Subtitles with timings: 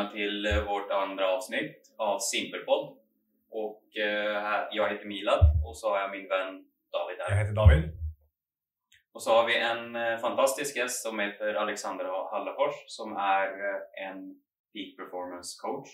[0.00, 2.96] välkomna till eh, vårt andra avsnitt av Simpelpodd.
[3.50, 7.44] Och eh, här, jag heter Milad och så har jag min vän David Jag här.
[7.44, 7.82] heter David.
[9.12, 13.48] Och så har vi en eh, fantastisk gäst som heter Alexander Hallafors som är
[14.06, 14.34] en
[14.72, 15.88] Peak Performance Coach.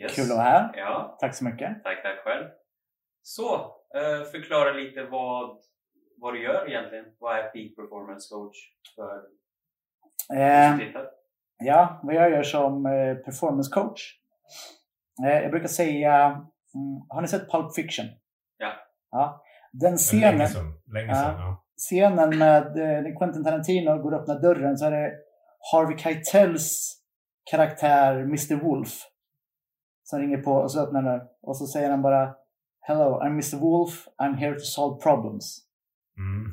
[0.00, 0.14] Yes.
[0.14, 0.72] Kul att vara här.
[0.76, 1.82] Ja, Tack så mycket.
[1.82, 2.48] tack, tack själv.
[3.22, 3.76] Så,
[4.32, 5.58] förklara lite vad,
[6.16, 7.04] vad du gör egentligen.
[7.18, 8.56] Vad är Peak Performance Coach
[8.96, 9.24] för
[10.32, 10.78] Eh?
[11.58, 14.18] Ja, vad jag gör som eh, performance coach.
[15.26, 16.24] Eh, jag brukar säga,
[16.74, 18.06] mm, har ni sett Pulp Fiction?
[18.58, 18.72] Ja.
[19.10, 19.42] ja.
[19.72, 20.72] Den Länge scenen, sedan.
[20.92, 21.64] Länge sedan, ja.
[21.76, 25.12] scenen med eh, Quentin Tarantino går och öppnar dörren så är det
[25.72, 26.96] Harvey Keitels
[27.50, 28.92] karaktär Mr Wolf
[30.04, 32.34] som ringer på och så öppnar den och så säger han bara
[32.86, 34.08] Hello, I'm Mr Wolf.
[34.18, 35.64] I'm here to solve problems.
[36.18, 36.52] Mm.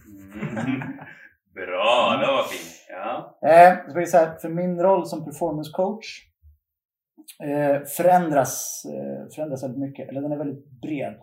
[1.55, 1.65] Mm.
[1.65, 2.87] Bra, det var fint.
[2.89, 3.39] Ja.
[3.49, 6.05] Eh, så vill jag säga, för min roll som performance coach
[7.43, 10.09] eh, förändras, eh, förändras väldigt mycket.
[10.09, 11.15] Eller den är väldigt bred.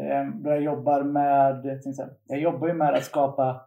[0.00, 1.80] Eh, då jag jobbar med,
[2.26, 3.60] jag jobbar ju med att skapa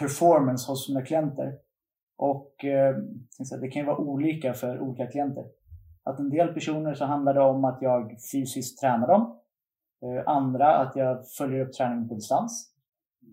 [0.00, 1.52] performance hos mina klienter.
[2.16, 2.96] Och eh,
[3.60, 5.44] det kan ju vara olika för olika klienter.
[6.04, 9.40] Att en del personer så handlar det om att jag fysiskt tränar dem.
[10.02, 12.73] Eh, andra att jag följer upp träningen på distans.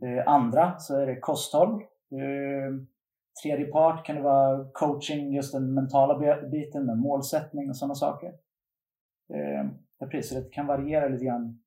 [0.03, 1.73] Eh, andra så är det kosthåll.
[2.11, 2.75] Eh,
[3.44, 8.34] tredje part kan det vara coaching, just den mentala biten med målsättning och sådana saker.
[9.34, 11.59] Eh, så det kan variera lite grann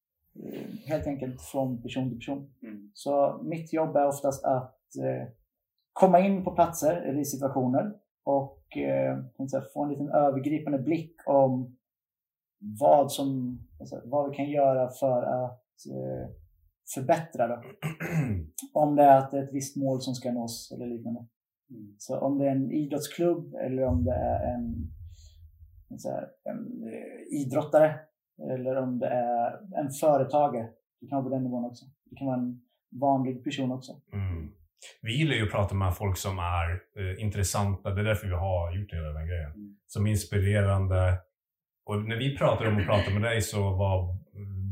[0.87, 2.55] helt enkelt från person till person.
[2.63, 2.91] Mm.
[2.95, 4.81] Så mitt jobb är oftast att
[5.93, 7.93] komma in på platser eller i situationer
[8.25, 8.63] och
[9.75, 11.77] få en liten övergripande blick om
[12.81, 15.65] vad, som, alltså, vad vi kan göra för att
[16.95, 17.47] förbättra.
[17.49, 17.63] Då.
[18.73, 21.27] Om det är att det är ett visst mål som ska nås eller liknande.
[21.71, 21.95] Mm.
[21.99, 24.65] Så om det är en idrottsklubb eller om det är en,
[25.91, 27.95] en, här, en eh, idrottare
[28.53, 30.69] eller om det är en företagare.
[31.01, 31.85] Det kan vara på den nivån också.
[32.11, 32.61] Det kan vara en
[33.01, 33.93] vanlig person också.
[34.13, 34.53] Mm.
[35.03, 37.91] Vi gillar ju att prata med folk som är eh, intressanta.
[37.91, 39.51] Det är därför vi har gjort hela den här grejen.
[39.51, 39.77] Mm.
[39.87, 41.19] Som inspirerande.
[41.87, 44.19] Och när vi pratade om att prata med dig så var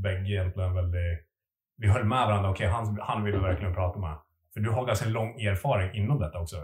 [0.02, 1.31] bägge egentligen väldigt...
[1.76, 2.50] Vi höll med varandra.
[2.50, 4.16] Okej, han, han vill vi verkligen prata med.
[4.54, 6.56] För du har ganska lång erfarenhet inom detta också.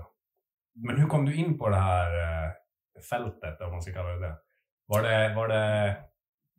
[0.74, 2.50] Men hur kom du in på det här eh,
[3.10, 4.36] fältet, om man ska kalla det det?
[4.86, 5.34] Var det...
[5.34, 5.97] Var det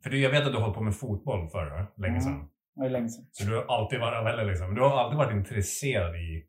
[0.02, 2.20] för jag vet att du har hållit på med fotboll förr, länge Mm.
[2.20, 2.48] sedan.
[2.74, 3.24] Det var länge sedan.
[3.32, 6.46] Så du har alltid varit, väldigt liksom, du har alltid varit intresserad i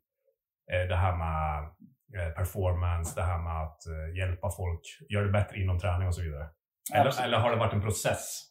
[0.72, 1.64] eh, det här med
[2.16, 6.14] eh, performance, det här med att eh, hjälpa folk göra det bättre inom träning och
[6.14, 6.46] så vidare.
[6.94, 8.42] Eller, eller har det varit en process?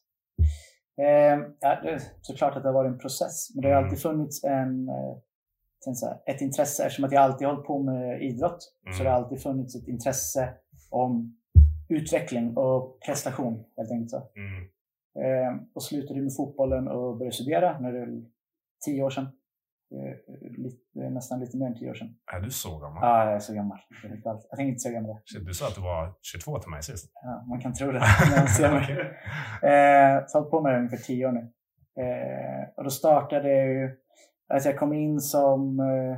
[0.97, 3.56] Eh, ja, det är såklart att det har varit en process.
[3.56, 3.84] Men det har Mm.
[3.85, 6.84] alltid funnits en, eh, ett intresse.
[6.85, 8.97] Eftersom att jag alltid hållit på med idrott Mm.
[8.97, 10.50] så det har alltid funnits ett intresse
[10.90, 11.38] om
[11.90, 13.63] utveckling och prestation.
[13.78, 14.22] Helt enkelt så.
[14.35, 14.63] Mm.
[15.25, 18.23] Eh, och slutade med fotbollen och började studera när det är
[18.85, 19.28] tio år sedan.
[19.91, 20.16] Eh,
[20.57, 22.16] lite, nästan lite mer än tio år sedan.
[22.34, 23.00] Är du så gammal?
[23.02, 23.79] Ja, jag är så gammal.
[24.03, 25.18] Jag tänker inte så gammal.
[25.25, 27.12] Shit, Du sa att du var 22 till mig sist.
[27.24, 28.88] Ja, man kan tro det när man ser mig.
[29.72, 31.40] Eh, så jag har på med det ungefär tio år nu.
[32.03, 33.97] Eh, och då startade jag ju,
[34.53, 36.18] alltså jag kom in som eh,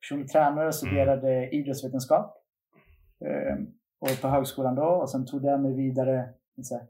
[0.00, 2.36] personlig tränare och studerade idrottsvetenskap.
[3.24, 3.56] Eh,
[4.00, 6.34] och på högskolan då och sen tog jag mig vidare
[6.70, 6.86] här,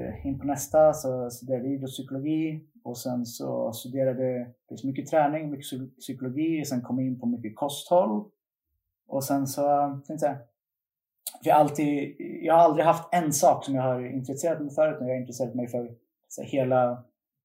[0.00, 5.50] eh, in på nästa så studerade jag idrottspsykologi och sen så studerade jag mycket träning,
[5.50, 8.24] mycket psy- psykologi och sen kom jag in på mycket kosthåll.
[9.06, 9.62] Och sen så
[10.06, 10.36] tänkte jag
[11.42, 14.94] för jag, alltid, jag har aldrig haft en sak som jag har intresserat mig för,
[14.94, 15.94] utan jag har intresserat mig för
[16.28, 17.04] så här, hela,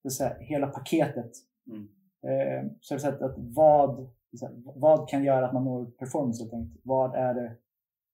[0.10, 1.32] så här, hela paketet.
[1.68, 1.88] Mm.
[2.24, 6.44] Eh, så jag har att vad, så här, vad kan göra att man når performance
[6.44, 6.82] helt enkelt?
[6.84, 7.52] Vad är det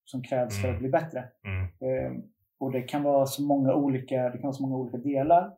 [0.06, 0.76] som krävs för Mm.
[0.76, 1.24] att bli bättre?
[1.44, 1.64] Mm.
[1.64, 2.22] Eh,
[2.58, 5.54] och det kan vara så många olika, det kan vara så många olika delar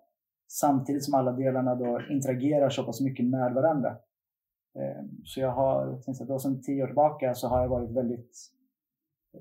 [0.47, 3.89] samtidigt som alla delarna då interagerar så pass mycket med varandra.
[4.79, 8.37] Eh, så jag har, då sedan tio år tillbaka så har jag varit väldigt,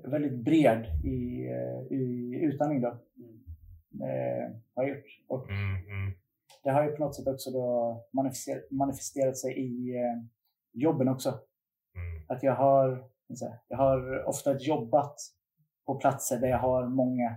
[0.03, 2.87] väldigt bred i, eh, i utandning då.
[4.05, 5.05] Eh, har jag gjort.
[5.27, 5.75] Och Mm.
[5.75, 6.13] Mm.
[6.63, 10.23] det har ju på något sätt också då manifesterat, manifesterat sig i eh,
[10.73, 11.29] jobben också.
[11.29, 12.25] Mm.
[12.27, 13.09] Att jag har,
[13.67, 15.15] jag har ofta jobbat
[15.85, 17.35] på platser där jag har många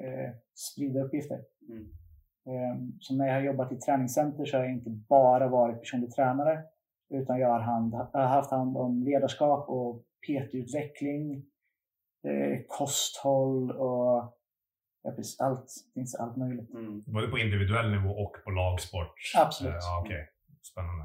[0.00, 1.44] eh, spridda uppgifter.
[1.68, 1.88] Mm.
[2.46, 6.10] Eh, så när jag har jobbat i träningscenter så har jag inte bara varit personlig
[6.14, 6.62] tränare
[7.10, 11.36] utan jag har, hand, jag har haft hand om ledarskap och PT-utveckling,
[12.28, 14.36] eh, kosthåll och
[15.02, 16.70] ja, precis, allt, finns allt möjligt.
[16.74, 17.02] Mm.
[17.06, 19.14] Både på individuell nivå och på lagsport?
[19.36, 19.72] Absolut.
[19.72, 20.28] Eh, Ja, okej.
[20.72, 21.04] Spännande.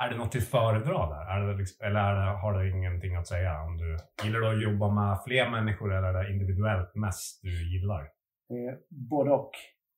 [0.00, 1.24] Är det något du föredrar där?
[1.34, 3.62] Är det liksom, eller är det, har det ingenting att säga?
[3.62, 7.72] Om du gillar du att jobba med fler människor eller är det individuellt mest du
[7.72, 8.00] gillar?
[8.00, 9.50] Eh, både och.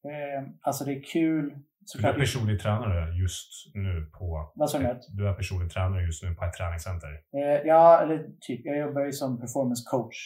[0.04, 1.54] Eh, alltså det är kul.
[1.98, 4.52] Du är personlig tränare just nu på...
[4.54, 5.00] Vad sa du?
[5.08, 7.08] Du är personlig tränare just nu på ett träningscenter.
[7.08, 8.60] Eh, ja, eller typ.
[8.64, 10.16] Jag jobbar ju som performance coach.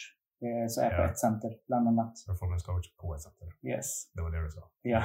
[0.41, 1.09] Eh, så är jag på Ja.
[1.09, 2.13] ett center bland annat.
[2.27, 3.47] Performance coach på ett center.
[3.69, 4.11] Yes.
[4.13, 4.69] Det var det du sa.
[4.81, 5.03] Ja.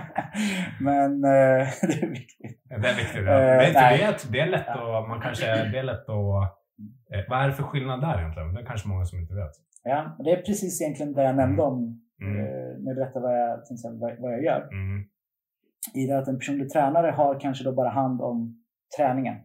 [0.80, 2.60] Men det är viktigt.
[2.68, 3.24] Det är viktigt.
[3.26, 3.38] Ja.
[3.38, 3.98] Men inte nej.
[3.98, 5.08] det, är- det är lätt att...
[5.08, 6.56] Man kanske, det är lätt att...
[7.28, 8.54] Vad är det för skillnad där egentligen?
[8.54, 9.50] Det är kanske många som inte vet.
[9.82, 12.36] Ja, det är precis egentligen det jag nämnde om Mm.
[12.36, 14.68] eh, när jag berättade vad jag, till exempel, vad, vad jag gör.
[14.72, 15.04] Mm.
[15.94, 18.64] I det att en personlig tränare har kanske då bara hand om
[18.96, 19.36] träningen.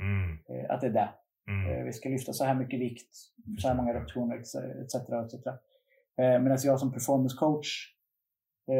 [0.00, 0.38] Mm.
[0.48, 1.08] Eh, att det är det.
[1.48, 1.78] Mm.
[1.78, 3.14] Eh, vi ska lyfta så här mycket vikt,
[3.58, 4.54] så här många repetitioner etc.
[4.94, 5.44] etc,
[6.16, 7.94] Medan jag som performance coach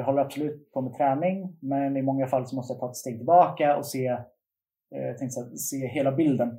[0.05, 3.17] håller absolut på med träning, men i många fall så måste jag ta ett steg
[3.17, 4.19] tillbaka och se,
[5.19, 6.59] tänkte se hela bilden.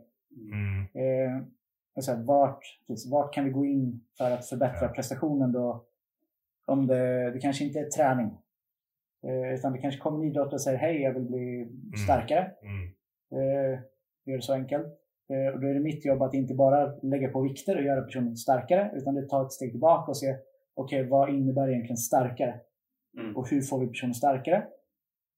[1.95, 2.04] Mm.
[2.04, 4.94] Så här, vart, precis, vart kan vi gå in för att förbättra Ja.
[4.94, 5.86] prestationen då?
[6.66, 8.38] Om det, det kanske inte är träning.
[9.28, 11.69] Eh, utan det kanske kommer en idrottare och säger hej, jag vill bli
[12.06, 12.51] starkare.
[12.62, 12.86] Mm.
[13.31, 13.80] Eh,
[14.25, 14.88] gör det så enkelt.
[15.30, 18.01] Eh, och då är det mitt jobb att inte bara lägga på vikter och göra
[18.01, 20.36] personen starkare, utan det tar ett steg tillbaka och se
[20.75, 22.60] okej, vad innebär egentligen starkare?
[23.19, 23.38] Mm.
[23.38, 24.68] Och hur får vi personen starkare?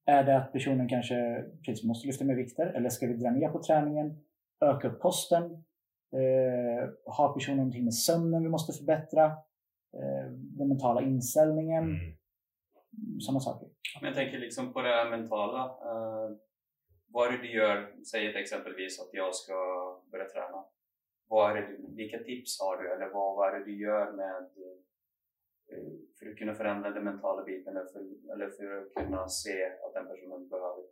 [0.05, 2.65] Är det att personen kanske precis, måste lyfta mer vikter?
[2.65, 4.17] Eller ska vi dra ner på träningen?
[4.65, 5.63] Öka upp kosten?
[6.13, 9.25] Eh, har personen någonting med sömnen vi måste förbättra?
[9.93, 11.83] Eh, den mentala inställningen?
[11.83, 12.17] Mm.
[13.19, 13.69] Sådana saker.
[14.01, 15.63] Men jag tänker liksom på det mentala.
[15.65, 16.37] Uh,
[17.07, 17.95] vad är det du gör?
[18.11, 19.53] Säg ett exempelvis att jag ska
[20.11, 20.65] börja träna.
[21.27, 22.93] Vad är det, du- vilka tips har du?
[22.93, 24.43] Eller vad, vad är det du gör med
[25.71, 29.65] eh, för att kunna förändra den mentala biten eller för, eller för att kunna se
[29.65, 30.83] att den personen behöver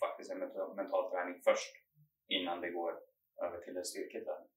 [0.00, 1.72] faktiskt en mental, mental träning först
[2.28, 2.92] innan det går
[3.46, 4.48] över till en styrketräning?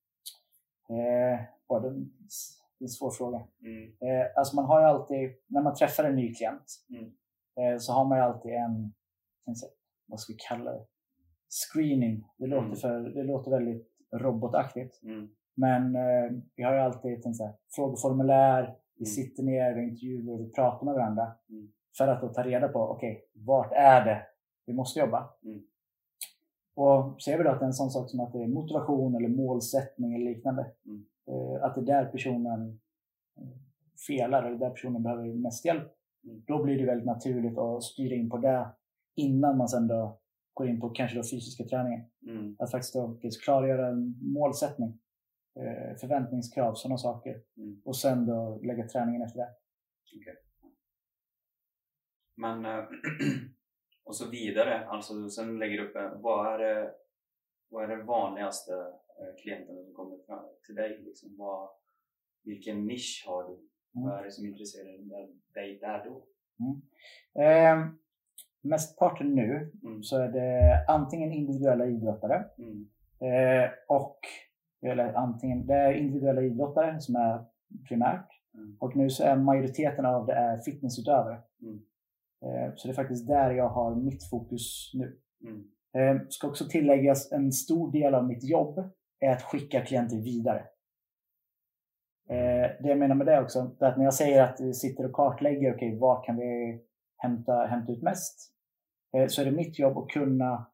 [0.89, 1.89] Eh, ja, det
[2.79, 3.47] det är en svår fråga.
[3.61, 3.83] Mm.
[3.99, 7.11] Eh, alltså man har alltid, när man träffar en ny klient, Mm.
[7.73, 8.93] eh, så har man ju alltid en,
[9.55, 9.71] säga,
[10.05, 10.85] vad ska vi kalla det?
[11.49, 12.27] Screening.
[12.37, 12.75] Det låter, Mm.
[12.75, 15.03] för, det låter väldigt robotaktigt.
[15.03, 15.29] Mm.
[15.55, 18.63] Men eh, vi har ju alltid ett här, frågeformulär,
[18.95, 19.05] vi Mm.
[19.05, 21.31] sitter ner, vi intervjuar, vi pratar med varandra.
[21.49, 21.71] Mm.
[21.97, 24.27] För att då ta reda på, okej, vart är det
[24.65, 25.29] vi måste jobba?
[26.81, 29.15] Och ser vi då att det är en sån sak som att det är motivation
[29.15, 30.71] eller målsättning eller liknande.
[30.85, 31.05] Mm.
[31.27, 32.79] Eh, att det är där personen
[33.37, 33.47] eh,
[34.07, 35.91] felar eller där personen behöver mest hjälp.
[36.23, 36.43] Mm.
[36.47, 38.69] Då blir det väldigt naturligt att styra in på det
[39.15, 40.19] innan man sen då
[40.53, 42.01] går in på kanske då fysiska träningen.
[42.27, 42.55] Mm.
[42.59, 44.99] Att faktiskt då klargöra en målsättning,
[45.59, 47.41] eh, förväntningskrav, sådana saker.
[47.57, 47.81] Mm.
[47.85, 49.49] Och sen då lägga träningen efter det.
[52.35, 52.71] Men, eh,
[54.03, 56.91] och så vidare, alltså sen lägger du upp en, vad är det,
[57.69, 58.73] vad är det vanligaste
[59.19, 61.01] eh, klienten som kommer fram till dig?
[61.05, 61.35] Liksom?
[61.37, 61.69] Vad,
[62.43, 63.67] vilken nisch har du?
[63.93, 66.23] Vad är det som intresserar dig där då?
[67.41, 67.85] Eh,
[68.61, 70.03] mestparten nu Mm.
[70.03, 72.87] så är det antingen individuella idrottare Mm.
[73.19, 74.19] eh, och
[74.81, 77.45] eller antingen det är individuella idrottare som är
[77.87, 78.77] primärt Mm.
[78.79, 81.41] och nu så är majoriteten av det är fitnessutövare.
[81.61, 81.81] Mm.
[82.45, 85.19] Eh, så det är faktiskt där jag har mitt fokus nu.
[85.43, 85.65] Mm.
[85.93, 90.59] Eh, ska också tilläggas en stor del av mitt jobb är att skicka klienter vidare.
[92.29, 95.05] Eh, det jag menar med det också, det att när jag säger att vi sitter
[95.05, 96.81] och kartlägger, okej, vad kan vi
[97.17, 98.53] hämta, hämta ut mest?
[99.27, 100.71] Så är det mitt jobb att kunna,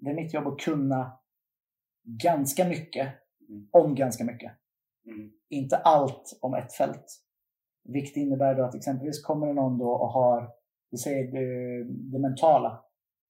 [0.00, 1.18] det är mitt jobb att kunna
[2.22, 3.08] ganska mycket
[3.48, 3.68] Mm.
[3.70, 4.52] om ganska mycket.
[5.06, 5.32] Mm.
[5.48, 7.20] Inte allt om ett fält.
[7.84, 10.50] Vilket innebär då att exempelvis kommer det någon då och har,
[10.90, 12.84] vi säger det, det mentala,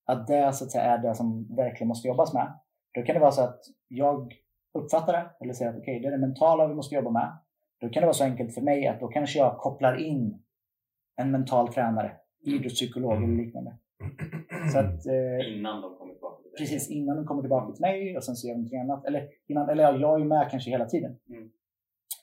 [0.05, 2.59] att det så att säga är det som verkligen måste jobbas med.
[2.93, 4.33] Då kan det vara så att jag
[4.73, 7.37] uppfattar det, eller säger att okej, det är det mentala vi måste jobba med.
[7.81, 10.43] Då kan det vara så enkelt för mig att då kanske jag kopplar in
[11.21, 12.11] en mental tränare,
[12.45, 13.77] idrottspsykolog eller liknande.
[14.71, 16.57] Så att, eh, Innan de kommer tillbaka till dig?
[16.57, 19.05] precis innan de kommer tillbaka till mig och sen så gör de någonting annat.
[19.05, 21.17] Eller, innan, eller ja, jag är ju med kanske hela tiden.
[21.29, 21.49] Mm.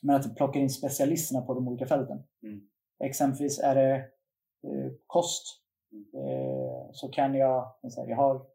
[0.03, 2.23] Men att plocka in specialisterna på de olika fälten.
[2.43, 2.61] Mm.
[3.03, 3.95] Exempelvis är det
[4.67, 5.43] eh, kost.
[5.91, 6.05] Mm.
[6.25, 7.75] Eh, så kan jag,
[8.07, 8.45] jag har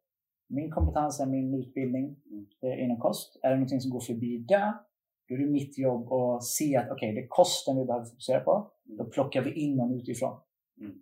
[0.49, 2.47] min kompetens är min utbildning Mm.
[2.63, 3.41] eh, inom kost.
[3.43, 4.75] Är det någonting som går förbi det,
[5.29, 8.41] då är det mitt jobb att se att okej, det är kosten vi behöver fokusera
[8.41, 8.71] på.
[8.87, 8.97] Mm.
[8.97, 10.41] Då plockar vi in någon utifrån.
[10.81, 10.93] Mm.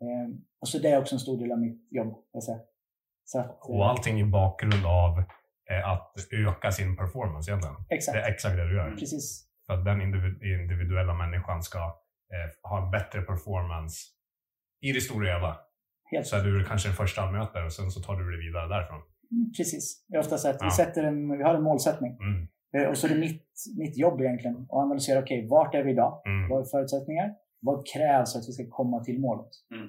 [0.00, 2.14] Eh, och så det är också en stor del av mitt jobb.
[2.32, 2.58] Jag säga.
[3.24, 5.22] Så att, eh, Och allting i bakgrund av
[5.84, 7.76] att öka sin performance egentligen.
[7.90, 8.14] exakt.
[8.16, 8.90] Det är exakt det du gör.
[8.90, 9.46] Precis.
[9.66, 13.96] För att den individ- individuella människan ska eh, ha en bättre performance
[14.80, 15.56] i det stora hela.
[16.10, 16.26] Helt.
[16.26, 19.00] Så är du kanske en första anmötare och sen så tar du det vidare därifrån.
[19.56, 20.04] Precis.
[20.08, 20.70] Det är ofta så att vi, Ja.
[20.70, 22.12] sätter en, vi har en målsättning.
[22.20, 22.48] Mm.
[22.76, 23.46] Eh, Och så är det mitt,
[23.78, 26.22] mitt jobb egentligen att analysera, okej, vart är vi idag?
[26.26, 26.48] Mm.
[26.48, 27.34] Vad är förutsättningar?
[27.60, 29.50] Vad krävs för att vi ska komma till målet?
[29.74, 29.86] Mm.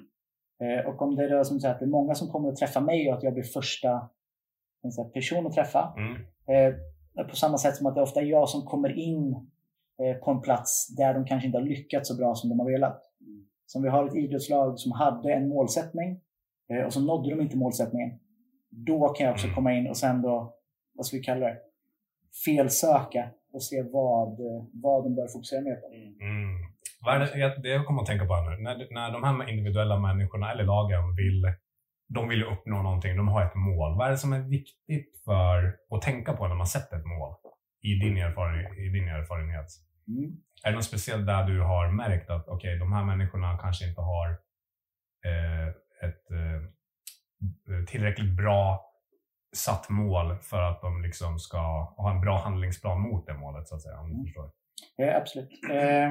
[0.78, 3.08] Eh, Och om det är som sagt, det är många som kommer att träffa mig
[3.08, 4.10] och att jag blir första
[4.82, 5.94] jag säga, person att träffa.
[5.96, 6.14] Mm.
[7.16, 9.34] Eh, På samma sätt som att det ofta är jag som kommer in
[10.02, 12.70] eh, på en plats där de kanske inte har lyckats så bra som de har
[12.70, 13.02] velat.
[13.20, 13.44] Mm.
[13.66, 16.20] Som vi har ett idrottslag som hade en målsättning
[16.70, 18.18] eh, och så nådde de inte målsättningen.
[18.70, 19.54] Då kan jag också Mm.
[19.54, 20.54] komma in och sen då,
[20.94, 21.58] vad ska vi kalla det,
[22.44, 25.86] felsöka och se vad, eh, vad de bör fokusera mer på.
[25.86, 26.58] Mm.
[27.06, 27.18] Är
[27.62, 31.14] det, jag, kommer att tänka på nu, när, när de här individuella människorna eller lagen
[31.16, 31.42] vill,
[32.08, 33.98] de vill uppnå någonting, de har ett mål.
[33.98, 37.34] Vad är det som är viktigt för att tänka på när man sätter ett mål?
[37.82, 39.66] I din, erfarenhet, i din erfarenhet.
[40.08, 40.36] Mm.
[40.64, 44.00] Är det något speciellt där du har märkt att okej, de här människorna kanske inte
[44.00, 44.28] har
[45.24, 45.68] eh,
[46.08, 48.84] ett eh, tillräckligt bra
[49.56, 53.74] satt mål för att de liksom ska ha en bra handlingsplan mot det målet, så
[53.74, 54.00] att säga.
[54.00, 54.24] Om du Mm.
[54.26, 54.50] förstår.
[54.96, 55.50] Ja, absolut.
[55.70, 56.10] Eh,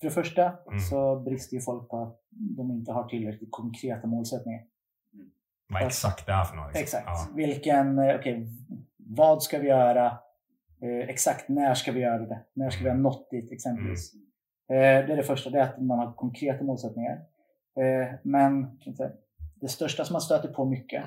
[0.00, 0.80] för det första Mm.
[0.80, 2.20] så brister ju folk på att
[2.56, 4.60] de inte har tillräckligt konkreta målsättningar.
[5.70, 6.66] Vad exakt det är för något.
[6.66, 6.82] liksom.
[6.82, 7.06] Exakt.
[7.06, 7.28] Ja.
[7.34, 8.46] Vilken, eh, okej,
[8.96, 10.06] vad ska vi göra?
[10.82, 12.40] Eh, exakt när ska vi göra det?
[12.52, 14.14] När ska vi ha nått dit exempelvis?
[14.14, 17.20] Eh, det är det första, det är att man har konkreta målsättningar.
[18.22, 18.78] Men
[19.54, 21.04] det största som man stöter på mycket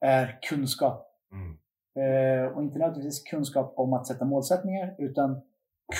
[0.00, 1.08] är kunskap.
[1.32, 2.54] Mm.
[2.54, 5.42] Och inte nödvändigtvis kunskap om att sätta målsättningar, utan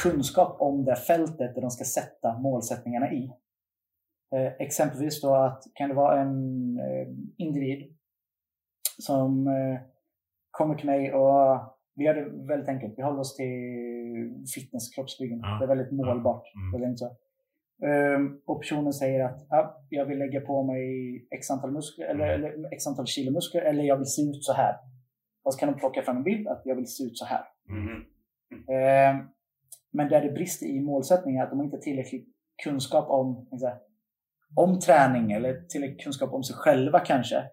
[0.03, 3.33] kunskap om det fältet där de ska sätta målsättningarna i.
[4.59, 6.81] Exempelvis då att kan det vara en
[7.37, 7.97] individ
[9.03, 9.81] som eh,
[10.51, 11.61] kommer till mig och
[11.95, 12.95] vi gör det väldigt enkelt.
[12.97, 15.39] Vi håller oss till fitness, kroppsbyggen.
[15.43, 15.59] Ja.
[15.59, 16.45] Det är väldigt målbart.
[16.55, 16.81] Mm.
[16.81, 17.17] Väldigt så.
[17.87, 20.85] Ehm, och personen säger att ja, jag vill lägga på mig
[21.31, 22.53] x antal, muskler, eller, Mm.
[22.53, 24.75] eller x antal kilo muskler eller jag vill se ut så här.
[25.45, 27.45] Och så kan de plocka fram en bild att jag vill se ut så här.
[27.69, 28.03] Mm.
[28.79, 29.29] Ehm,
[29.93, 32.29] men där det brister i målsättningen är att de inte har tillräcklig
[32.65, 33.49] kunskap om,
[34.57, 37.45] om träning eller tillräcklig kunskap om sig själva kanske.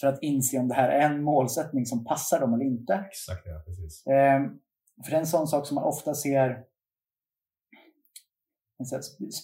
[0.00, 2.94] För att inse om det här är en målsättning som passar dem eller inte.
[3.08, 3.62] Exakt, ja.
[3.66, 4.06] Precis.
[4.06, 4.58] Ehm,
[5.04, 6.64] för det är en sån sak som man ofta ser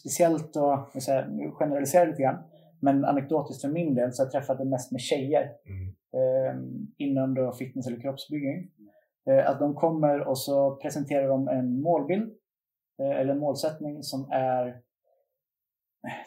[0.00, 0.90] speciellt då,
[1.28, 2.44] nu generaliserar lite grann,
[2.80, 5.94] men anekdotiskt för min del så har jag träffat det mest med tjejer Mm.
[6.56, 8.70] ehm, inom då fitness eller kroppsbygging.
[9.30, 12.36] Eh, att de kommer och så presenterar de en målbild
[13.02, 14.72] eh, eller en målsättning som är, eh,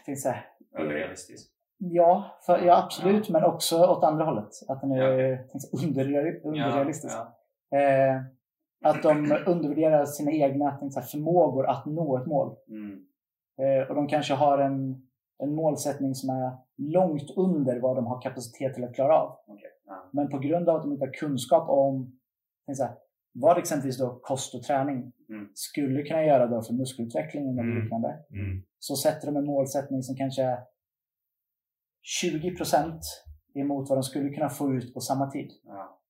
[0.05, 0.45] det är så här,
[0.77, 1.51] Överrealistisk.
[1.79, 4.49] Ja, för, ja absolut, men också åt andra hållet.
[4.67, 5.37] Att den är Ja.
[5.53, 5.59] ja.
[5.73, 7.17] underreal- underrealistisk.
[7.17, 7.35] Ja,
[7.77, 8.21] Eh,
[8.85, 10.79] att de undervärderar sina egna
[11.11, 12.55] förmågor att nå ett mål.
[12.67, 12.75] ja.
[12.75, 12.99] Mm.
[13.81, 15.07] Eh, och de kanske har en,
[15.43, 19.35] en målsättning som är långt under vad de har kapacitet till att klara av.
[19.85, 20.09] Ja.
[20.13, 22.19] Men på grund av att de inte har kunskap om
[22.65, 22.89] jag,
[23.33, 25.49] vad exempelvis då kost och träning Mm.
[25.53, 27.81] skulle kunna göra då för muskelutveckling eller Mm.
[27.81, 28.07] liknande.
[28.07, 28.63] Mm.
[28.79, 30.59] Så sätter de en målsättning som kanske är
[32.03, 32.99] 20%
[33.55, 35.51] emot vad de skulle kunna få ut på samma tid.
[35.63, 36.01] Ja.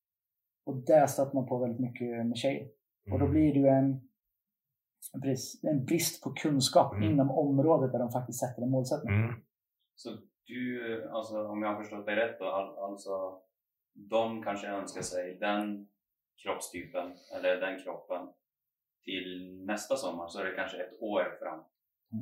[0.66, 2.68] Och där stöter man på väldigt mycket med tjejer.
[3.12, 3.32] Och då Mm.
[3.32, 3.86] blir det ju en,
[5.14, 7.10] en brist, en brist på kunskap Mm.
[7.12, 9.16] inom området där de faktiskt sätter en målsättning.
[9.16, 9.36] Mm.
[9.96, 10.10] Så
[10.46, 13.42] du, alltså om jag har förstått dig rätt då, all, alltså
[13.94, 15.88] de kanske önskar sig den
[16.44, 18.28] kroppstypen eller den kroppen
[19.04, 21.64] till nästa sommar så är det kanske ett år fram.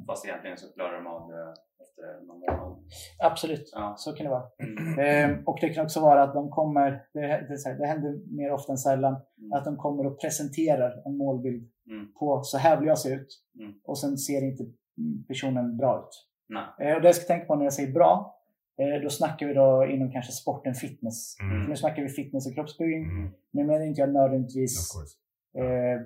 [0.08, 1.53] Fast egentligen så klarar de av det
[1.84, 2.77] efter någon månad.
[3.20, 3.96] Absolut, Ja.
[3.98, 4.46] så kan det vara.
[4.63, 5.00] Mm.
[5.00, 8.72] Ehm, och det kan också vara att de kommer, det, det, det händer mer ofta
[8.72, 9.51] än sällan, Mm.
[9.53, 12.13] att de kommer och presenterar en målbild Mm.
[12.20, 13.27] på så här vill jag se ut.
[13.60, 13.74] Mm.
[13.84, 14.63] Och sen ser inte
[15.27, 16.27] personen bra ut.
[16.50, 16.89] Nej.
[16.89, 18.36] Eh, och det jag ska tänka på när jag säger bra,
[18.79, 21.36] eh, då snackar vi då inom kanske sporten fitness.
[21.41, 21.63] Mm.
[21.70, 23.03] Nu snackar vi fitness och kroppsbygging.
[23.03, 23.29] Mm.
[23.51, 24.91] Nu menar inte jag nödvändigtvis
[25.58, 26.01] eh,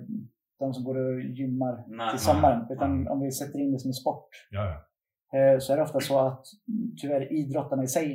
[0.64, 2.18] de som går och gymmar Nej, till nej.
[2.18, 2.60] sommaren.
[2.70, 3.12] Utan Mm.
[3.12, 4.28] om vi sätter in det som en sport.
[4.50, 4.78] Ja, ja.
[5.38, 8.08] Eh, så är det ofta så att mm, tyvärr idrottarna i sig,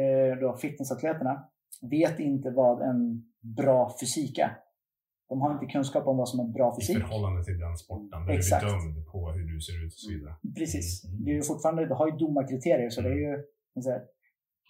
[0.00, 1.34] eh, då fitnessatleterna,
[1.90, 3.00] vet inte vad en
[3.60, 4.52] bra fysik är.
[5.28, 6.98] De har inte kunskap om vad som är bra I fysik.
[6.98, 8.26] förhållande till den sporten.
[8.26, 8.62] Där Exakt.
[8.64, 10.34] du är dömd på hur du ser ut och så vidare.
[10.58, 11.04] Precis.
[11.04, 11.24] Mm.
[11.24, 13.32] Det är ju fortfarande, det har ju domarkriterier så det är ju
[13.90, 14.02] här,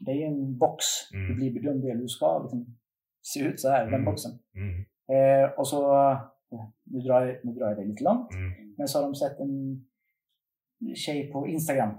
[0.06, 0.84] det är en box
[1.14, 1.28] Mm.
[1.28, 1.90] du blir bedömd i.
[1.90, 2.76] Du ska liksom
[3.22, 4.04] se ut så här, den Mm.
[4.04, 4.32] boxen.
[4.62, 4.74] Mm.
[5.14, 5.80] Eh, och så,
[6.84, 8.74] nu drar, jag, nu drar jag det lite långt, Mm.
[8.78, 9.84] men så har de sett en
[10.94, 11.90] tjej på Instagram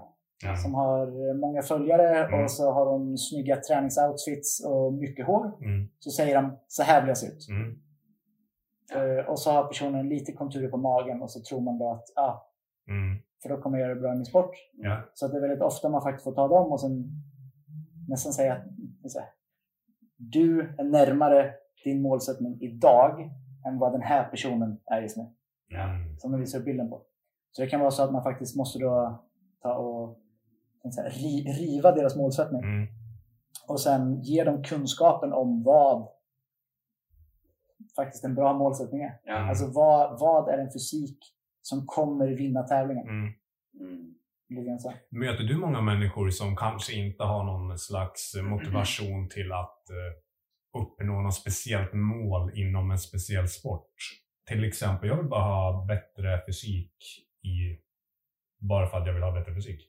[0.44, 0.56] Ja.
[0.56, 2.44] som har många följare Mm.
[2.44, 5.46] och så har hon snygga träningsoutfits och mycket hår.
[5.64, 5.88] Mm.
[5.98, 7.46] Så säger de, så här vill jag se ut.
[8.94, 12.04] Eh, och så har personen lite konturer på magen och så tror man då att,
[12.16, 12.42] ah,
[12.88, 13.18] Mm.
[13.42, 14.50] för då kommer jag göra det bra i min sport.
[14.72, 15.02] Ja.
[15.14, 17.04] Så det är väldigt ofta man faktiskt får ta dem och sen
[18.08, 19.28] nästan säga att här,
[20.16, 23.30] du är närmare din målsättning idag
[23.66, 25.22] än vad den här personen är just nu.
[25.74, 26.18] Mm.
[26.18, 27.02] Som de visar bilden på.
[27.50, 29.24] Så det kan vara så att man faktiskt måste då
[29.62, 30.18] ta och
[30.94, 32.62] så här, ri, riva deras målsättning.
[32.62, 32.88] Mm.
[33.68, 36.08] Och sen ge dem kunskapen om vad
[37.96, 39.20] faktiskt en bra målsättning är.
[39.24, 39.48] Ja.
[39.48, 41.18] Alltså vad, vad är en fysik
[41.62, 43.08] som kommer vinna tävlingen?
[43.08, 43.32] Mm.
[43.80, 44.14] Mm.
[45.10, 50.25] Möter du många människor som kanske inte har någon slags motivation till att eh,
[50.82, 53.90] uppnå något speciellt mål inom en speciell sport?
[54.48, 56.92] Till exempel, jag vill bara ha bättre fysik
[57.42, 57.78] i,
[58.60, 59.80] bara för att jag vill ha bättre fysik.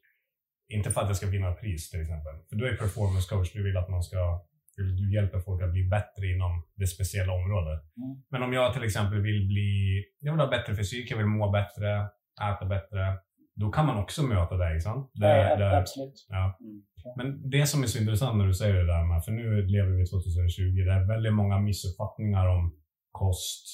[0.69, 2.33] Inte för att jag ska vinna pris till exempel.
[2.49, 5.83] För du är performance coach, du vill att man ska du hjälper folk att bli
[5.83, 7.81] bättre inom det speciella området.
[7.97, 8.23] Mm.
[8.29, 11.51] Men om jag till exempel vill bli, jag vill ha bättre fysik, jag vill må
[11.51, 12.09] bättre,
[12.41, 13.17] äta bättre.
[13.61, 15.11] Då kan man också möta dig, sant?
[15.13, 16.25] Det, Ja, det- absolut.
[16.29, 16.57] Ja.
[16.61, 16.81] Mm.
[17.17, 19.89] Men det som är så intressant när du säger det där med, för nu lever
[19.91, 22.75] vi 2020, det är väldigt många missuppfattningar om
[23.11, 23.65] kost,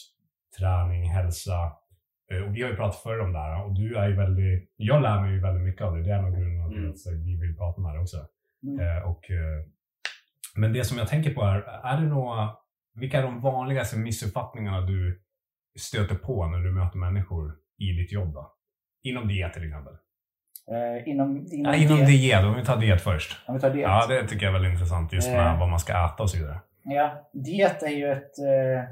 [0.59, 1.57] träning, hälsa.
[2.31, 4.73] Eh, Och vi har ju pratat förr om det här och du är ju väldigt,
[4.75, 6.03] jag lär mig ju väldigt mycket av det.
[6.03, 6.89] Det är en av grunderna till Mm.
[6.91, 8.17] att vi vill prata med dig också.
[8.63, 8.79] Mm.
[8.79, 9.59] Eh, och, eh,
[10.55, 12.49] men det som jag tänker på är, är det några,
[12.95, 15.21] vilka är de vanligaste missuppfattningarna du
[15.79, 18.33] stöter på när du möter människor i ditt jobb?
[18.33, 18.53] Då?
[19.03, 19.93] Inom diet till exempel.
[20.71, 23.37] Eh, inom, inom, Nej, inom diet- diet, om vi tar diet först.
[23.47, 23.83] Om vi tar diet.
[23.89, 25.59] Ja, det tycker jag är väldigt intressant just med Eh.
[25.59, 26.59] vad man ska äta och så vidare.
[26.83, 28.39] Ja, diet är ju ett...
[28.39, 28.83] Eh,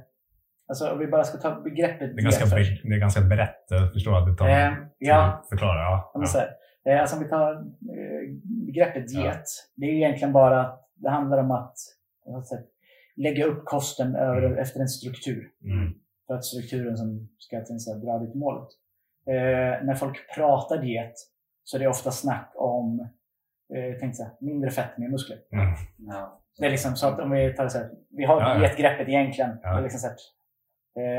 [0.67, 2.71] alltså om vi bara ska ta begreppet Det är diet ganska, först.
[2.83, 3.65] bre- det är ganska brett.
[3.69, 5.79] Jag förstår att det tar Eh, ja, förklara.
[5.81, 6.25] Ja, ja.
[6.25, 6.49] säger.
[6.85, 7.61] Eh, alltså om vi tar eh,
[8.65, 9.43] begreppet diet.
[9.75, 11.77] Det är ju egentligen bara att det handlar om att
[12.47, 12.65] sätt,
[13.15, 14.57] lägga upp kosten över, Mm.
[14.57, 15.49] efter en struktur.
[15.63, 15.93] Mm.
[16.27, 17.75] För att strukturen som ska till
[18.05, 18.67] dra till målet.
[19.27, 21.13] Eh, när folk pratar diet
[21.63, 22.99] så är det ofta snack om
[23.75, 25.37] eh, tänkte så här, mindre fett, mer muskler.
[25.51, 25.65] Mm.
[25.97, 26.37] Ja.
[26.59, 28.59] Det är liksom så att om vi tar det så här, vi har Ja, ja.
[28.59, 29.57] dietgreppet egentligen.
[29.63, 29.75] Ja.
[29.75, 30.15] Det liksom så här,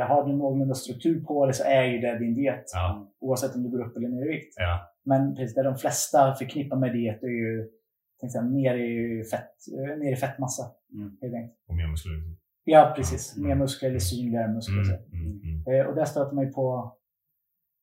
[0.00, 2.64] eh, har du någorlunda struktur på det så är ju det din diet.
[2.74, 4.54] Ja, Oavsett om du går upp eller ner i vikt.
[4.56, 4.88] ja.
[5.04, 7.68] Men precis det de flesta förknippar med diet är ju
[8.20, 10.62] tänkte jag, ner, i fett, eh, ner i fettmassa.
[10.94, 11.16] Mm.
[11.22, 11.58] Helt enkelt.
[11.68, 12.12] Och mer muskler.
[12.64, 13.36] Ja, precis.
[13.36, 13.48] Mm.
[13.48, 14.76] Mer muskler eller synligare muskler.
[14.76, 14.86] Mm.
[14.86, 15.16] så.
[15.16, 15.40] Mm.
[15.66, 15.80] Mm.
[15.80, 16.96] Eh, och där stöter man ju på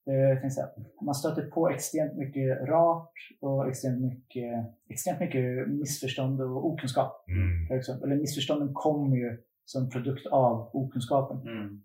[0.10, 0.70] eh, jag,
[1.06, 7.26] man stöter på extremt mycket rart och extremt mycket, extremt mycket missförstånd och okunskap.
[7.28, 7.82] Mm.
[8.04, 11.42] Eller missförstånden kommer ju som produkt av okunskapen.
[11.42, 11.82] Mm.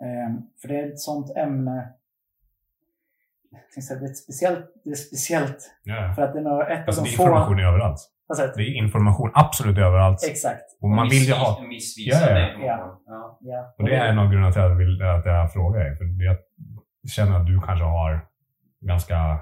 [0.00, 1.92] Eh, för det är ett sånt ämne
[3.80, 6.12] säga, det är, speciellt, det är speciellt Ja.
[6.16, 7.22] för att det är ett Alltså, av det de är få...
[7.22, 8.00] information överallt.
[8.26, 8.52] Vad sa jag?
[8.56, 10.18] Det är information absolut överallt.
[10.30, 10.64] Exakt.
[10.80, 11.64] Och man vill ju ha...
[11.68, 12.54] Missvisande Ja, ja.
[12.54, 12.96] information.
[13.06, 13.38] Ja.
[13.40, 13.74] Ja.
[13.78, 15.96] Och det är en av grunderna till att jag, vill, att jag frågar dig.
[15.96, 16.36] För jag
[17.08, 18.26] känner att du kanske har
[18.80, 19.38] ganska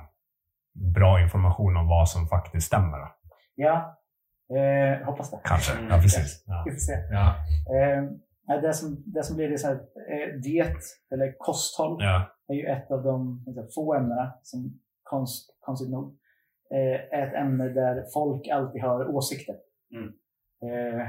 [0.94, 2.98] bra information om vad som faktiskt stämmer.
[3.54, 3.96] Ja.
[4.56, 5.40] Eh, hoppas det.
[5.44, 5.72] Kanske.
[5.78, 5.90] Mm.
[5.90, 6.44] Ja, precis.
[6.46, 6.62] Ja.
[6.66, 6.92] Vi får se.
[7.10, 7.34] Ja.
[7.76, 10.76] Eh, det, som, det som blir det så här, eh, diet
[11.12, 12.36] eller kosthåll Ja.
[12.48, 16.18] är ju ett av de liksom, få ämnena som konst, konstigt nog
[16.74, 19.56] eh, är ett ämne där folk alltid har åsikter.
[19.94, 20.08] Mm.
[20.62, 21.06] Eh,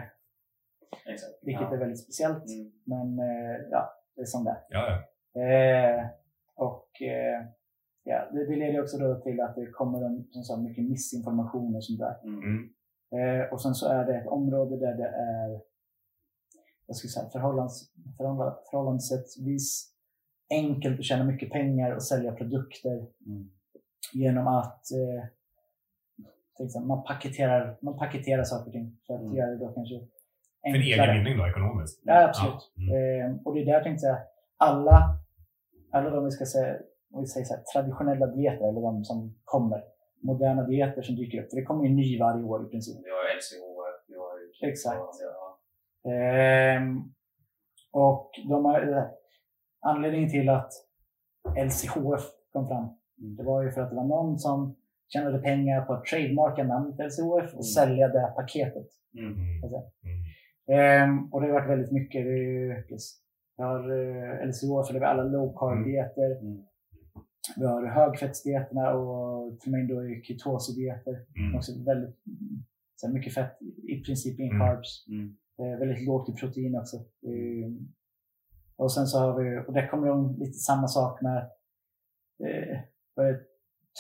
[1.06, 1.32] Exakt.
[1.42, 1.74] vilket ja.
[1.74, 2.46] är väldigt speciellt.
[2.46, 2.72] Mm.
[2.86, 4.58] Men eh, ja, det är som det är.
[4.70, 4.88] Ja,
[5.34, 5.42] ja.
[5.42, 6.06] Eh,
[6.56, 7.46] och eh,
[8.04, 11.76] ja, det, det leder också då till att det kommer en, som sagt, mycket missinformation
[11.76, 12.16] och sånt där.
[12.24, 12.40] Mm.
[12.44, 12.70] Mm.
[13.42, 15.62] Eh, och sen så är det ett område där det är
[16.88, 19.94] jag skulle säga, förhållands, förhålla- förhållandevis
[20.50, 23.52] enkelt att tjäna mycket pengar och sälja produkter Mm.
[24.14, 29.36] genom att eh, man, paketerar, man paketerar saker och ting för att Mm.
[29.36, 29.96] göra det då kanske
[30.62, 32.02] För din egen vinning då, ekonomiskt.
[32.06, 32.72] Ja, absolut.
[32.76, 32.84] Ja.
[32.96, 33.32] Mm.
[33.32, 34.18] Eh, och det är där tänkte jag,
[34.58, 35.18] alla,
[35.92, 36.78] alla de vi ska säga,
[37.14, 39.84] om vi säger så här, traditionella dieter, eller de som kommer,
[40.22, 41.50] moderna dieter som dyker upp.
[41.50, 42.98] För det kommer ju ny varje år i princip.
[43.06, 44.70] Vi har LCHF, vi har ju...
[44.72, 45.00] Exakt.
[45.22, 46.12] Ja.
[46.12, 47.02] Ehm,
[47.92, 49.10] och de har,
[49.82, 50.72] anledningen till att
[51.68, 52.24] LCHF
[52.54, 52.88] kom fram,
[53.38, 54.76] det var ju för att det var någon som
[55.14, 57.64] tjänade pengar på att trademarka namnet LCHF och Mm.
[57.64, 58.88] sälja det paketet.
[59.18, 59.34] Mm.
[59.34, 59.64] Mm.
[59.64, 59.78] Alltså.
[60.04, 60.22] Mm.
[60.80, 62.24] Ehm, och det har varit väldigt mycket.
[62.26, 62.84] Det är ju,
[63.62, 66.32] vi har eh, LCHF, eller vi har alla low carb-dieter.
[66.42, 66.64] Mm.
[67.58, 71.26] Vi har högfettsdieterna och till och med då är ketosdieter.
[71.38, 71.56] Mm.
[71.56, 72.16] Också väldigt,
[72.96, 74.60] så här mycket fett, i princip in Mm.
[74.60, 75.06] carbs.
[75.10, 75.38] Mm.
[75.60, 76.98] Eh, väldigt lågt i protein också.
[76.98, 77.70] Eh,
[78.76, 81.38] och sen så har vi, och där kommer de lite samma sak med,
[82.46, 82.80] eh,
[83.16, 83.42] för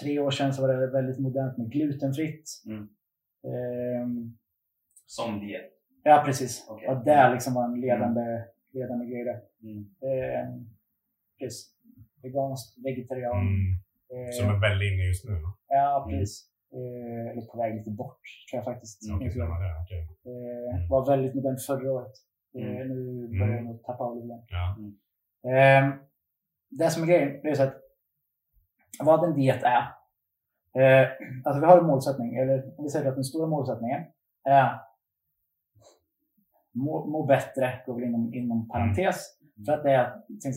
[0.01, 2.43] tre år sedan så var det väldigt modernt med glutenfritt.
[2.65, 2.89] Mm.
[3.47, 4.37] Ehm,
[5.05, 5.71] Som diet.
[6.03, 6.65] ja, precis.
[6.69, 6.87] Okej.
[6.89, 9.39] Och det liksom var en ledande, ledande grej där.
[9.63, 9.81] Mm.
[10.09, 10.69] Ehm,
[11.39, 11.75] precis.
[12.23, 13.37] Veganskt, vegetarian.
[13.47, 13.71] Mm.
[14.13, 15.33] Eh, Som är väldigt inne just nu.
[15.45, 15.51] va?
[15.67, 16.19] Ja, Mm.
[16.19, 16.47] precis.
[16.73, 18.19] Eh, eller på väg lite bort,
[18.51, 19.03] tror jag faktiskt.
[19.05, 19.25] Så det.
[19.25, 20.89] Eh, Mm.
[20.89, 22.13] var väldigt modern förra året.
[22.57, 22.87] Eh, Mm.
[22.87, 23.55] Nu börjar Mm.
[23.55, 24.39] jag nog tappa av lite.
[24.47, 24.65] Ja.
[25.51, 25.93] Eh,
[26.69, 27.77] det som är grejen, det är så att
[29.03, 29.83] vad en diet är.
[30.81, 31.07] Eh,
[31.43, 34.03] alltså vi har en målsättning, eller om vi säger att den stora målsättningen
[34.49, 34.79] är
[36.73, 39.17] må, må bättre, går väl inom, inom parentes.
[39.65, 39.99] För att det är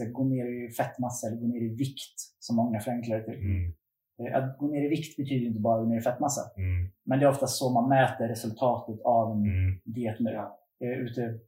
[0.06, 3.34] att gå ner i fettmassa eller gå ner i vikt, som många förenklar det till.
[3.38, 3.72] Mm.
[4.22, 6.40] Eh, Att gå ner i vikt betyder inte bara gå ner i fettmassa.
[6.56, 6.90] Mm.
[7.04, 9.80] Men det är ofta så man mäter resultatet av en Mm.
[9.84, 10.30] diet nu.
[10.30, 10.58] Ja.
[10.84, 11.20] eh, Ute,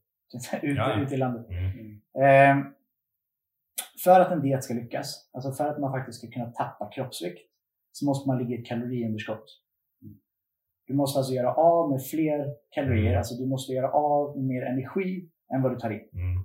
[0.62, 1.00] ute, Ja.
[1.02, 1.46] ute i landet.
[1.50, 2.00] Mm.
[2.18, 2.66] Eh,
[4.04, 7.38] för att en diet ska lyckas, alltså för att man faktiskt ska kunna tappa kroppsvikt,
[7.92, 9.44] så måste man ligga i ett kaloriunderskott.
[10.86, 13.18] Du måste alltså göra av med fler kalorier, Mm.
[13.18, 16.00] alltså du måste göra av med mer energi än vad du tar in.
[16.12, 16.44] Mm.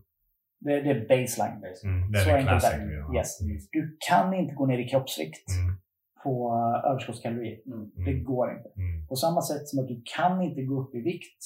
[0.59, 1.57] Det, det är baseline.
[1.83, 2.11] Mm.
[2.11, 2.93] Det är Så det enkelt är det.
[2.93, 3.15] ja.
[3.15, 3.41] Yes.
[3.41, 3.57] Mm.
[3.71, 5.75] Du kan inte gå ner i kroppsvikt Mm.
[6.23, 7.59] på eh, överskottskalorier.
[7.65, 7.91] Mm.
[8.05, 8.69] Det går inte.
[8.77, 9.07] Mm.
[9.07, 11.41] På samma sätt som att du kan inte gå upp i vikt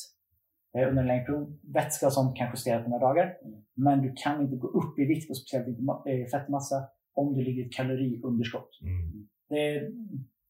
[0.78, 1.60] eh, under en längre period.
[1.74, 3.38] Vätska och sånt kan justeras på några dagar.
[3.46, 3.60] Mm.
[3.76, 5.82] Men du kan inte gå upp i vikt, och speciellt inte
[6.12, 8.70] eh, fettmassa, om du ligger i ett kaloriunderskott.
[8.82, 9.28] Mm.
[9.50, 9.92] Det är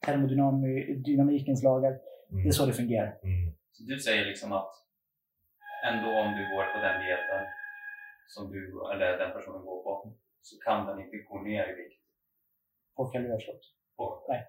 [0.05, 1.93] termodynamikens lagar.
[2.35, 2.43] Mm.
[2.43, 3.11] Det är så det fungerar.
[3.31, 3.45] Mm.
[3.75, 4.71] Så du säger liksom att
[5.89, 7.43] ändå om du går på den dieten
[8.33, 9.93] som du eller den personen går på
[10.47, 12.01] så kan den inte gå ner i vikt
[12.95, 13.63] På kaloriöverskott.
[13.97, 14.41] på Nej.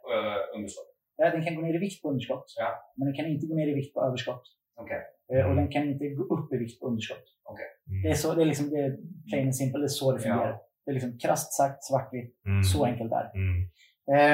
[0.57, 0.91] underskott.
[1.17, 2.47] Ja, den kan gå ner i vikt på underskott.
[2.63, 2.69] Ja.
[2.97, 4.43] Men den kan inte gå ner i vikt på överskott.
[4.83, 5.01] Okej.
[5.33, 5.57] Eh, Och Mm.
[5.57, 7.25] den kan inte gå upp i vikt på underskott.
[7.89, 8.03] Mm.
[8.03, 8.97] Det är, så, det är liksom det är
[9.31, 9.81] plain and simple.
[9.81, 10.23] Det är så det Ja.
[10.23, 10.59] fungerar.
[10.85, 12.35] Det är liksom krasst sagt svartvitt.
[12.47, 12.63] Mm.
[12.63, 13.33] Så enkelt är det.
[13.45, 13.59] Mm.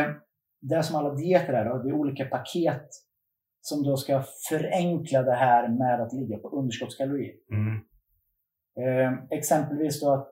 [0.08, 0.14] Eh,
[0.60, 2.88] det som alla dieter är då, det är olika paket
[3.62, 7.34] som då ska förenkla det här med att ligga på underskottskalorier.
[7.52, 7.76] Mm.
[8.82, 10.28] Eh, exempelvis då att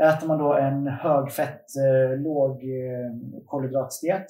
[0.00, 3.10] äter man då en högfett, eh, låg eh,
[3.46, 4.26] kolhydratsdiet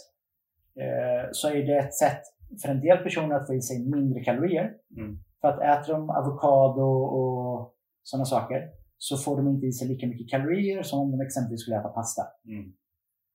[0.80, 2.22] eh, så är det ett sätt
[2.62, 4.74] för en del personer att få i sig mindre kalorier.
[4.96, 5.18] Mm.
[5.40, 6.82] För att äter de avokado
[7.18, 11.20] och sådana saker så får de inte i sig lika mycket kalorier som om de
[11.20, 12.22] exempelvis skulle äta pasta.
[12.48, 12.72] Mm.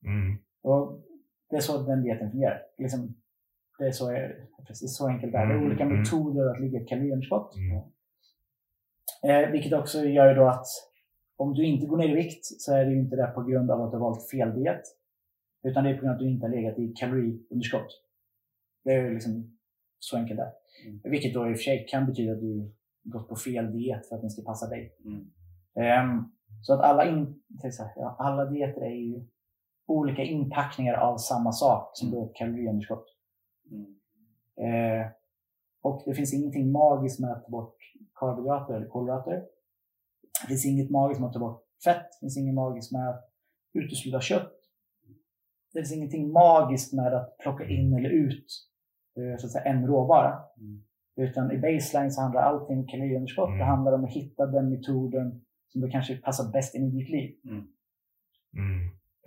[0.05, 0.37] Mm.
[0.63, 1.01] Och
[1.49, 2.61] det är så den dieten fungerar.
[2.77, 3.20] Liksom,
[3.81, 4.05] det är så,
[4.67, 5.45] precis så enkelt är.
[5.45, 5.99] Det är Mm, olika mm.
[5.99, 7.55] metoder att ligga i ett kaloriunderskott.
[7.55, 7.81] Mm.
[9.23, 10.65] Eh, vilket också gör ju då att
[11.37, 13.71] om du inte går ner i vikt så är det ju inte det på grund
[13.71, 14.81] av att du har valt fel diet.
[15.63, 17.91] Utan det är på grund av att du inte har legat i kaloriunderskott.
[18.83, 19.57] Det är liksom
[19.99, 20.51] så enkelt det.
[20.85, 21.01] Mm.
[21.03, 22.71] Vilket då i och för sig kan betyda att du
[23.03, 24.95] gått på fel diet för att den ska passa dig.
[25.05, 25.31] Mm.
[25.75, 27.41] Ehm, så att alla, in,
[28.17, 29.25] alla dieter är ju
[29.87, 33.05] olika inpackningar av samma sak som då ett kaloriunderskott.
[33.71, 35.01] Mm.
[35.01, 35.07] Eh,
[35.81, 37.75] och det finns ingenting magiskt med att ta bort
[38.13, 39.43] karbohydrater eller kolhydrater.
[40.41, 42.07] Det finns inget magiskt med att ta bort fett.
[42.11, 43.31] Det finns inget magiskt med att
[43.73, 44.53] utesluta kött.
[45.73, 48.45] Det finns ingenting magiskt med att plocka in eller ut
[49.17, 50.43] eh, så att säga, en råvara.
[50.57, 50.83] Mm.
[51.15, 53.47] Utan i baseline så handlar allting om kaloriunderskott.
[53.47, 53.59] Mm.
[53.59, 57.09] Det handlar om att hitta den metoden som då kanske passar bäst in i ditt
[57.09, 57.35] liv.
[57.45, 57.67] Mm.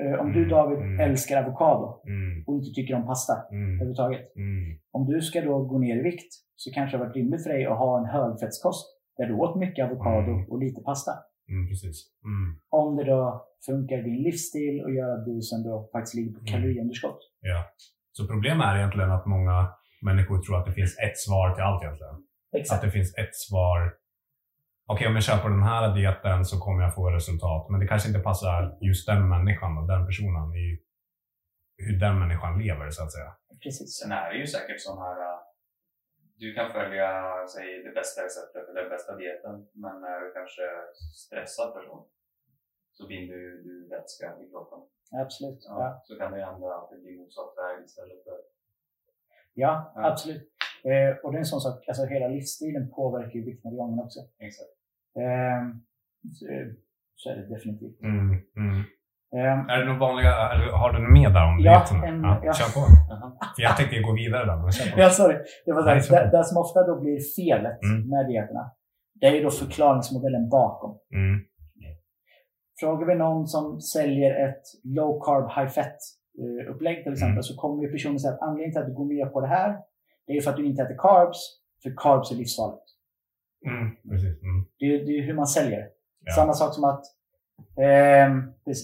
[0.00, 0.48] Eh, om du.
[0.48, 1.00] David Mm.
[1.00, 2.44] älskar avokado Mm.
[2.46, 3.68] och inte tycker om pasta Mm.
[3.74, 4.36] överhuvudtaget.
[4.36, 4.78] Mm.
[4.96, 7.50] Om du ska då gå ner i vikt så kanske det har varit rimligt för
[7.50, 10.48] dig att ha en högfettskost där du åt mycket avokado Mm.
[10.50, 11.12] och lite pasta.
[11.48, 11.68] Mm.
[11.68, 11.96] Precis.
[12.24, 12.58] Mm.
[12.70, 16.44] Om det då funkar din livsstil och gör att du sen då faktiskt ligger på
[16.44, 17.18] kaloriunderskott.
[17.40, 17.64] Ja.
[18.12, 19.56] Så problemet är egentligen att många
[20.02, 22.14] människor tror att det finns ett svar till allt egentligen.
[22.14, 22.82] Att Exakt.
[22.84, 23.78] det finns ett svar.
[24.86, 27.70] Okej, om jag kör på den här dieten så kommer jag få resultat.
[27.70, 30.66] Men det kanske inte passar just den människan och den personen i
[31.76, 33.36] hur den människan lever så att säga.
[33.62, 33.98] Precis.
[33.98, 35.38] Sen är det ju säkert sån här äh,
[36.36, 37.08] du kan följa
[37.46, 40.62] säg, det bästa receptet eller den bästa dieten men är du kanske
[41.24, 42.08] stressad person
[42.92, 44.78] så binder du vätska i kroppen.
[45.24, 45.60] Absolut.
[45.68, 48.38] Ja, Ja, Så kan det hända att det blir motsatt väg istället för...
[49.54, 50.10] ja, Ja.
[50.10, 50.53] absolut.
[50.90, 54.20] Eh, och det är en sån sak, alltså hela livsstilen påverkar ju viktnedgången också.
[54.46, 54.72] Exakt.
[55.22, 55.60] Eh,
[56.36, 56.44] så,
[57.20, 58.02] så är det definitivt.
[58.02, 58.28] Mm.
[58.62, 58.80] Mm.
[59.36, 60.30] Eh, Är det några vanliga,
[60.80, 62.06] har du något mer där om Ja, dieterna?
[62.08, 62.52] en- ja, ja.
[62.52, 62.80] Kör på.
[63.56, 65.00] För jag tänkte gå vidare där, men kör på.
[65.00, 65.36] Ja, sorry.
[65.66, 68.08] Det, var här, Nej, det som ofta då blir felet Mm.
[68.12, 68.64] med dieterna,
[69.20, 70.92] det är ju då förklaringsmodellen bakom.
[71.20, 71.40] Mm.
[72.80, 75.98] Frågar vi någon som säljer ett low carb high fat
[76.42, 77.42] eh, upplägg till exempel Mm.
[77.42, 79.70] så kommer ju personen säga att anledningen till att du går med på det här
[80.26, 81.38] det är för att du inte äter carbs,
[81.82, 82.84] för carbs är livsfarligt.
[83.66, 83.96] Mm.
[84.10, 84.42] Precis.
[84.42, 84.64] Mm.
[84.78, 85.88] Det är, det är hur man säljer.
[86.24, 86.32] Ja.
[86.32, 87.04] Samma sak som att
[87.78, 88.28] eh,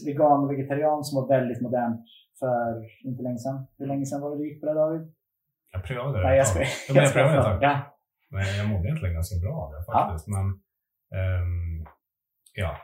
[0.07, 2.07] vegan och vegetarian som var väldigt modernt
[2.39, 3.67] för inte länge sedan.
[3.79, 5.13] Hur länge sedan var det du gick på det David?
[5.73, 6.69] Jag prövade det Nej, jag skojar.
[6.89, 7.59] Ja, men jag prövade ett tag.
[7.63, 7.81] Ja,
[8.31, 10.29] Men jag mådde egentligen ganska bra av det faktiskt.
[10.29, 10.47] Men,
[11.19, 11.87] ehm,
[12.55, 12.77] ja,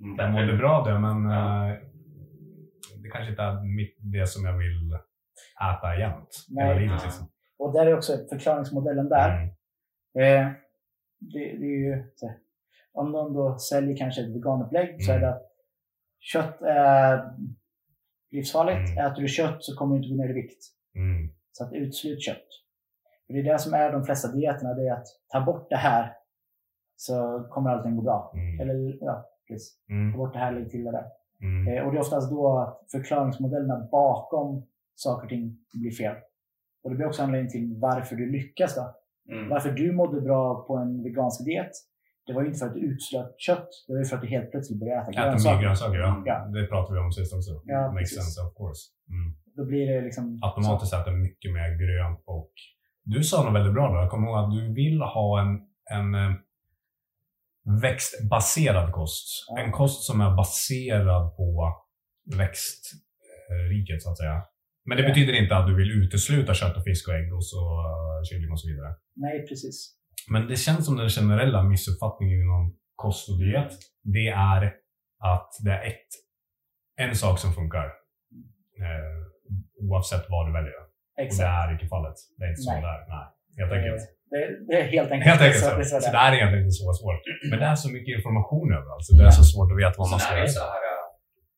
[0.00, 0.16] Mm.
[0.18, 1.68] jag mådde bra av det, men Ja.
[1.68, 1.76] eh,
[3.02, 4.92] det kanske inte är mitt, det som jag vill
[5.70, 6.66] äta jämt Nej.
[6.66, 7.02] hela livet.
[7.04, 7.26] Liksom.
[7.58, 9.30] Och där är också förklaringsmodellen där.
[10.14, 10.46] Mm.
[10.46, 10.52] Eh,
[11.20, 12.04] det, det är ju,
[12.92, 15.28] om någon då säljer kanske ett veganupplägg så är Mm.
[15.30, 15.42] det att
[16.20, 17.30] kött är
[18.30, 18.90] livsfarligt.
[18.90, 19.06] Mm.
[19.12, 20.64] Äter du kött så kommer du inte gå ner i vikt.
[20.94, 21.28] Mm.
[21.52, 22.46] Så att utslut kött.
[23.26, 25.76] För det är det som är de flesta dieterna, det är att ta bort det
[25.76, 26.16] här
[26.96, 28.32] så kommer allting gå bra.
[28.34, 28.60] Mm.
[28.60, 29.76] Eller ja, precis.
[29.88, 30.18] Ta Mm.
[30.18, 31.04] bort det här, lägg till det där.
[31.40, 31.68] Mm.
[31.74, 36.16] Eh, och det är oftast då att förklaringsmodellerna bakom saker och ting blir fel.
[36.84, 38.74] Och det blir också anledningen till varför du lyckas.
[38.74, 38.94] Då.
[39.34, 39.48] Mm.
[39.48, 41.70] Varför du mådde bra på en vegansk diet,
[42.26, 43.68] det var ju inte för att du utslöt kött.
[43.86, 45.62] Det var ju för att du helt plötsligt började äta Äta mer grönsaker.
[45.62, 46.22] grönsaker, ja.
[46.26, 46.36] Ja.
[46.54, 47.62] Det pratade vi om sist också.
[47.64, 48.82] Ja, Makes sense, of course.
[49.08, 49.36] Mm.
[49.56, 50.40] Då blir det liksom...
[50.42, 52.52] Automatiskt äter mycket mer grönt och
[53.04, 53.96] du sa något väldigt bra då.
[53.96, 56.32] Jag kommer ihåg att du vill ha en, en eh,
[57.82, 59.26] växtbaserad kost.
[59.48, 59.62] Ja.
[59.62, 61.74] En kost som är baserad på
[62.38, 64.42] växtriket så att säga.
[64.86, 65.08] Men det Ja.
[65.08, 68.50] betyder inte att du vill utesluta kött och fisk och ägg och så uh, kylling
[68.52, 68.90] och så vidare.
[69.16, 69.76] Nej, precis.
[70.32, 73.72] Men det känns som den generella missuppfattningen inom kost och diet.
[74.02, 74.62] Det är
[75.34, 76.08] att det är ett,
[76.96, 77.86] en sak som funkar.
[78.84, 79.16] Eh,
[79.88, 80.78] oavsett vad du väljer.
[80.82, 81.48] Och det Exakt.
[81.60, 82.16] är inte fallet.
[82.38, 82.82] Det är inte så Nej.
[82.88, 82.98] där.
[83.12, 83.26] Nej,
[83.60, 84.02] helt enkelt.
[84.02, 85.70] Eh, Det, det är helt enkelt Helt enkelt så.
[85.70, 85.76] så.
[85.76, 87.22] det är så Så det är egentligen inte så svårt.
[87.50, 89.04] Men det är så mycket information överallt.
[89.06, 90.48] Så det är så svårt att veta vad man ska göra.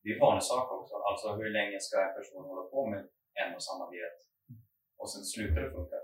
[0.07, 0.95] Det är ju vanlig sak också.
[1.09, 3.01] Alltså hur länge ska en person hålla på med
[3.41, 4.17] en och samma diet?
[4.99, 5.99] Och sen slutar det funka.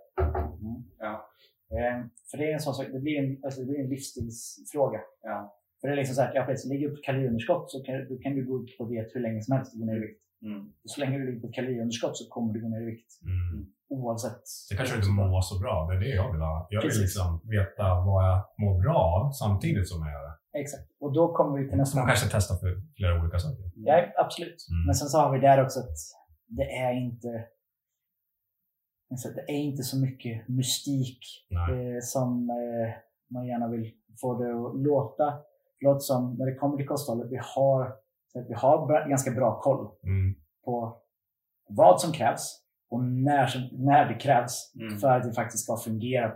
[0.64, 0.80] Mm.
[1.06, 1.14] Ja.
[1.76, 1.98] Eh,
[2.30, 5.02] För det är en sån sak, det blir en, alltså det blir en livsstilsfråga.
[5.32, 5.38] Ja.
[5.78, 8.16] För det är liksom så här, ja precis, ligger du på kaloriunderskott så kan, då
[8.24, 10.24] kan du gå upp på diet hur länge som helst och gå ner i vikt.
[10.50, 10.74] Mm.
[10.92, 13.12] Så länge du ligger på kaloriunderskott så kommer du gå ner i vikt.
[13.34, 13.74] Mm.
[13.96, 14.44] Oavsett.
[14.70, 15.76] Det kanske inte mår så bra.
[15.88, 16.68] Det är det jag vill ha.
[16.70, 17.04] Jag vill Precis.
[17.06, 17.28] liksom
[17.58, 20.36] veta vad jag mår bra av samtidigt som jag gör det.
[20.62, 20.88] Exakt.
[21.04, 23.64] Och då kommer vi till nästa man kanske testar för flera olika saker.
[23.76, 24.60] Ja, absolut.
[24.72, 24.86] Mm.
[24.86, 25.98] Men sen så har vi där också att
[26.48, 27.32] det är inte
[29.36, 31.20] det är inte så mycket mystik
[31.52, 32.94] eh, som eh,
[33.34, 35.40] man gärna vill få det att låta.
[35.80, 37.96] Låter som när det kommer till kosthållet, vi har,
[38.48, 40.36] vi har ganska bra koll Mm.
[40.66, 41.02] på
[41.70, 42.63] vad som krävs
[42.94, 44.98] och när, som, när det krävs Mm.
[45.00, 46.28] för att det faktiskt ska fungera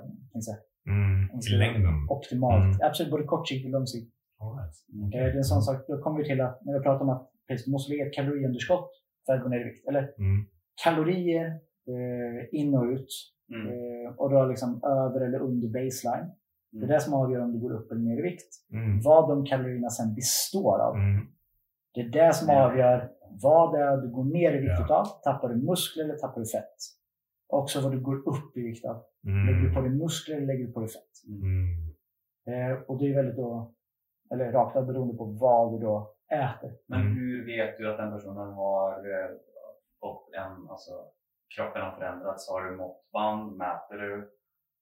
[0.90, 1.40] Mm.
[1.54, 1.94] I längden.
[2.10, 2.64] optimalt.
[2.76, 2.88] Mm.
[2.88, 4.14] Absolut, både kortsiktigt och långsiktigt.
[4.42, 4.76] Right.
[5.04, 7.10] Eh, Det är en sån sak, då kommer vi till att när vi pratar om
[7.10, 7.32] att
[7.66, 8.90] du måste ligga ett kaloriunderskott
[9.26, 9.88] för att gå ner i vikt.
[9.88, 10.46] Eller Mm.
[10.84, 11.46] kalorier
[11.94, 13.08] eh, in och ut.
[13.56, 13.68] Mm.
[13.68, 16.30] Eh, och då liksom över eller under baseline.
[16.72, 18.52] Det är det som avgör om du går upp eller ner i vikt.
[18.74, 19.02] Mm.
[19.02, 20.96] Vad de kalorierna sen består av.
[20.96, 21.26] Mm.
[21.94, 24.86] Det är det som avgör vad det är du går ner i vikt Ja.
[24.86, 25.06] utav.
[25.24, 26.76] Tappar du muskler eller tappar du fett?
[27.50, 29.04] Också vad du går upp i vikt av.
[29.24, 29.92] Lägger du på Mm.
[29.92, 31.14] dig muskler eller lägger du på dig fett?
[31.28, 32.72] Mm.
[32.72, 33.74] Eh, och det är väldigt då,
[34.32, 36.72] eller rakt av beroende på vad du då äter.
[36.88, 37.14] Men Mm.
[37.14, 39.30] hur vet du att den personen har eh,
[40.00, 40.92] fått en, alltså
[41.56, 42.50] kroppen har förändrats?
[42.50, 43.58] Har du måttband?
[43.58, 44.30] Mäter du?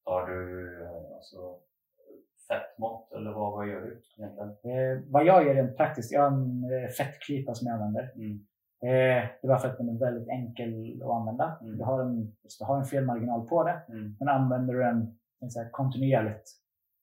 [0.06, 0.40] Tar du
[0.84, 1.60] eh, alltså,
[2.48, 4.50] fettmått eller vad, vad gör du egentligen?
[4.50, 8.12] Eh, vad jag gör rent praktiskt, jag har en eh, fettklypa som jag använder.
[8.16, 8.40] Mm.
[8.84, 11.58] Eh, det var för att den är väldigt enkel att använda.
[11.62, 11.78] Mm.
[11.78, 14.16] Du, har en, du har en felmarginal på det, Mm.
[14.20, 15.18] men använder du den
[15.72, 16.50] kontinuerligt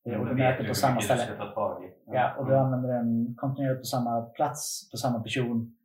[0.07, 1.22] eh, och Då du mäter på samma ställe.
[1.22, 1.92] i.
[2.07, 5.76] Ja, och du använder den kontinuerligt på samma plats, på samma person.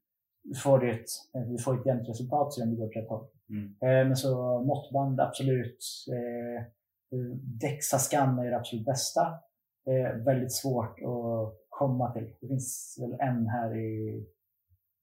[0.43, 3.27] Du får ett, eh, du får ett jämnt resultat om du går åt rätt håll.
[3.49, 3.65] Mm.
[3.81, 5.79] Eh, men så måttband, absolut.
[7.61, 9.21] Dexascan är det absolut bästa.
[9.91, 12.27] Eh, väldigt svårt att komma till.
[12.41, 14.23] Det finns väl en här i,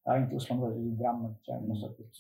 [0.05, 1.35] ja inte Oslo, i Drammen.
[1.45, 1.57] tror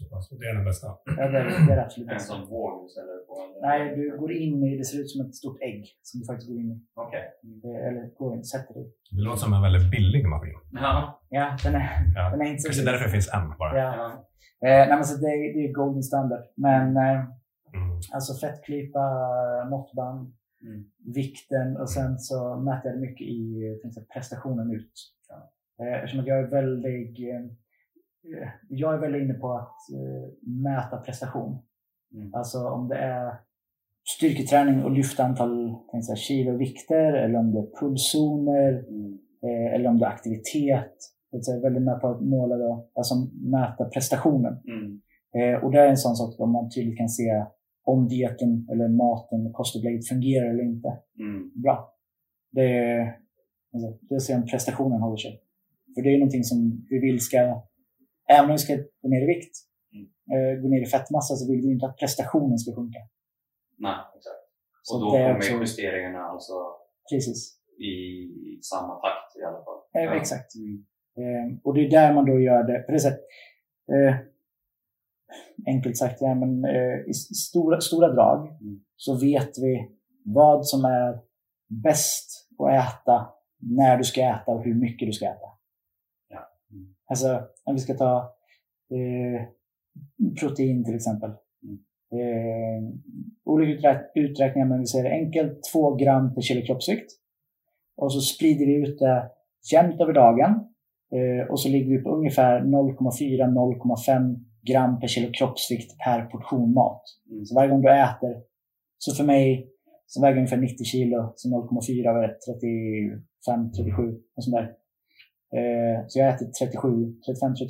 [0.00, 0.28] jag pass.
[0.28, 0.86] Det är den bästa.
[1.18, 2.86] Ja, det, är- det är absolut En sån på?
[3.00, 3.62] Eller?
[3.68, 6.48] Nej, du går in i, det ser ut som ett stort ägg som du faktiskt
[6.50, 6.80] går in i.
[6.94, 7.24] Okej.
[7.44, 7.76] Mm.
[7.76, 8.92] Eh, Eller går in, sätter dig i.
[9.16, 10.58] Det låter som en väldigt billig maskin.
[10.72, 11.20] Ja.
[11.28, 12.30] Ja, den är, Ja.
[12.30, 13.78] den är inte så Kanske därför det finns en bara.
[13.78, 13.94] Ja.
[14.00, 14.08] ja.
[14.68, 16.44] Eh, nej, men så det, är- det är golden standard.
[16.56, 17.24] Men eh,
[17.80, 17.90] Mm.
[18.14, 19.04] alltså fettklypa,
[19.70, 20.84] måttband, Mm.
[21.14, 24.92] vikten och sen så mäter jag det mycket i jag, prestationen ut.
[25.80, 30.96] Eh, eftersom att jag är väldigt eh, jag är väldigt inne på att eh, mäta
[30.96, 31.58] prestation.
[32.14, 32.34] Mm.
[32.34, 33.34] Alltså om det är
[34.16, 39.18] styrketräning och lyfta antal jag, säga, kilo vikter eller om det är pulszoner Mm.
[39.42, 40.94] eh, eller om det är aktivitet.
[41.30, 44.56] Så att säga, väldigt med på att måla då, alltså mäta prestationen.
[44.68, 45.00] Mm.
[45.36, 47.44] Eh, och det är en sån sak där man tydligt kan se
[47.84, 50.88] om dieten eller maten, kostupplägget fungerar eller inte.
[51.18, 51.50] Mm.
[51.62, 51.94] Bra.
[52.52, 53.18] Det är,
[53.74, 55.40] alltså, det är att se om prestationen håller sig.
[55.94, 57.38] För det är någonting som vi vill ska,
[58.28, 59.56] även om vi ska gå ner i vikt,
[59.94, 60.06] Mm.
[60.56, 62.98] eh, gå ner i fettmassa, så vill vi inte att prestationen ska sjunka.
[63.78, 64.42] Nej, exakt.
[64.82, 66.52] Så Och då det är kommer också- justeringarna alltså
[67.10, 67.58] Precis.
[67.78, 69.78] i samma takt i alla fall.
[69.94, 70.14] Eh, Ja.
[70.20, 70.54] Exakt.
[70.54, 70.84] Mm.
[71.18, 72.82] Eh, och det är där man då gör det.
[72.86, 73.18] För det så här,
[74.08, 74.14] eh,
[75.66, 78.80] enkelt sagt, ja, men, eh, i stora, stora drag Mm.
[78.96, 79.88] så vet vi
[80.24, 81.18] vad som är
[81.68, 85.48] bäst att äta, när du ska äta och hur mycket du ska äta.
[86.28, 86.38] Ja.
[86.72, 86.94] Mm.
[87.06, 88.18] Alltså, om vi ska ta
[88.90, 89.42] eh,
[90.40, 91.30] protein till exempel.
[91.62, 91.78] Mm.
[92.12, 92.92] Eh,
[93.44, 97.10] olika uträ- uträkningar, men vi säger enkelt 2 gram per kilo kroppsvikt.
[97.96, 99.30] Och så sprider vi ut det
[99.72, 100.50] jämnt över dagen.
[101.14, 104.36] Eh, och så ligger vi på ungefär 0,4-0,5
[104.68, 107.02] gram per kilo kroppsvikt per portion mat.
[107.30, 107.44] Mm.
[107.46, 108.34] Så varje gång du äter,
[108.98, 109.70] så för mig
[110.06, 114.02] så väger ungefär 90 kilo, så 0,4 var det 35, 37
[114.36, 114.66] och sånt där.
[115.58, 116.88] Eh, så jag äter 37,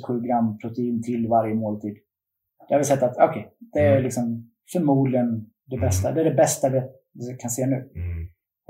[0.09, 1.95] 35-37 gram protein till varje måltid.
[2.69, 4.03] Jag har vi sett att okej, det är Mm.
[4.03, 6.11] liksom förmodligen det bästa.
[6.11, 7.75] Det är det bästa vi kan se nu.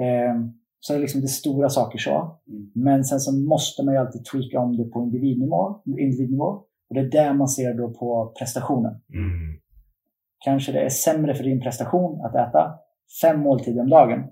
[0.06, 0.36] Eh,
[0.80, 2.40] så det är liksom det stora saker så.
[2.48, 2.72] Mm.
[2.76, 5.82] Men sen så måste man ju alltid tweaka om det på individnivå.
[5.86, 6.64] individnivå.
[6.96, 8.94] Och det är där man ser då på prestationen.
[9.14, 9.60] Mm.
[10.46, 12.80] Kanske det är sämre för din prestation att äta
[13.22, 14.24] fem måltider om dagen.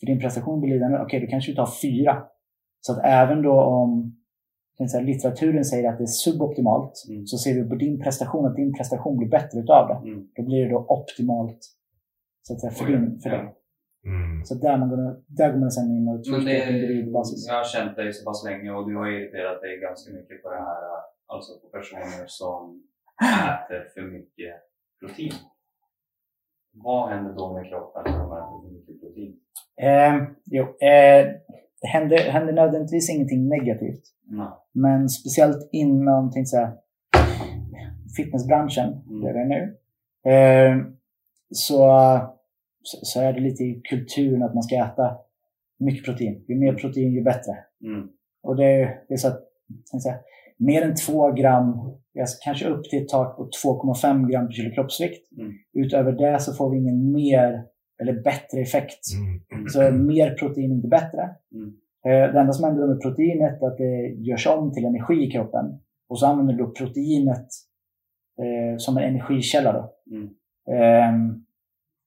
[0.00, 0.98] För din prestation blir lidande.
[0.98, 2.22] Okej, då kanske du tar fyra.
[2.80, 4.16] Så att även då om
[4.88, 7.26] säga, litteraturen säger att det är suboptimalt Mm.
[7.26, 10.10] så ser vi på din prestation att din prestation blir bättre utav det.
[10.10, 10.28] Mm.
[10.36, 11.60] Då blir det då optimalt
[12.42, 13.36] så att säga, för, din, för ja.
[13.36, 13.54] dig.
[14.04, 14.44] Mm.
[14.44, 17.46] Så där, man går, där går man sen in och det, på individbasis.
[17.48, 20.48] jag har känt dig så pass länge och du har irriterat dig ganska mycket på
[20.54, 20.82] det här,
[21.32, 22.82] alltså på personer som
[23.64, 24.54] äter för mycket
[25.00, 25.32] protein.
[26.72, 29.36] Vad händer då med kroppen när de äter för mycket protein?
[29.76, 31.26] Eh, jo, eh,
[31.82, 34.02] det händer, händer nödvändigtvis ingenting negativt.
[34.24, 34.48] Nej.
[34.72, 36.72] Men speciellt inom tänkte säga,
[38.16, 39.22] fitnessbranschen, Mm.
[39.22, 39.76] där vi är nu,
[40.30, 40.76] eh,
[41.50, 41.88] så,
[42.82, 45.18] så är det lite i kulturen att man ska äta
[45.78, 46.44] mycket protein.
[46.48, 47.64] Ju mer protein, ju bättre.
[47.84, 48.08] Mm.
[48.42, 50.18] Och det, är- det är så att säga,
[50.60, 51.78] mer än 2 gram,
[52.44, 55.32] kanske upp till ett tak på 2,5 gram per kilo kroppsvikt.
[55.38, 55.52] Mm.
[55.72, 57.64] Utöver det så får vi ingen mer
[58.02, 59.00] eller bättre effekt.
[59.52, 59.68] Mm.
[59.68, 61.30] Så mer protein är inte bättre.
[61.54, 61.68] Mm.
[62.06, 65.30] Eh, Det enda som händer med proteinet är att det görs om till energi i
[65.30, 65.78] kroppen.
[66.08, 67.46] Och så använder du proteinet
[68.42, 69.72] eh, som en energikälla.
[69.72, 69.94] Då.
[70.74, 71.12] Eh,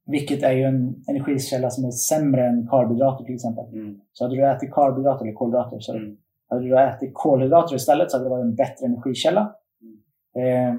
[0.05, 3.65] vilket är ju en energikälla som är sämre än karbohydrater till exempel.
[3.73, 3.99] Mm.
[4.11, 6.17] Så hade du ätit karbohydrater, eller kolhydrater, så Mm.
[6.53, 9.41] Hade du ätit kolhydrater istället så hade det varit en bättre energikälla.
[10.41, 10.73] Eh,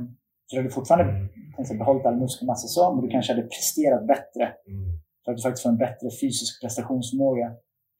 [0.46, 1.28] så du hade fortfarande Mm.
[1.56, 4.44] kanske behållit all muskelmassa så, men du kanske hade presterat bättre.
[4.68, 4.90] Mm.
[5.24, 7.52] För att du faktiskt får en bättre fysisk prestationsförmåga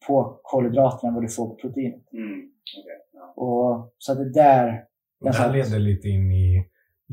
[0.07, 1.93] på kolhydraterna än vad du får på protein.
[2.13, 2.39] Mm.
[2.77, 3.33] Okej, ja.
[3.43, 4.83] Och, så att det där,
[5.21, 6.65] det här leder lite in i,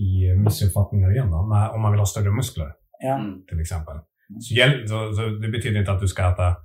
[0.07, 1.31] i missuppfattningar igen.
[1.31, 1.37] Då.
[1.75, 3.45] Om man vill ha större muskler, ja, Mm.
[3.49, 3.97] till exempel.
[4.41, 4.55] Så,
[4.89, 6.57] så, så det betyder inte att du ska äta...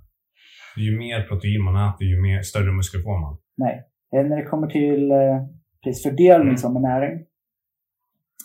[0.77, 3.37] Ju mer protein man äter, ju mer, större muskler får man.
[3.55, 3.83] nej.
[4.13, 5.45] Eh, När det kommer till eh,
[5.83, 6.57] precis fördelning Mm.
[6.57, 7.25] som med näring.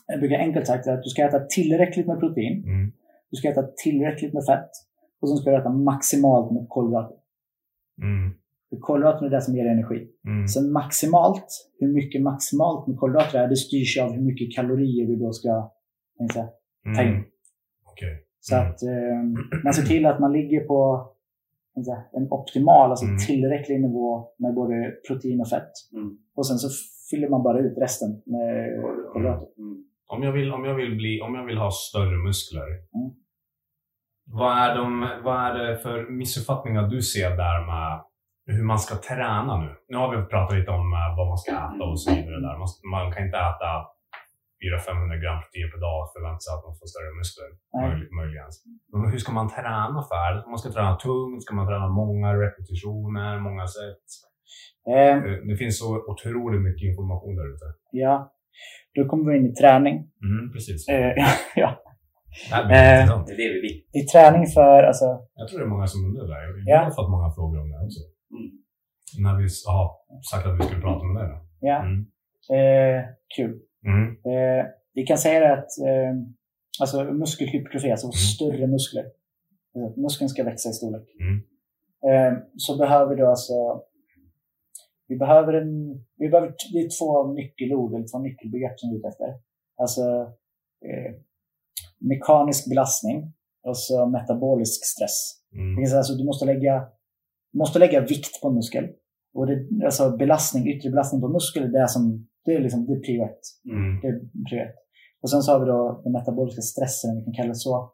[0.06, 2.92] Jag brukar enkelt sagt att du ska äta tillräckligt med protein, Mm.
[3.30, 4.70] du ska äta tillräckligt med fett
[5.20, 7.16] och sen ska du äta maximalt med kolhydrater.
[8.02, 8.30] Mm.
[8.80, 10.08] Kolhydraterna är det som ger energi.
[10.26, 10.48] Mm.
[10.48, 11.46] Sen maximalt,
[11.80, 15.70] hur mycket maximalt med kolhydrater är, det styrs av hur mycket kalorier du då ska
[16.32, 16.48] säga,
[16.96, 17.08] ta in.
[17.08, 17.24] Mm.
[18.40, 18.68] Så Mm.
[18.70, 21.08] att eh, man ser till att man ligger på
[22.16, 23.18] en optimal, alltså Mm.
[23.18, 24.74] tillräcklig nivå med både
[25.08, 25.72] protein och fett.
[25.96, 26.10] Mm.
[26.36, 26.68] Och sen så
[27.10, 28.48] fyller man bara ut resten med
[29.12, 29.48] kolhydrater.
[29.58, 29.76] Mm.
[30.14, 33.10] Om jag, vill, om, jag vill bli, om jag vill ha större muskler, Mm.
[34.40, 38.02] vad, är de, vad är det för missuppfattningar du ser där med
[38.46, 39.70] hur man ska träna nu?
[39.88, 42.40] Nu har vi pratat lite om eh, vad man ska äta och så vidare.
[42.46, 42.58] Där.
[42.58, 43.70] Man, man kan inte äta
[44.62, 47.50] 400-500 gram protein per dag och förvänta sig att man får större muskler.
[47.84, 48.48] Möjligt, möjligen.
[48.92, 50.30] Men hur ska man träna för?
[50.50, 54.06] Man ska träna tungt, ska man träna många repetitioner, många sätt?
[54.92, 57.66] Eh, Eh, Det finns så otroligt mycket information där ute.
[58.04, 58.14] ja,
[58.94, 59.96] då kommer vi in i träning.
[60.28, 60.88] Mm, precis.
[60.88, 61.12] Eh,
[61.62, 61.70] ja.
[62.50, 63.26] Det eh, intressant.
[63.26, 63.78] Det är det vi vill.
[64.00, 65.08] I träning för, alltså,
[65.40, 66.52] Jag tror det är många som undrar det.
[66.56, 66.78] Vi Ja.
[66.78, 68.02] har fått många frågor om det också.
[68.36, 68.48] Mm.
[69.24, 69.42] När vi
[69.74, 69.86] har
[70.30, 71.28] sagt att vi skulle prata med dig.
[71.32, 71.38] Då.
[71.70, 71.98] ja, Mm.
[72.56, 73.00] eh,
[73.36, 73.52] kul.
[73.86, 74.08] Mm.
[74.08, 76.14] Eh, vi kan säga det att eh,
[76.80, 78.12] alltså muskelhypertrofi, alltså Mm.
[78.12, 79.04] större muskler.
[79.74, 81.08] Alltså, muskeln ska växa i storlek.
[81.20, 81.36] Mm.
[82.32, 83.82] Eh, så behöver då alltså
[85.08, 88.98] vi behöver en, vi behöver, det är två nyckelord, eller två nyckelbegrepp som vi är
[88.98, 89.26] ute efter.
[89.82, 90.02] Alltså
[90.88, 91.12] eh,
[92.00, 93.32] mekanisk belastning
[93.66, 95.38] och så metabolisk stress.
[95.50, 95.96] Det Mm.
[95.98, 96.88] alltså, du måste lägga,
[97.54, 98.88] måste lägga vikt på en muskel.
[99.34, 102.92] Och det, alltså belastning, yttre belastning på muskel, det är, som, det är, liksom, det
[102.92, 103.40] är prio ett.
[103.70, 104.00] Mm.
[104.00, 104.20] Det är
[104.50, 104.74] prio ett.
[105.22, 107.92] Och sen så har vi då den metaboliska stressen, vi kan kalla det så.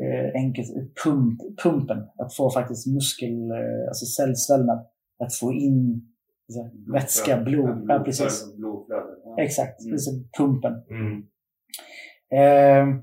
[0.00, 0.68] Eh, enkelt,
[1.04, 1.98] pump, pumpen.
[2.18, 4.86] Att få faktiskt muskel, eh, alltså cellsvällnad.
[5.18, 6.08] Att få in
[6.48, 7.84] alltså, vätska, blod.
[7.88, 8.44] Ja, precis.
[8.88, 9.36] Ja.
[9.38, 9.92] Exakt, Mm.
[9.92, 10.72] precis, pumpen.
[10.90, 11.16] Mm.
[12.30, 13.00] Eh,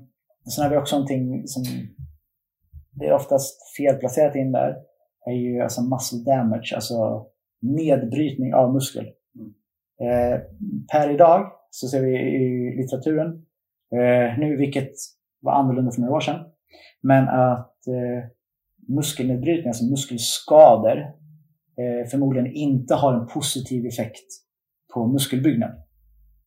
[0.54, 1.62] sen har vi också någonting som
[2.90, 4.76] det är oftast felplacerat in där.
[5.26, 7.26] är ju alltså muscle damage, alltså
[7.62, 9.06] nedbrytning av muskel.
[10.00, 10.40] Eh,
[10.92, 13.46] per idag så ser vi i litteraturen,
[13.92, 14.92] eh, nu vilket
[15.42, 16.40] var annorlunda för några år sedan,
[17.02, 18.28] men att eh,
[18.88, 20.98] muskelnedbrytning, alltså muskelskador,
[21.80, 24.28] eh, förmodligen inte har en positiv effekt
[24.94, 25.74] på muskelbyggnad.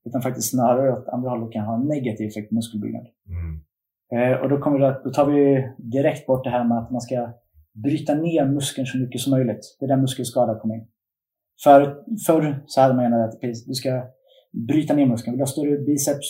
[0.06, 3.06] Utan faktiskt snarare åt andra hållet kan ha en negativ effekt på muskelbyggnad.
[3.28, 3.62] Mm.
[4.16, 7.02] Eh, och då, kommer det, då tar vi direkt bort det här med att man
[7.02, 7.34] ska
[7.84, 9.78] bryta ner muskeln så mycket som möjligt.
[9.80, 10.88] Det är där muskelskada kommer in.
[11.64, 11.96] För,
[12.28, 14.04] förr så hade man gärna att du ska
[14.68, 15.34] bryta ner muskeln.
[15.34, 16.28] Vill du ha större biceps?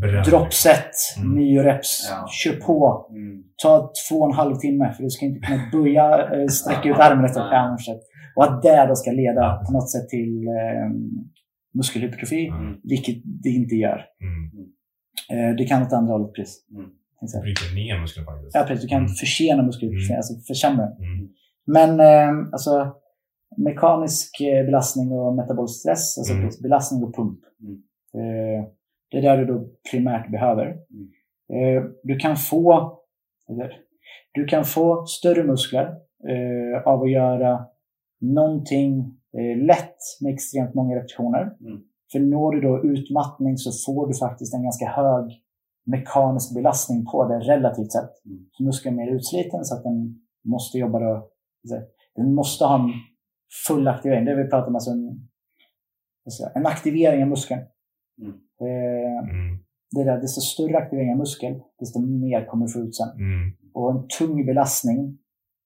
[0.00, 0.22] Bränn.
[0.24, 1.34] Droppset, Mm.
[1.38, 2.08] nio reps.
[2.10, 2.26] Ja.
[2.30, 3.06] Kör på.
[3.10, 3.42] Mm.
[3.62, 6.04] Ta två och en halv timme för du ska inte kunna böja,
[6.34, 8.00] eh, sträcka ut armen efter ett.
[8.36, 10.88] Och att det då ska leda på något sätt till eh,
[11.74, 12.76] muskelhypertrofi, Mm.
[12.82, 14.04] vilket det inte gör.
[14.26, 14.44] Mm.
[15.50, 16.66] Eh, det kan åt andra hållet precis.
[16.76, 16.90] Mm.
[17.30, 17.42] Säga.
[17.42, 18.54] Bryter ner muskeln faktiskt.
[18.54, 18.82] Ja, precis.
[18.82, 19.08] Du kan Mm.
[19.08, 20.16] försena muskelhypertrofi, Mm.
[20.18, 20.84] alltså försämra.
[20.86, 21.28] Mm.
[21.66, 22.92] Men eh, alltså,
[23.58, 26.50] mekanisk eh, belastning och metabolisk stress, alltså Mm.
[26.62, 27.40] belastning och pump.
[27.62, 27.74] Mm.
[28.14, 28.64] Eh,
[29.10, 30.66] det är där du då primärt behöver.
[31.52, 32.94] Eh, du kan få
[34.32, 35.94] du kan få större muskler
[36.84, 37.64] av att göra
[38.20, 39.18] någonting
[39.56, 41.56] lätt med extremt många repetitioner.
[41.60, 41.80] Mm.
[42.12, 45.42] För når du då utmattning så får du faktiskt en ganska hög
[45.86, 48.24] mekanisk belastning på det relativt sett.
[48.26, 48.46] Mm.
[48.52, 51.28] Så muskeln är mer utsliten så att den måste jobba då,
[52.16, 52.90] den måste ha en
[53.66, 54.24] full aktivering.
[54.24, 55.28] Det vi pratar om, alltså en,
[56.32, 57.60] säga, en aktivering av muskeln.
[58.20, 58.32] Mm.
[58.60, 59.58] Eh, Mm.
[59.96, 63.08] det där, desto större aktivering av muskel, desto mer kommer du få ut sen.
[63.08, 63.50] Mm.
[63.74, 65.18] Och en tung belastning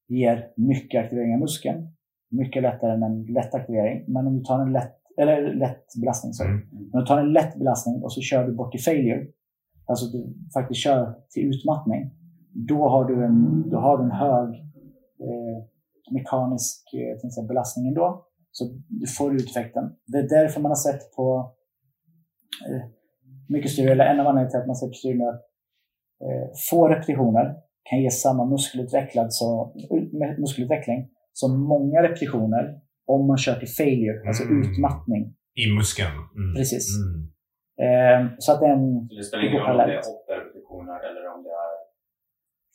[0.09, 1.89] ger mycket aktivering av muskeln.
[2.31, 4.05] Mycket lättare än en lätt aktivering.
[4.09, 6.51] Men om du tar en lätt, eller lätt belastning, sorry.
[6.51, 6.69] Mm.
[6.93, 9.27] Om du tar en lätt belastning och så kör du bort till failure,
[9.87, 12.11] alltså du faktiskt kör till utmattning,
[12.55, 14.49] då har du en, då har du en hög
[15.21, 15.65] eh,
[16.11, 18.27] mekanisk eh, jag säga, belastning ändå.
[18.51, 19.85] Så du får ut effekten.
[20.07, 21.53] Det är därför man har sett på
[22.69, 22.83] eh,
[23.49, 25.43] mycket studier, eller en av anledningarna till att man ser på studier att
[26.25, 27.57] eh, få repetitioner
[27.91, 29.75] kan ge samma muskelutvecklad så,
[30.39, 34.63] muskelutveckling som många repetitioner om man kör till failure, alltså Mm.
[34.73, 35.35] utmattning.
[35.55, 36.17] I muskeln.
[36.37, 36.55] Mm.
[36.57, 36.87] Precis.
[36.99, 37.33] Mm.
[37.85, 39.99] Eh, så att det är en Så det spelar ingen går roll om det är
[39.99, 41.75] 8 repetitioner eller om det är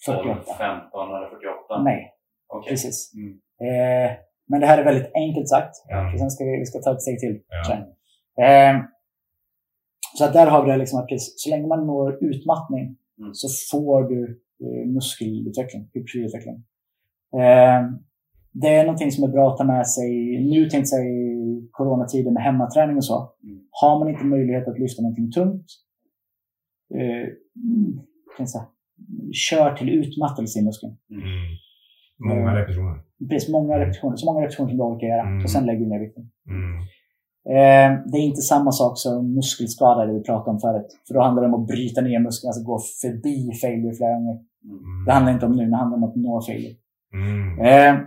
[0.05, 0.57] 12, 48.
[0.57, 1.83] 15 eller 48?
[1.83, 2.01] Nej,
[2.47, 2.69] Okej.
[2.69, 3.13] precis.
[3.15, 3.31] Mm.
[3.67, 4.11] Eh,
[4.49, 5.75] men det här är väldigt enkelt sagt.
[5.89, 6.13] Ja.
[6.13, 7.39] Och sen ska vi, vi ska ta ett steg till.
[7.49, 7.63] Ja.
[7.69, 7.81] sen.
[8.45, 8.83] Eh,
[10.17, 13.33] så att där har vi det liksom att så länge man når utmattning Mm.
[13.33, 16.55] så får du eh, muskelutveckling, hypertrofiutveckling.
[17.33, 17.81] Eh,
[18.51, 22.31] det är någonting som är bra att ta med sig nu tänkte jag i coronatider
[22.31, 23.33] med hemmaträning och så.
[23.43, 23.59] Mm.
[23.71, 25.65] Har man inte möjlighet att lyfta någonting tungt,
[26.95, 27.27] eh,
[28.37, 28.65] kan säga,
[29.33, 30.97] kör till utmattelse i muskeln.
[31.11, 31.23] Mm.
[32.19, 32.99] Många repetitioner.
[33.29, 35.21] Precis, många repetitioner, så många repetitioner som du orkar göra.
[35.21, 35.43] Mm.
[35.43, 36.29] Och sen lägger du ner vikten.
[36.49, 36.79] Mm.
[37.49, 40.99] Eh, det är inte samma sak som muskelskada det vi pratade om förut.
[41.07, 44.37] För då handlar det om att bryta ner muskeln, alltså gå förbi failure flera gånger.
[44.63, 45.05] Mm.
[45.05, 46.75] Det handlar inte om nu, det handlar om att nå failure.
[47.13, 47.59] Mm.
[47.59, 48.01] Eh,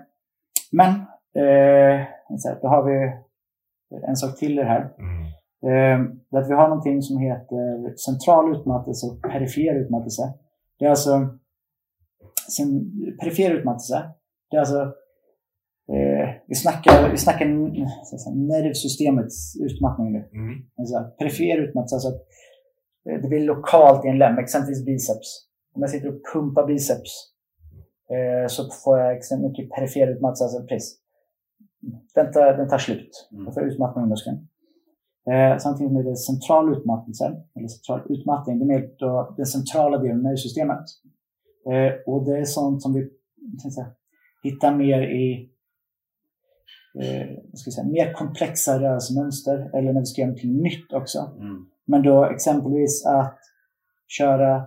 [0.73, 0.91] men,
[1.43, 2.07] eh,
[2.39, 3.13] så här, då har vi
[4.09, 4.91] en sak till i det här.
[4.99, 5.25] Mm.
[5.71, 10.23] Eh, att vi har någonting som heter central utmattelse och perifer utmattelse.
[10.79, 11.39] Det är alltså
[12.49, 14.03] sin, perifer utmattelse.
[14.51, 14.81] Det är alltså
[15.93, 17.47] eh, vi snackar, vi snackar
[18.35, 20.29] nervsystemets utmattning nu.
[20.33, 20.55] Mm.
[20.79, 22.21] Alltså, perifer utmattelse, alltså att
[23.09, 25.47] eh, det blir lokalt i en lem, exempelvis biceps.
[25.75, 27.13] Om jag sitter och pumpar biceps
[28.11, 30.97] eh, så får jag extremt mycket perifer utmattelse, alltså precis.
[32.15, 33.29] Den tar, den tar slut.
[33.33, 33.45] Mm.
[33.45, 34.49] Jag får utmattning i muskeln.
[35.31, 37.25] Eh, samtidigt med det central utmattelse,
[37.57, 38.91] eller central utmattning, det är mer
[39.37, 40.85] den centrala delen av nervsystemet.
[41.67, 43.11] Eh, och det är sånt som vi
[43.71, 43.87] säga,
[44.43, 45.51] hittar mer i
[47.03, 51.19] eh, ska säga, mer komplexa rörelsemönster eller när vi ska göra någonting nytt också.
[51.19, 51.67] Mm.
[51.87, 53.39] Men då exempelvis att
[54.09, 54.67] köra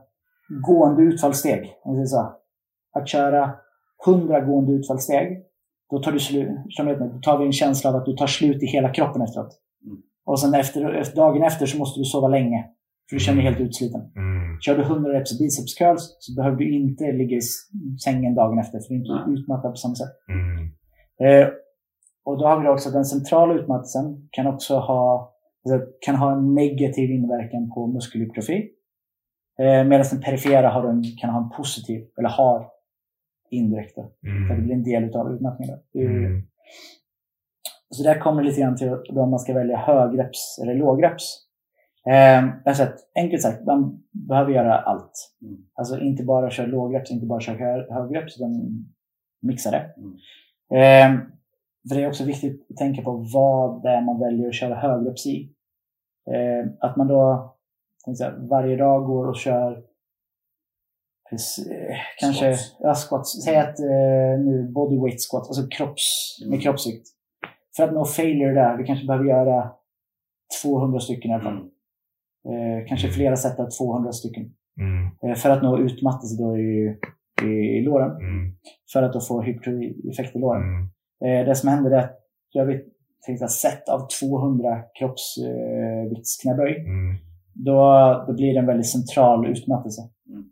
[0.67, 1.73] gående utfallssteg.
[2.05, 2.35] Så.
[2.93, 3.55] Att köra
[4.07, 5.43] 100 gående utfallssteg.
[5.89, 8.15] Då tar, du slu, som vet ni, då tar vi en känsla av att du
[8.15, 9.59] tar slut i hela kroppen efteråt.
[9.85, 9.97] Mm.
[10.25, 12.65] Och sen efter, efter, dagen efter så måste du sova länge.
[13.09, 14.01] För du känner dig helt utsliten.
[14.15, 14.32] Mm.
[14.61, 17.41] Kör du 100 reps biceps curls så behöver du inte ligga i
[18.03, 18.79] sängen dagen efter.
[18.79, 19.39] För du är inte Nej.
[19.39, 20.11] utmattad på samma sätt.
[20.29, 20.65] Mm.
[21.23, 21.47] Eh,
[22.25, 25.33] och då har vi också den centrala utmattelsen kan också ha,
[25.65, 28.69] alltså, kan ha en negativ inverkan på muskelhypertrofi.
[29.59, 32.67] Eh, medan den perifera har en, kan ha en positiv, eller har
[33.49, 33.95] indirekt.
[33.95, 34.63] Då, för det Mm.
[34.63, 35.79] blir en del av utmattningen.
[35.95, 36.41] Mm.
[37.89, 41.23] Så där kommer det lite grann till om man ska välja högreps eller lågreps.
[42.09, 45.33] Eh, alltså att, enkelt sagt, man behöver göra allt.
[45.41, 45.57] Mm.
[45.73, 48.51] Alltså inte bara köra lågreps, inte bara köra hö- högreps, utan
[49.41, 49.93] mixa det.
[49.97, 50.13] Mm.
[50.71, 51.21] Eh,
[51.89, 54.75] för det är också viktigt att tänka på vad det är man väljer att köra
[54.75, 55.53] högreps i.
[56.31, 57.55] Eh, att man då
[58.17, 59.71] säga, varje dag går och kör
[61.31, 62.75] eh, kanske Squats.
[62.79, 63.43] ja, squats.
[63.43, 66.59] Säg att eh, nu bodyweight squats, alltså kropps, med Mm.
[66.59, 67.07] kroppsvikt.
[67.75, 69.71] För att nå failure där, vi kanske behöver göra
[70.63, 71.53] 200 stycken i alla fall.
[71.57, 71.69] Mm.
[72.49, 74.51] Eh, kanske flera set av 200 stycken.
[74.79, 75.09] Mm.
[75.23, 76.97] Eh, för att nå utmattelse då i,
[77.43, 78.11] i, i låren.
[78.11, 78.55] Mm.
[78.93, 80.61] För att då få hypertrofi-effekt i låren.
[80.63, 80.81] Mm.
[81.25, 82.19] Eh, det som händer är att
[82.51, 82.83] jag vet,
[83.25, 86.75] tänkte set av 200 kroppsviktsknäböj.
[86.77, 87.15] Mm.
[87.53, 87.77] Då,
[88.27, 90.01] då blir det en väldigt central utmattelse.
[90.29, 90.43] Mm.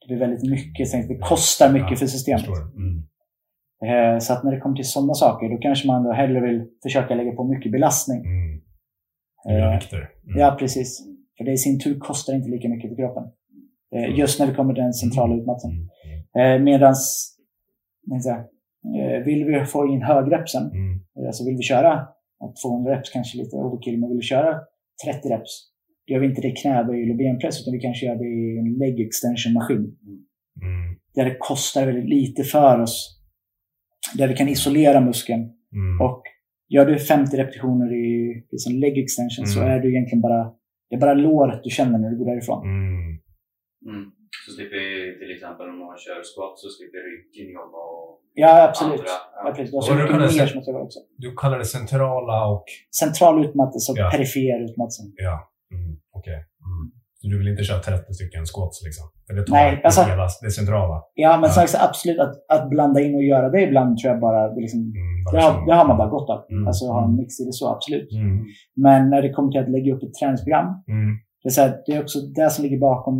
[0.00, 2.46] Det blir väldigt mycket, så det kostar mycket Ja, för systemet.
[2.76, 3.02] Mm.
[3.84, 6.66] Eh, så att när det kommer till sådana saker, då kanske man då hellre vill
[6.82, 8.20] försöka lägga på mycket belastning.
[8.24, 8.60] Mm.
[9.48, 10.10] Eh, vikter.
[10.26, 10.38] Mm.
[10.40, 11.11] Ja, precis.
[11.42, 13.24] För det i sin tur kostar inte lika mycket för kroppen.
[13.94, 15.34] Eh, just när vi kommer till den centrala.
[15.34, 15.48] Mm.
[16.58, 17.00] Eh, medans,
[18.10, 18.36] jag säga,
[18.98, 21.00] eh, vill vi få in högrepsen, Mm.
[21.18, 22.06] eh, alltså vill vi köra
[22.40, 24.60] ja, 200 reps, kanske lite overkill, men vill vi köra
[25.04, 25.52] 30 reps,
[26.06, 28.58] då gör vi inte det i knäböj eller benpress, utan vi kanske gör det i
[28.58, 29.78] en leg extension maskin.
[29.78, 30.96] Mm.
[31.14, 33.20] Där det kostar väldigt lite för oss.
[34.18, 35.42] Där vi kan isolera muskeln.
[35.72, 36.00] Mm.
[36.06, 36.22] Och
[36.68, 39.70] gör du 50 repetitioner i, sån leg extension så Mm.
[39.72, 40.52] är du egentligen bara,
[40.92, 42.60] det är bara låret du känner när du går därifrån.
[42.64, 43.10] Mm.
[43.90, 44.04] Mm.
[44.44, 44.82] Så slipper
[45.20, 49.00] till exempel om man kör squat så slipper ryggen jobba och Ja, absolut.
[49.00, 49.18] andra.
[49.44, 49.70] Ja, precis.
[49.70, 50.98] Du har Och så mycket mer som också.
[51.24, 52.64] Du kallar det centrala och...
[53.02, 54.10] Central utmattelse och Ja.
[54.14, 55.02] perifer utmattelse.
[55.28, 55.36] Ja.
[55.76, 55.92] Mm.
[56.18, 56.38] Okej.
[56.68, 56.84] Mm.
[57.22, 59.04] Så du vill inte köra 30 stycken squats liksom?
[59.26, 60.96] För det tar Nej, alltså- hela det centrala.
[61.14, 61.66] Ja, men Ja.
[61.66, 64.80] sagt, absolut att, att blanda in och göra det ibland tror jag bara, det, liksom,
[64.80, 65.24] Mm.
[65.24, 66.40] bara det, har, det har man bara gott av.
[66.50, 66.66] Mm.
[66.66, 68.12] Alltså ha en mix i det så, absolut.
[68.12, 68.44] Mm.
[68.76, 71.10] Men när det kommer till att lägga upp ett träningsprogram, Mm.
[71.42, 73.16] det är, så här, det är också det som ligger bakom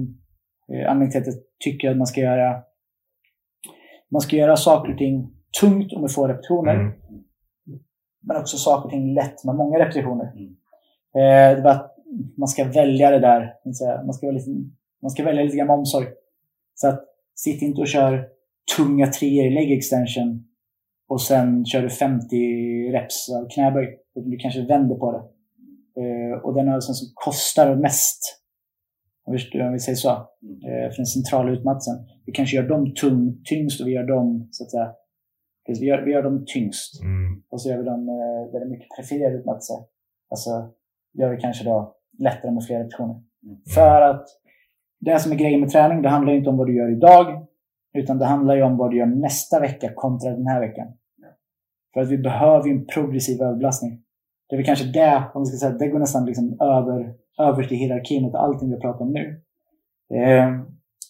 [0.73, 1.35] eh, anledningen till att jag
[1.65, 2.63] tycker att man ska göra
[4.13, 5.31] man ska göra saker och ting
[5.61, 6.75] tungt och med få repetitioner.
[6.75, 6.93] Mm.
[8.27, 10.33] Men också saker och ting lätt med många repetitioner.
[10.37, 10.51] Mm.
[11.17, 11.92] Eh, det att
[12.37, 13.55] man ska välja det där.
[14.05, 14.51] Man ska, lite,
[15.03, 16.07] man ska välja lite grann med omsorg.
[16.75, 17.05] Så att
[17.35, 18.29] sitt inte och kör
[18.77, 20.45] tunga treor i leg extension
[21.09, 22.37] och sen kör du 50
[22.93, 23.99] reps av knäböj.
[24.15, 25.23] Du kanske vänder på det.
[26.01, 28.43] Eh, och den övningen som kostar mest,
[29.25, 29.33] om
[29.73, 31.97] vi, säger så, eh, för den centrala utmattelsen.
[32.27, 34.93] Vi kanske gör dem tung, tyngst och vi gör dem, så att säga,
[35.67, 37.03] vi gör, vi gör dem tyngst.
[37.03, 37.43] Mm.
[37.51, 39.73] Och så gör vi dem eh, är mycket perifer utmattelse.
[40.31, 40.51] Alltså
[41.13, 43.15] gör vi kanske då lättare med fler repetitioner.
[43.15, 43.57] Mm.
[43.75, 44.27] För att
[45.01, 47.47] det som är grejen med träning, det handlar inte om vad du gör idag.
[47.95, 50.87] Utan det handlar ju om vad du gör nästa vecka kontra den här veckan.
[51.95, 54.03] För att vi behöver ju en progressiv överbelastning.
[54.49, 57.65] Det är väl kanske det, om vi ska säga, det går nästan liksom över, över
[57.65, 59.43] till hierarkin och allting vi pratar om nu.
[60.15, 60.51] Eh,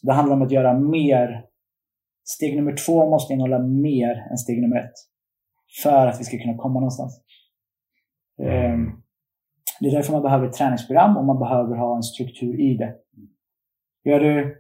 [0.03, 1.45] det handlar om att göra mer.
[2.25, 4.93] Steg nummer två måste innehålla mer än steg nummer ett.
[5.83, 7.21] För att vi ska kunna komma någonstans.
[8.43, 8.79] Eh,
[9.83, 12.95] det är därför man behöver ett träningsprogram och man behöver ha en struktur i det.
[14.05, 14.57] Gör du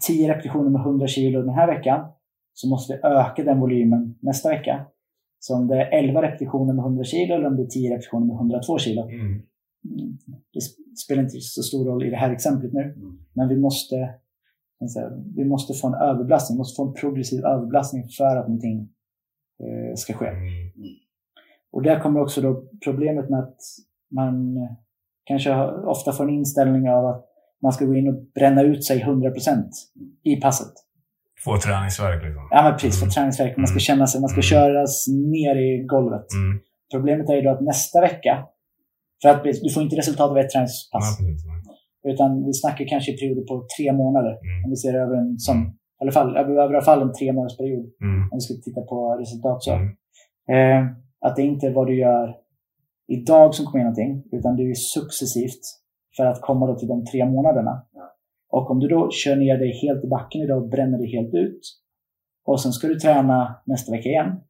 [0.00, 2.12] 10 repetitioner med 100 kilo den här veckan
[2.52, 4.86] så måste vi öka den volymen nästa vecka.
[5.38, 8.26] Så om det är 11 repetitioner med 100 kilo eller om det är 10 repetitioner
[8.26, 9.02] med 102 kilo.
[9.02, 9.42] Mm.
[10.52, 12.82] Det sp- spelar inte så stor roll i det här exemplet nu.
[12.82, 13.18] Mm.
[13.32, 14.14] Men vi måste,
[15.36, 18.88] vi måste få en överbelastning, vi måste få en progressiv överbelastning för att någonting
[19.62, 20.26] eh, ska ske.
[20.26, 20.72] Mm.
[21.72, 23.60] Och där kommer också då problemet med att
[24.10, 24.58] man
[25.24, 27.24] kanske har- ofta får en inställning av att
[27.62, 29.70] man ska gå in och bränna ut sig 100%
[30.24, 30.72] i passet.
[31.44, 32.48] Få träningsvärk liksom.
[32.50, 32.98] Ja, men precis.
[32.98, 33.10] För Mm.
[33.12, 33.56] träningsvärk.
[33.56, 33.80] Man ska Mm.
[33.80, 34.42] känna sig, man ska Mm.
[34.54, 36.26] köras ner i golvet.
[36.42, 36.60] Mm.
[36.94, 38.46] Problemet är ju då att nästa vecka,
[39.22, 41.18] för att du får inte resultat av ett träningspass.
[41.18, 41.44] precis.
[41.46, 42.12] Nej.
[42.14, 44.30] Utan vi snackar kanske i perioder på tre månader.
[44.30, 44.64] Mm.
[44.64, 45.70] Om vi ser över en sån, i
[46.02, 47.86] alla fall, över i alla fall en tre månaders period.
[48.02, 48.22] Mm.
[48.30, 49.72] Om vi ska titta på resultat så.
[49.72, 49.88] Mm.
[50.54, 50.90] Eh,
[51.26, 52.34] att det inte är vad du gör
[53.10, 55.64] idag som kommer ge någonting, utan det är ju successivt
[56.16, 57.86] för att komma då till de tre månaderna.
[58.50, 61.34] Och om du då kör ner dig helt i backen idag och bränner dig helt
[61.34, 61.60] ut
[62.44, 64.40] och sen ska du träna nästa vecka igen.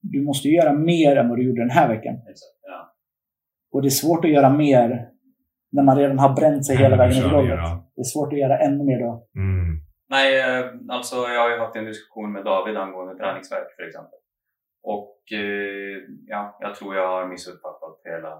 [0.00, 2.14] Du måste ju göra mer än vad du gjorde den här veckan.
[2.62, 2.94] Ja.
[3.72, 5.08] Och det är svårt att göra mer
[5.72, 7.58] när man redan har bränt sig hela vägen över golvet.
[7.96, 9.26] Det är svårt att göra ännu mer då.
[9.36, 9.80] Mm.
[10.08, 14.18] Nej, eh, alltså jag har ju haft en diskussion med David angående träningsvärk för exempel.
[14.94, 18.32] Och eh, ja, jag tror jag har missuppfattat hela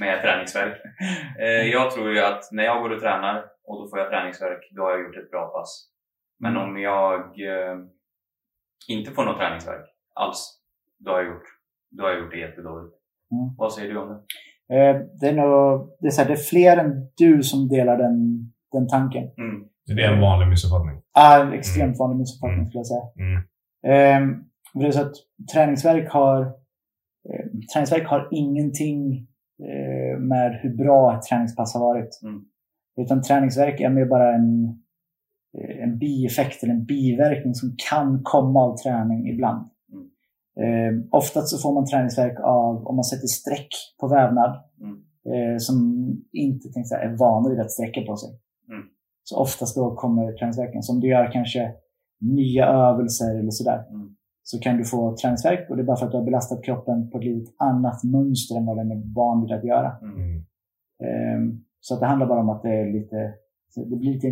[0.00, 0.76] med träningsvärk.
[1.44, 4.60] Eh, jag tror ju att när jag går och tränar och då får jag träningsvärk,
[4.76, 5.90] då har jag gjort ett bra pass.
[6.40, 6.62] Men Mm.
[6.68, 7.76] om jag eh,
[8.88, 10.60] inte får någon träningsvärk alls,
[10.98, 11.48] då har jag gjort,
[11.90, 12.94] då har jag gjort det jättedåligt.
[13.32, 13.46] Mm.
[13.58, 14.20] Vad säger du om det?
[14.76, 17.96] Eh, det, är nog, det, är så här, det är fler än du som delar
[17.98, 18.16] den,
[18.72, 19.22] den tanken.
[19.22, 19.68] Mm.
[19.86, 21.02] Det är en vanlig missuppfattning.
[21.12, 22.70] Ah, en extremt vanlig missuppfattning Mm.
[22.70, 23.06] skulle jag säga.
[23.26, 24.44] Mm.
[24.78, 25.14] Eh, det är så att
[25.52, 26.40] träningsverk har,
[27.30, 29.26] eh, träningsverk har ingenting
[29.62, 32.20] eh, med hur bra ett träningspass har varit.
[32.22, 32.44] Mm.
[33.00, 34.68] Utan träningsverk är mer bara en,
[35.58, 39.68] eh, en bieffekt eller en biverkning som kan komma av träning ibland.
[39.92, 40.08] Mm.
[40.60, 43.68] Eh, oftast så får man träningsverk av om man sätter streck
[44.00, 44.96] på vävnad Mm.
[45.30, 45.76] eh, som
[46.32, 48.30] inte tänkte säga, är vana vid att sträcka på sig.
[48.68, 48.82] Mm.
[49.24, 50.82] Så oftast då kommer träningsverken.
[50.82, 51.72] Så om du gör kanske
[52.20, 54.14] nya övelser eller sådär Mm.
[54.50, 57.10] Så kan du få träningsverk och det är bara för att du har belastat kroppen
[57.10, 59.96] på ett lite annat mönster än vad den är van vid att göra.
[60.02, 60.44] Mm.
[61.04, 63.34] Ehm, så att det handlar bara om att det är lite,
[63.90, 64.30] det blir lite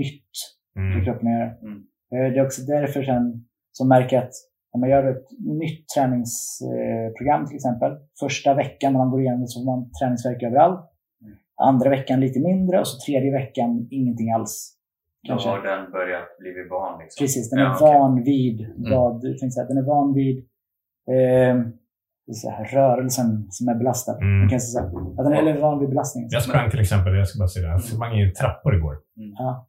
[0.00, 0.32] nytt
[0.74, 1.04] för Mm.
[1.04, 1.50] kroppen att göra.
[1.62, 1.78] Mm.
[2.12, 4.32] Eh, Det är också därför sen som märker att
[4.74, 7.92] när man gör ett nytt träningsprogram till exempel.
[8.20, 10.80] Första veckan när man går igenom det så får man träningsverk överallt.
[11.22, 11.36] Mm.
[11.56, 14.74] Andra veckan lite mindre och så tredje veckan ingenting alls.
[15.22, 15.48] Då Kanske.
[15.48, 16.98] har den börjat bli van.
[16.98, 17.24] Liksom.
[17.24, 20.36] Precis, den är Ja, van vid vad, jag tänkte den är van vid
[21.16, 21.54] eh,
[22.40, 24.16] så här, rörelsen som är belastad.
[24.16, 24.38] Mm.
[24.38, 24.84] Man kan säga
[25.18, 26.28] att den är van vid belastningen.
[26.32, 28.96] Jag sprang till exempel, jag ska bara säga det, jag sprang i trappor igår.
[29.38, 29.66] Ja.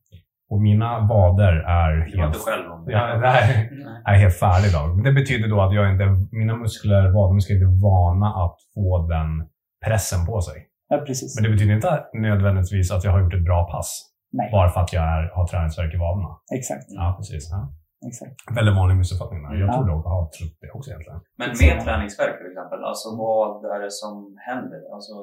[0.51, 2.91] Och mina vader är Du var helt, inte själv om det.
[2.91, 3.27] ja, det
[4.11, 4.95] är helt färdig idag.
[4.95, 9.07] Men det betyder då att jag inte, mina muskler, vadmuskler är inte vana att få
[9.07, 9.29] den
[9.85, 10.67] pressen på sig.
[10.89, 11.35] ja, precis.
[11.35, 14.05] Men det betyder inte nödvändigtvis att jag har gjort ett bra pass.
[14.37, 16.31] Nej, Bara för att jag är, har träningsvärk i vaderna.
[16.59, 16.85] exakt.
[16.99, 17.43] Ja, precis.
[17.53, 17.59] Ja.
[18.09, 18.35] exakt.
[18.59, 19.39] Väldigt vanlig missuppfattning.
[19.43, 19.53] där.
[19.63, 19.73] Jag Ja.
[19.73, 21.19] tror jag har trott det också egentligen.
[21.41, 24.15] Men med träningsverk till exempel, alltså vad är det som
[24.49, 24.81] händer?
[24.95, 25.13] Alltså,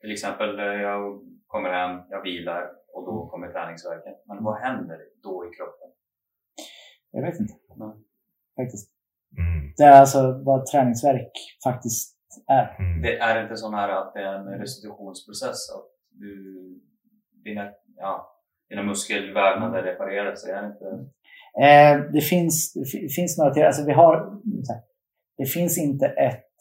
[0.00, 1.00] till exempel, eh, jag
[1.52, 2.62] kommer hem, jag vilar
[2.94, 4.14] och då kommer träningsverken.
[4.28, 5.88] Men vad händer då i kroppen?
[7.16, 7.54] Jag vet inte.
[7.82, 7.94] Nej.
[8.60, 8.86] Faktiskt.
[9.42, 9.60] Mm.
[9.78, 11.32] Det är alltså vad träningsverk
[11.68, 12.06] faktiskt
[12.60, 12.66] är.
[12.78, 13.02] Mm.
[13.02, 16.32] Det är inte så här att det är en restitutionsprocess, att du,
[17.44, 17.64] dina,
[17.96, 18.38] ja,
[18.68, 20.52] dina muskelvävnader reparerar sig.
[20.52, 20.86] Är det inte...
[21.60, 23.64] Eh, det, finns, det fi- finns några till.
[23.64, 24.40] Alltså vi har,
[25.38, 26.52] det finns inte ett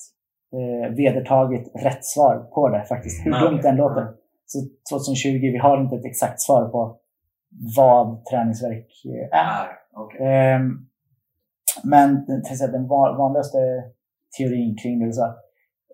[0.53, 3.25] eh, vedertaget rätt svar på det faktiskt.
[3.25, 4.07] Hur Nej, dumt det än låter.
[4.45, 4.59] Så
[4.95, 6.99] 2020, vi har inte ett exakt svar på
[7.77, 9.65] vad träningsverk eh, är.
[9.65, 10.27] Är, okej.
[10.27, 10.87] Ehm,
[11.83, 12.25] men
[12.71, 13.57] den, vanligaste
[14.37, 15.25] teorin kring det så,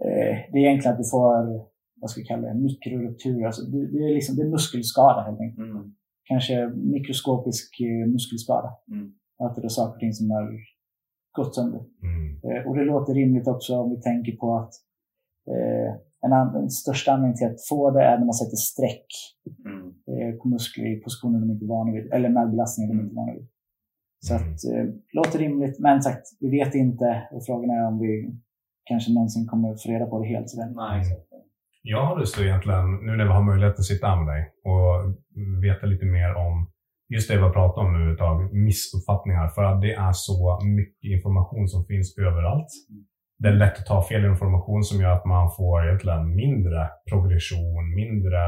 [0.05, 1.33] eh, det är egentligen att du får
[2.01, 3.45] vad ska vi kalla det, mikrorupturer.
[3.45, 5.69] Alltså, det, det, är liksom, det är muskelskada helt enkelt.
[5.69, 5.93] Mm.
[6.23, 8.69] Kanske mikroskopisk eh, muskelskada.
[8.91, 9.11] Mm.
[9.39, 10.45] Att det är saker och ting som har
[11.37, 11.81] gått sönder.
[12.03, 12.25] Mm.
[12.57, 14.73] Eh, och det låter rimligt också om vi tänker på att
[15.53, 15.91] eh,
[16.25, 19.05] en an, den största anledningen till att få det är när man sätter streck
[19.65, 19.87] Mm.
[20.11, 23.13] eh, på muskler i positioner de inte är vana vid, eller med belastningar de inte
[23.13, 23.47] är vana vid.
[24.25, 24.43] Så Mm.
[24.53, 27.27] att, eh, låter rimligt, men sagt, vi vet inte.
[27.31, 28.31] Och frågan är om vi
[28.83, 30.49] kanske någonsin kommer få reda på det helt.
[30.49, 30.69] Sådär.
[30.75, 31.26] Nej, exakt.
[31.93, 34.89] Jag har lust att egentligen, nu när vi har möjlighet att sitta med dig och
[35.63, 36.55] veta lite mer om
[37.13, 39.47] just det vi har pratat om nu ett tag, missuppfattningar.
[39.47, 42.67] För att det är så mycket information som finns överallt.
[43.39, 47.95] Det är lätt att ta fel information som gör att man får egentligen mindre progression,
[47.95, 48.41] mindre...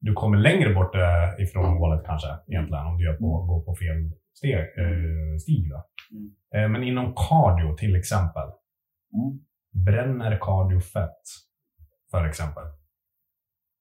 [0.00, 3.74] Du kommer längre bort eh, ifrån målet kanske, egentligen, om du gör på, går på
[3.74, 5.70] fel steg, eh, stig.
[5.70, 5.80] Då.
[6.14, 6.26] Mm.
[6.54, 8.48] Eh, men inom cardio till exempel,
[9.16, 9.38] Mm.
[9.84, 11.22] bränner cardio fett?
[12.10, 12.62] För exempel.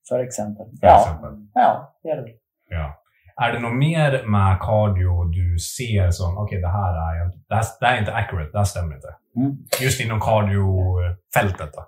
[0.10, 0.66] För exempel.
[0.80, 1.32] För ja, exempel.
[1.54, 2.32] ja, det är det.
[2.70, 3.02] Ja.
[3.44, 7.64] Är det något mer med cardio du ser som, okej det här är, det här,
[7.80, 9.08] det här är inte accurate, det här stämmer inte.
[9.36, 9.58] Mm.
[9.82, 11.82] Just inom cardiofältet då?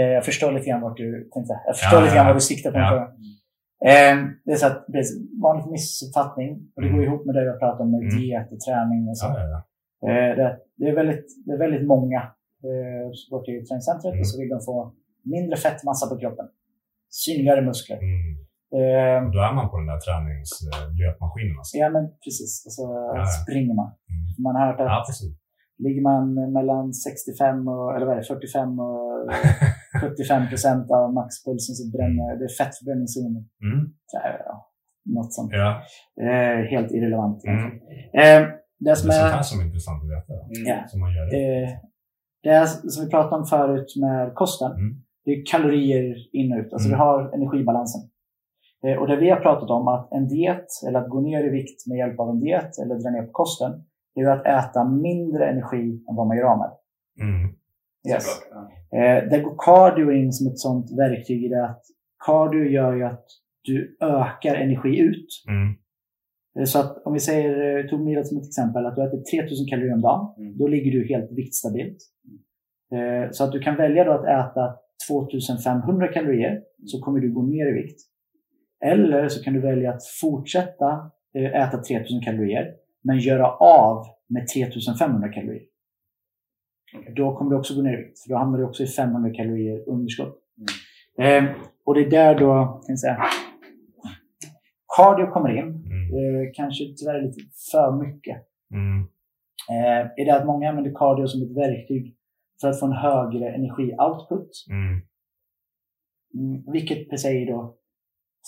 [0.00, 1.52] Eh, jag förstår lite grann vart du tänkte.
[1.66, 2.32] Jag förstår Ja, lite ja, grann ja.
[2.32, 2.78] vad du siktar på.
[2.78, 2.94] Ja.
[2.94, 3.90] Ja.
[3.90, 6.50] Eh, det är så att det är en vanlig missuppfattning.
[6.76, 6.98] Och det Mm.
[6.98, 8.16] går ihop med det har pratat om med Mm.
[8.16, 9.26] diet och träning och så.
[9.26, 9.62] Ja, ja,
[10.00, 10.08] ja.
[10.10, 12.20] Eh, det, det, är väldigt, det är väldigt många
[13.18, 14.20] som går till träningscentret Mm.
[14.20, 14.92] och så vill de få
[15.34, 16.46] mindre fettmassa på kroppen.
[17.24, 17.98] Synligare muskler.
[18.10, 18.30] Mm.
[18.78, 21.56] Eh, då är man på den där träningslöpmaskinen.
[21.58, 21.72] Alltså.
[21.82, 22.52] ja, men precis.
[22.66, 22.84] Och så
[23.16, 23.24] ja.
[23.42, 23.90] springer man.
[24.12, 24.24] Mm.
[24.44, 25.32] Man har hört att Ja, precis.
[25.84, 26.24] ligger man
[26.56, 29.00] mellan 65 och, eller vad är det, 45 och
[30.00, 33.42] 75 procent av maxpulsen så bränner det är fettförbränningszonen.
[33.66, 33.80] Mm.
[34.12, 34.70] Ja,
[35.16, 35.50] Något sånt.
[35.52, 35.70] Ja,
[36.28, 37.44] Eh, helt irrelevant.
[37.44, 37.66] Mm.
[38.22, 38.40] Eh,
[38.82, 39.36] det det är som sånt är...
[39.38, 40.32] här som är intressant att veta.
[40.32, 40.62] Mm.
[40.70, 40.88] Ja.
[40.90, 41.36] Som man gör det.
[41.36, 41.68] Eh,
[42.42, 44.72] det är som vi pratade om förut med kosten.
[44.72, 44.92] Mm.
[45.24, 46.72] Det är kalorier in och ut.
[46.72, 46.98] Alltså Mm.
[46.98, 48.02] vi har energibalansen.
[48.86, 51.48] Eh, och det vi har pratat om att en diet, eller att gå ner i
[51.48, 53.72] vikt med hjälp av en diet eller dra ner på kosten,
[54.14, 56.70] det är att äta mindre energi än vad man gör av med.
[57.20, 57.54] Mm.
[58.08, 58.26] Yes.
[58.92, 61.82] Eh, där går cardio in som ett sånt verktyg i det att
[62.26, 63.24] cardio gör ju att
[63.64, 65.26] du ökar energi ut.
[65.48, 65.68] Mm.
[66.58, 69.22] Eh, Så att om vi säger, eh, tog Mila som ett exempel, att du äter
[69.22, 70.34] 3000 kalorier om dagen.
[70.38, 70.58] Mm.
[70.58, 71.98] Då ligger du helt viktstabilt.
[72.92, 74.76] Eh, Så att du kan välja då att äta
[75.18, 78.00] 2500 kalorier så kommer du gå ner i vikt.
[78.84, 84.46] Eller så kan du välja att fortsätta eh, äta 3000 kalorier men göra av med
[84.46, 85.62] 3500 kalorier.
[87.16, 88.20] Då kommer du också gå ner i vikt.
[88.22, 90.38] För då hamnar du också i 500 kalorier underskott.
[91.18, 91.44] Eh,
[91.84, 93.18] och det är där då, kan jag säga,
[94.96, 95.64] cardio kommer in.
[95.64, 96.14] Mm.
[96.16, 97.40] Eh, kanske tyvärr lite
[97.72, 98.36] för mycket.
[98.74, 99.00] Mm.
[99.70, 102.16] Eh, är det att många använder cardio som ett verktyg
[102.60, 104.50] för att få en högre energioutput.
[104.70, 105.00] Mm.
[106.34, 107.76] Mm, vilket per se då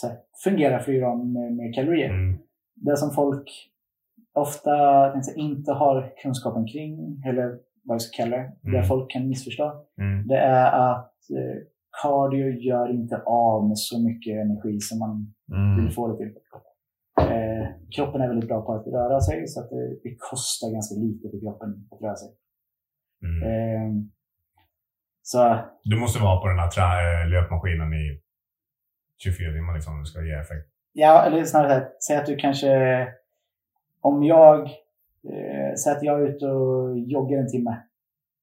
[0.03, 2.11] här, fungerar för av med, med kalorier.
[2.11, 2.39] Mm.
[2.75, 3.49] Det som folk
[4.35, 4.71] ofta
[5.15, 8.85] jag säga, inte har kunskapen kring, eller vad jag ska kalla det, det Mm.
[8.89, 10.27] folk kan missförstå, Mm.
[10.29, 11.63] det är att eh,
[12.03, 15.85] cardio gör inte av med så mycket energi som man Mm.
[15.85, 16.35] vill få det till.
[17.21, 20.95] Eh, kroppen är väldigt bra på att röra sig så att det, det kostar ganska
[21.01, 22.29] lite för kroppen att röra sig.
[23.23, 23.43] Mm.
[23.43, 24.05] Eh,
[25.23, 28.21] så Du måste vara på den här trä- löpmaskinen i
[29.23, 30.69] 24 timmar liksom, om det ska ge effekt.
[30.93, 32.69] Ja, eller snarare säg att du kanske...
[34.01, 34.61] Om jag...
[35.31, 37.77] Eh, säg att jag är ute och joggar en timme.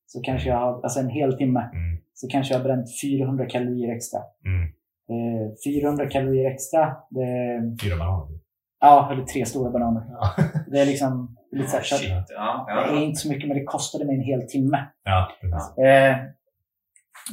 [0.07, 1.59] Så kanske jag har, alltså en hel timme.
[1.73, 1.97] Mm.
[2.13, 4.19] Så kanske jag har bränt 400 kalorier extra.
[4.45, 4.63] Mm.
[5.09, 8.39] Eh, 400 kalorier extra, det, Fyra bananer.
[8.80, 10.01] Ja, eller tre stora bananer.
[10.11, 10.43] Ja.
[10.71, 12.65] Det är liksom lite så här, så att Shit, ja.
[12.67, 13.01] det är ja.
[13.01, 14.86] inte så mycket, men det kostade mig en hel timme.
[15.03, 15.77] ja, precis.
[15.77, 16.15] Eh,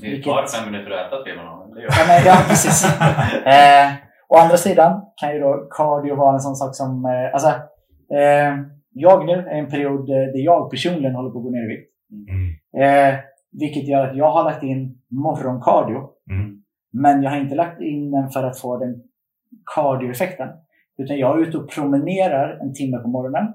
[0.02, 1.74] Det Vilket- tar fem minuter att äta tre bananer.
[1.74, 2.84] Det gör Ja, men, ja precis.
[3.46, 3.92] eh,
[4.28, 7.04] å andra sidan kan ju då cardio vara en sån sak som...
[7.04, 7.48] Eh, alltså,
[8.18, 8.52] eh,
[8.90, 11.68] jag nu är en period eh, där jag personligen håller på att gå ner i
[11.76, 11.92] vikt.
[12.28, 12.46] Mm.
[12.82, 13.18] Eh,
[13.52, 15.98] vilket gör att jag har lagt in morgoncardio.
[16.30, 16.62] Mm.
[16.92, 19.02] Men jag har inte lagt in den för att få den
[19.74, 20.48] cardioeffekten.
[20.98, 23.46] Utan jag är ute och promenerar en timme på morgonen.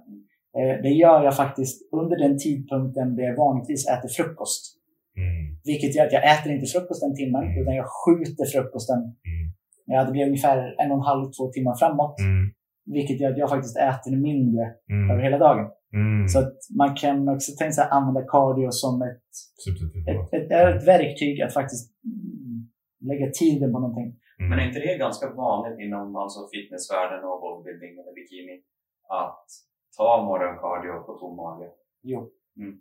[0.58, 4.78] Eh, det gör jag faktiskt under den tidpunkten där jag vanligtvis äter frukost.
[5.18, 5.58] Mm.
[5.64, 7.62] Vilket gör att jag äter inte frukost den timmen, Mm.
[7.62, 9.00] utan jag skjuter frukosten.
[9.00, 9.46] Mm.
[9.86, 12.20] Ja, det blir ungefär en och en halv, två timmar framåt.
[12.20, 12.52] Mm.
[12.86, 14.64] Vilket gör att jag faktiskt äter mindre
[15.04, 15.24] över Mm.
[15.26, 15.66] hela dagen.
[15.94, 16.28] Mm.
[16.28, 19.24] Så att man kan också tänka sig att använda cardio som ett,
[20.10, 21.92] ett, ett, ett verktyg att faktiskt
[23.10, 24.16] lägga tiden på någonting.
[24.42, 24.50] Mm.
[24.50, 28.56] Men är inte det ganska vanligt inom alltså fitnessvärlden och bodybuilding eller bikini
[29.22, 29.46] att
[29.98, 31.68] ta morgoncardio på tom mage?
[32.12, 32.20] Jo.
[32.60, 32.74] Mm.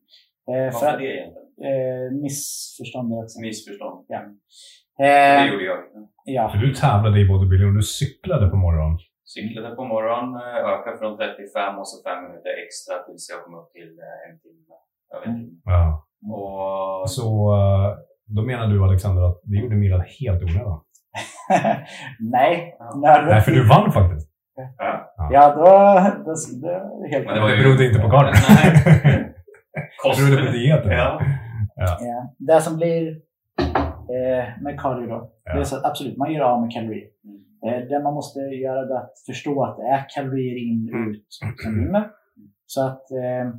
[0.50, 1.48] Eh, för Varför att, det egentligen?
[1.70, 3.36] eh, missförstånd också.
[3.40, 3.98] Missförstånd.
[4.08, 4.20] Ja.
[4.98, 5.78] Det Eh, gjorde jag.
[6.24, 6.48] ja.
[6.52, 8.98] För du tävlade i bodybuilding och du cyklade på morgonen.
[9.34, 13.54] Cyklade på morgonen, eh, ökade från 35 och så 5 minuter extra tills jag kom
[13.61, 14.74] upp till eh, en timme.
[15.14, 15.61] Över en timme.
[15.64, 16.06] Ja.
[16.36, 17.28] Och Så
[17.61, 17.88] eh,
[18.36, 20.80] då menar du Alexander att du gjorde Milan helt onödan?
[22.20, 22.76] Nej.
[22.78, 22.92] Ja.
[22.96, 24.30] När, Nej, för du vann faktiskt.
[24.78, 25.28] Ja.
[25.32, 25.62] Ja, då...
[26.24, 28.34] då, då är det helt Men det var ju- Det berodde inte på kartan.
[28.48, 29.34] Nej.
[30.16, 30.92] Det berodde på dieten.
[30.92, 31.20] Ja.
[31.76, 32.34] Ja.
[32.38, 33.08] Det som blir
[34.16, 35.54] eh, med cardio då, Ja.
[35.54, 37.08] det är så att absolut, man gör av med kalorier.
[37.24, 37.40] Mm.
[37.82, 41.11] Eh, det man måste göra är att förstå att det är kalorier in och Mm.
[41.11, 42.04] ut som vinner.
[42.66, 43.50] Så att, eh,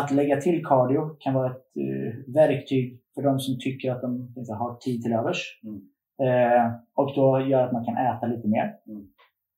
[0.00, 4.34] att lägga till cardio kan vara ett eh, verktyg för de som tycker att de
[4.36, 5.60] inte har tid till övers.
[5.64, 5.80] Mm.
[6.20, 8.76] Eh, och då gör att man kan äta lite mer.
[8.86, 9.06] Mm.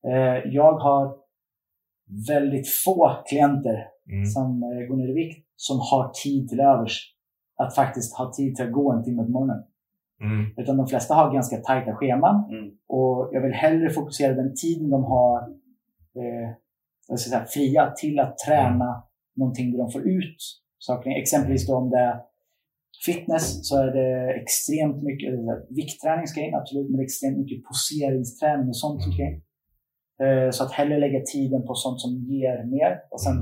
[0.07, 1.15] Eh, jag har
[2.27, 4.25] väldigt få klienter Mm.
[4.25, 7.15] som eh, går ner i vikt som har tid till övers.
[7.57, 9.63] Att faktiskt ha tid till att gå en timme på morgonen.
[10.21, 10.53] Mm.
[10.57, 12.49] Utan de flesta har ganska tajta scheman.
[12.51, 12.71] Mm.
[12.87, 15.41] Och jag vill hellre fokusera den tiden de har
[16.15, 16.49] eh,
[17.09, 19.03] vad ska jag säga, fria till att träna
[19.35, 20.37] någonting där de får ut
[20.77, 21.09] saker.
[21.11, 22.21] Exempelvis då om det är
[23.05, 25.29] fitness så är det extremt mycket,
[25.69, 29.41] viktträning ska in absolut, men extremt mycket poseringsträning och sånt ska in.
[30.23, 33.37] Eh, så att hellre lägga tiden på sånt som ger mer och sen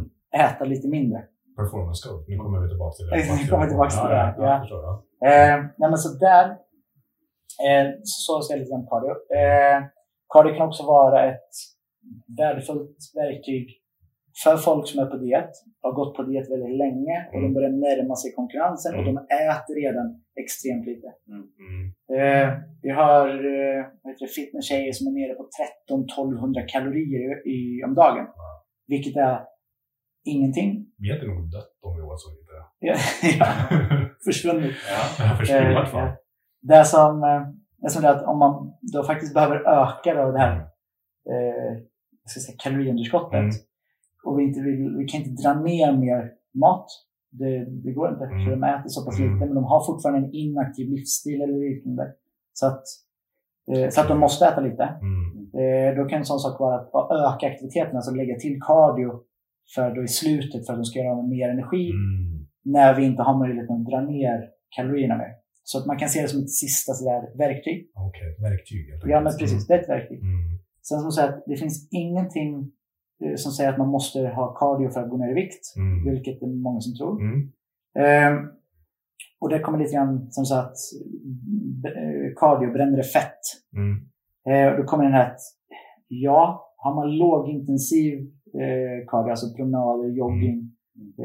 [0.45, 1.19] äta lite mindre.
[1.57, 2.27] Performance coach.
[2.27, 3.41] Nu kommer vi tillbaka till det.
[3.41, 5.03] Nu kommer tillbaka till det, Ja, ja.
[5.19, 5.27] ja.
[5.27, 6.45] Eh, nej men så där,
[7.67, 9.11] eh, så ska jag lite grann cardio.
[9.39, 9.77] Eh,
[10.33, 11.53] cardio kan också vara ett
[12.37, 13.80] värdefullt verktyg
[14.43, 15.49] för folk som är på diet,
[15.81, 17.53] har gått på diet väldigt länge och de Mm.
[17.53, 19.15] börjar närma sig konkurrensen och Mm.
[19.15, 19.21] de
[19.51, 20.07] äter redan
[20.43, 21.07] extremt lite.
[21.31, 21.83] Mm.
[22.17, 22.47] Eh,
[22.81, 23.85] vi har eh,
[24.37, 25.45] fitnesstjejer som är nere på
[25.89, 28.27] 13-1200 kalorier i, om dagen.
[28.87, 29.39] Vilket är
[30.25, 30.85] ingenting.
[30.97, 32.51] Vi hade nog dött om vi åt så lite.
[33.39, 33.45] Ja,
[34.25, 34.75] försvunnit.
[35.19, 35.35] Ja.
[35.39, 36.09] Förstår i Eh, fall.
[36.61, 37.41] Det som, eh,
[37.77, 40.55] det som är att om man då faktiskt behöver öka då det här
[41.31, 41.73] eh,
[42.21, 43.51] jag ska säga, kaloriunderskottet Mm.
[44.25, 46.87] Och vi, inte vill, vi kan inte dra ner mer mat.
[47.31, 50.33] Det, det går inte, för de äter så pass lite, men de har fortfarande en
[50.33, 52.05] inaktiv livsstil eller liknande.
[52.53, 52.83] Så att,
[53.71, 54.83] eh, så att de måste äta lite.
[54.83, 55.25] Mm.
[55.61, 59.11] Eh, då kan en sån sak vara att öka aktiviteten, alltså lägga till cardio
[59.75, 62.47] för då i slutet för att de ska göra av med mer energi Mm.
[62.63, 65.33] när vi inte har möjlighet att dra ner kalorierna mer.
[65.63, 67.91] Så att man kan se det som ett sista sådär verktyg.
[67.95, 68.83] Okej, okay, verktyg.
[69.05, 69.67] Ja, men precis.
[69.67, 70.19] Det är ett verktyg.
[70.21, 70.59] Mm.
[70.87, 72.71] Sen som sagt, det finns ingenting
[73.35, 76.03] som säger att man måste ha cardio för att gå ner i vikt, Mm.
[76.13, 77.21] vilket det är många som tror.
[77.21, 77.51] Mm.
[77.99, 78.47] Ehm,
[79.41, 80.75] och det kommer lite grann som så att
[81.85, 83.41] eh, cardio bränner fett.
[83.75, 83.93] Mm.
[84.49, 85.39] Eh, och då kommer den här att
[86.07, 88.13] ja, har man lågintensiv
[88.61, 90.71] eh, cardio, alltså promenader, jogging,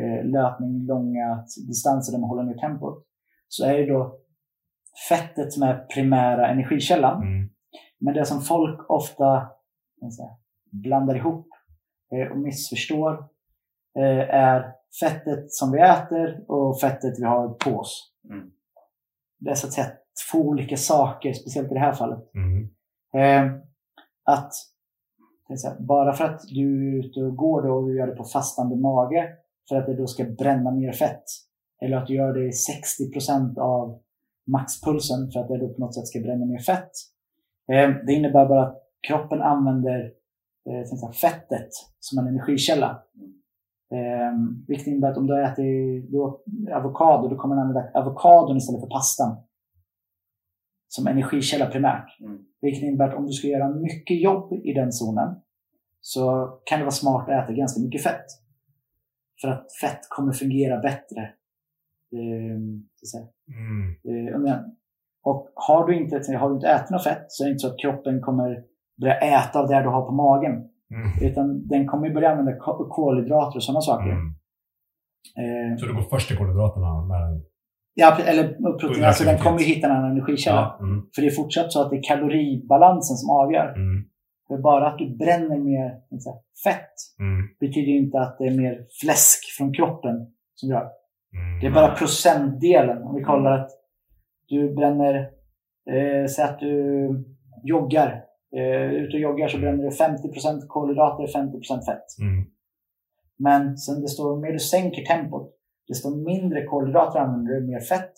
[0.01, 3.05] eh, löpning, långa distanser där man håller ner tempot,
[3.49, 4.19] så är det då
[5.09, 7.23] fettet som är primära energikällan.
[7.23, 7.49] Mm.
[7.99, 9.49] Men det som folk ofta
[10.17, 10.31] säga,
[10.71, 11.56] blandar ihop eh,
[12.31, 13.13] och missförstår
[13.99, 18.13] eh, är fettet som vi äter och fettet vi har på oss.
[18.31, 18.51] Mm.
[19.39, 19.87] Det är så att säga
[20.33, 22.31] två olika saker, speciellt i det här fallet.
[22.35, 22.69] Mm.
[23.15, 23.59] Eh,
[24.25, 24.53] att
[25.61, 28.25] säga, bara för att du är ute och går då och du gör det på
[28.25, 29.29] fastande mage
[29.69, 31.25] för att det då ska bränna mer fett.
[31.83, 34.01] Eller att du gör det i 60% av
[34.47, 36.91] maxpulsen för att det då på något sätt ska bränna mer fett.
[37.73, 40.13] Eh, det innebär bara att kroppen använder
[40.67, 41.69] eh, fettet
[42.01, 43.03] som en energikälla.
[43.93, 44.33] Eh,
[44.69, 46.43] vilket innebär att om du ätit då,
[46.73, 49.37] avokado, då kommer du använda avokadon istället för pastan.
[50.89, 52.21] Som energikälla primärt.
[52.21, 52.39] Mm.
[52.61, 55.35] Vilket innebär att om du ska göra mycket jobb i den zonen
[56.01, 58.27] så kan det vara smart att äta ganska mycket fett.
[59.41, 61.21] För att fett kommer fungera bättre.
[62.13, 62.59] Eh,
[63.03, 63.33] så att.
[63.49, 64.47] Mm.
[64.47, 64.59] Eh,
[65.23, 67.69] Och har du, inte, har du inte ätit något fett så är det inte så
[67.69, 68.65] att kroppen kommer
[69.01, 70.53] börja äta av det du har på magen.
[70.95, 71.31] Mm.
[71.31, 74.11] Utan den kommer börja använda ko- kolhydrater och sådana saker.
[74.11, 74.27] Mm.
[75.41, 77.05] Eh, Så du går först till kolhydraterna?
[77.05, 77.41] När
[77.95, 78.45] ja, eller
[78.79, 79.05] protein.
[79.05, 80.77] Alltså den kommer ju hitta en annan energikälla.
[80.79, 80.87] Ja.
[80.87, 81.03] Mm.
[81.15, 83.69] För det är fortsatt så att det är kaloribalansen som avgör.
[83.75, 84.05] Mm.
[84.49, 85.91] För bara att du bränner mer
[86.65, 87.49] fett Mm.
[87.61, 90.17] betyder inte att det är mer fläsk från kroppen
[90.55, 90.87] som gör.
[91.35, 91.61] Mm.
[91.61, 93.03] Det är bara procentdelen.
[93.03, 93.71] Om vi kollar att
[94.49, 95.15] du bränner,
[95.91, 97.09] eh, säg att du
[97.65, 98.23] joggar.
[98.57, 102.07] Eh, ute och joggar så bränner du 50% kolhydrater och 50% fett.
[102.21, 102.45] Mm.
[103.39, 105.55] Men sen desto mer du sänker tempot,
[105.89, 108.15] desto mindre kolhydrater använder du, mer fett.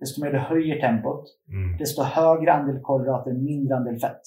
[0.00, 1.78] Desto mer du höjer tempot, Mm.
[1.78, 4.20] desto högre andel kolhydrater, mindre andel fett.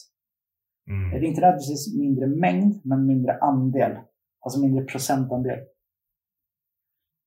[0.90, 1.10] Mm.
[1.12, 3.98] Det är inte nödvändigtvis mindre mängd, men mindre andel.
[4.46, 5.60] Alltså mindre procentandel.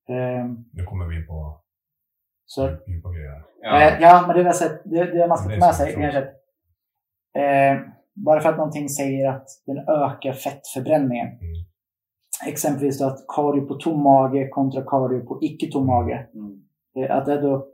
[0.08, 1.60] Ehm, Nu kommer vi in på
[2.46, 3.42] så djupa grejer.
[3.62, 3.80] Ja.
[3.82, 5.74] Eh, ja, men det, är väl så att det, det man ska ta är med
[5.74, 6.34] sig kanske att
[7.36, 11.26] eh, bara för att någonting säger att den ökar fettförbränningen.
[11.26, 11.64] Mm.
[12.46, 16.26] Exempelvis då att cardio på tom mage kontra cardio på icke tom mage.
[16.34, 17.10] Mm.
[17.10, 17.66] Att det då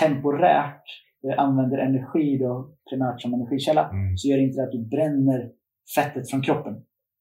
[0.00, 0.84] temporärt
[1.38, 3.90] använder energi då primärt som energikälla.
[3.90, 4.16] Mm.
[4.16, 5.50] Så gör inte det att du bränner
[5.94, 6.72] fettet från kroppen.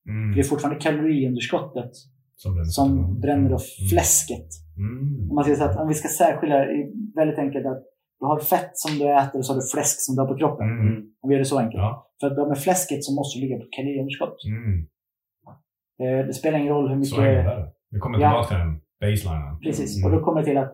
[0.09, 0.35] Mm.
[0.35, 1.91] Det är fortfarande kaloriunderskottet
[2.35, 3.89] Som, som bränner då Mm.
[3.91, 4.49] fläsket.
[4.77, 5.29] Mm.
[5.29, 7.83] Om man säger att om vi ska särskilja det, väldigt enkelt att
[8.19, 10.37] du har fett som du äter och så har du fläsk som du har på
[10.37, 10.67] kroppen.
[10.67, 10.95] Mm.
[11.21, 11.81] Om vi gör det så enkelt.
[11.81, 12.10] Ja.
[12.21, 14.37] För med fläsket så måste du ligga på kaloriunderskott.
[14.45, 14.87] Mm.
[16.01, 17.51] Eh, det spelar ingen roll hur Så enkelt mycket...
[17.51, 17.71] är det.
[17.91, 18.29] Vi kommer Ja.
[18.29, 19.59] tillbaka till den baselinen.
[19.59, 19.97] Precis.
[19.97, 20.05] Mm.
[20.13, 20.73] Och då kommer det till att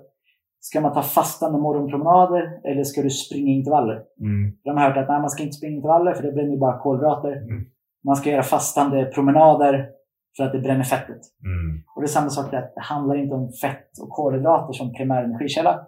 [0.60, 4.04] ska man ta fastande morgonpromenader eller ska du springa intervaller?
[4.22, 4.58] Mm.
[4.64, 6.80] De har hört att nej, man ska inte springa intervaller för det bränner ju bara
[6.80, 7.32] kolhydrater.
[7.32, 7.66] Mm.
[8.06, 9.90] Man ska göra fastande promenader
[10.38, 11.22] för att det bränner fettet.
[11.46, 11.84] Mm.
[11.96, 14.94] Och det är samma sak där, att det handlar inte om fett och kolhydrater som
[14.94, 15.88] primär energikälla.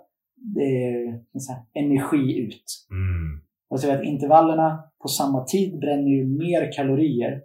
[0.55, 1.05] Det är
[1.49, 2.65] här, energi ut.
[2.91, 3.41] Mm.
[3.69, 7.41] Och så att intervallerna på samma tid bränner ju mer kalorier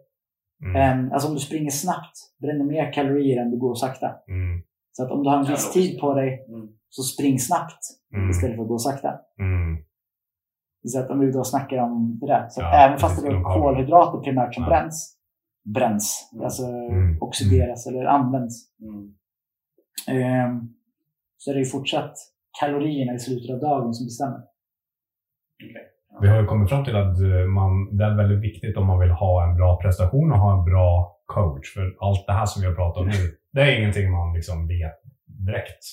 [0.65, 0.77] Mm.
[0.77, 4.07] än, alltså om du springer snabbt bränner mer kalorier än du går sakta.
[4.29, 4.63] Mm.
[4.93, 6.69] Så att om du har en viss tid på dig Mm.
[6.89, 7.81] så spring snabbt
[8.15, 8.31] Mm.
[8.31, 9.09] istället för att gå sakta.
[9.41, 9.85] Mm.
[10.87, 12.49] Så att om vi då snackar om det där.
[12.49, 14.69] Så att Ja, även fast det är kolhydrater primärt som Ja.
[14.71, 15.17] bränns,
[15.75, 16.45] bränns, Mm.
[16.45, 17.19] alltså Mm.
[17.23, 18.55] oxideras eller används.
[18.81, 19.15] Mm.
[20.09, 20.61] Ehm,
[21.37, 22.15] så är det ju fortsatt
[22.61, 24.41] kalorierna i slutet av dagen som bestämmer.
[25.65, 25.91] Okej.
[26.21, 29.01] Vi har ju kommit fram till att eh, man, det är väldigt viktigt om man
[29.01, 31.75] vill ha en bra prestation och ha en bra coach.
[31.75, 34.69] För allt det här som vi har pratat om nu, det är ingenting man liksom
[34.69, 34.99] vet
[35.47, 35.85] direkt.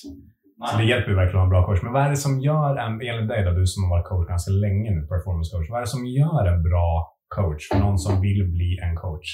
[0.70, 0.88] Så det Nej.
[0.90, 1.82] hjälper ju verkligen att ha en bra coach.
[1.82, 4.28] Men vad är det som gör, en, enligt dig då, du som har varit coach
[4.28, 5.70] ganska länge nu, performance coach.
[5.70, 9.28] Vad är det som gör en bra coach för någon som vill bli en coach?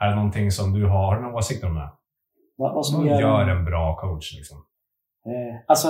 [0.00, 1.90] Är det någonting som du har, har du någon åsikt om det?
[2.56, 4.58] Vad, vad som gör, gör en bra coach liksom?
[5.26, 5.88] eh, alltså,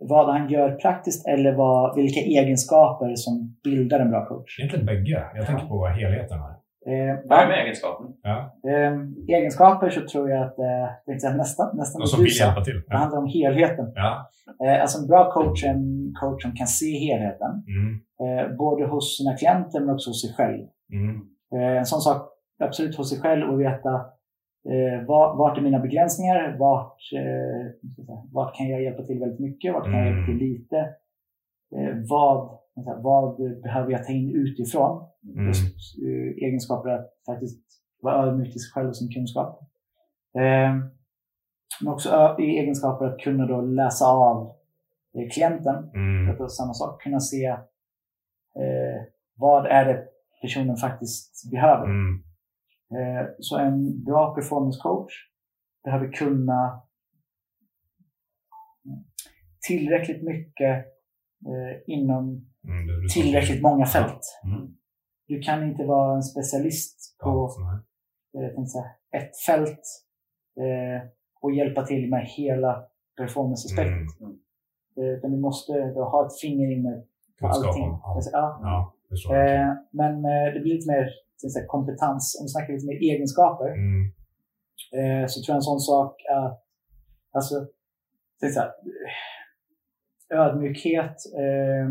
[0.00, 4.58] vad han gör praktiskt eller vad, vilka egenskaper som bildar en bra coach.
[4.58, 5.24] Egentligen bägge.
[5.34, 6.54] Jag tänker på helheten här.
[6.86, 8.06] Eh, Börja med egenskapen.
[8.22, 8.36] Ja.
[8.70, 8.92] eh,
[9.36, 12.64] egenskaper så tror jag att eh, det är inte nästan, nästan det som vill hjälpa
[12.64, 12.82] till.
[12.88, 13.92] Det handlar om helheten.
[13.94, 14.30] ja.
[14.64, 17.52] Eh, alltså en bra coach är en coach som kan se helheten.
[17.74, 17.90] Mm.
[18.22, 20.62] Eh, både hos sina klienter men också hos sig själv.
[20.92, 21.16] Mm.
[21.54, 22.28] Eh, en sån sak,
[22.64, 23.92] absolut hos sig själv och veta
[24.68, 26.56] eh, var- vart är mina begränsningar?
[26.58, 27.66] Vart, eh,
[28.32, 29.74] vart kan jag hjälpa till väldigt mycket?
[29.74, 30.52] Vart kan jag hjälpa till Mm.
[30.52, 30.78] lite?
[31.76, 32.58] eh, vad,
[33.02, 35.04] vad behöver jag ta in utifrån?
[35.34, 35.46] Mm.
[35.46, 37.60] Just eh, egenskaper att faktiskt
[38.02, 39.60] vara ödmjuk till sig själv och sin kunskap.
[40.36, 40.74] Eh,
[41.82, 44.52] men också i egenskaper att kunna då läsa av
[45.14, 45.90] eh, klienten.
[45.94, 46.26] Mm.
[46.36, 47.02] Det är samma sak.
[47.02, 49.02] Kunna se eh,
[49.36, 50.04] vad är det
[50.42, 51.84] personen faktiskt behöver.
[51.84, 52.22] Mm.
[52.90, 55.12] Eh, så en bra performance coach
[55.84, 56.82] behöver kunna
[59.68, 60.86] tillräckligt mycket
[61.46, 63.08] eh, inom Mm.
[63.14, 64.40] Tillräckligt många fält.
[64.44, 64.74] Mm.
[65.28, 67.48] Du kan inte vara en specialist Ja, på
[68.66, 68.84] säga,
[69.22, 69.80] ett fält
[70.60, 71.08] eh,
[71.40, 72.84] och hjälpa till med hela
[73.16, 74.06] performanceaspekten.
[74.20, 74.38] Mm.
[74.96, 77.02] Eh, utan du måste då ha ett finger inne
[77.40, 77.98] på allting.
[78.32, 78.60] ja.
[78.62, 78.94] Ja,
[79.90, 82.36] men det blir lite mer så att säga, kompetens.
[82.38, 84.02] Om vi snackar lite mer egenskaper Mm.
[84.98, 86.60] eh, så tror jag en sån sak att
[87.36, 87.54] alltså,
[88.40, 88.70] så att säga,
[90.42, 91.86] ödmjukhet, eh,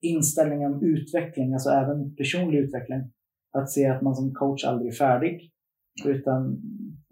[0.00, 3.02] inställning om utveckling, alltså även personlig utveckling.
[3.58, 5.52] Att se att man som coach aldrig är färdig.
[6.04, 6.62] Utan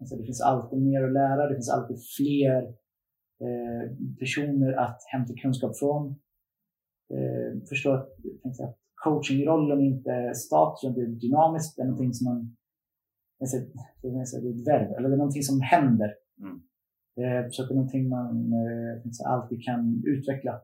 [0.00, 2.62] alltså, det finns alltid mer att lära, det finns alltid fler
[3.44, 3.84] eh,
[4.20, 6.08] personer att hämta kunskap från.
[7.14, 8.72] Eh, förstå att säga,
[9.04, 11.76] coachingrollen inte är statisk, utan det är dynamiskt.
[11.76, 12.38] Det är någonting som man
[13.48, 13.66] säger,
[14.02, 16.10] det är ett verb, eller det är någonting som händer.
[16.42, 16.56] Mm.
[17.20, 20.54] Eh, så att det är någonting man eh, alltid kan utveckla.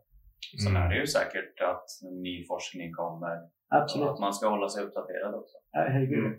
[0.64, 0.82] Sen Mm.
[0.82, 1.88] är det ju säkert att
[2.26, 4.08] ny forskning kommer och Absolut.
[4.08, 5.56] att man ska hålla sig uppdaterad också.
[5.72, 6.24] Ja, herregud.
[6.24, 6.36] Mm.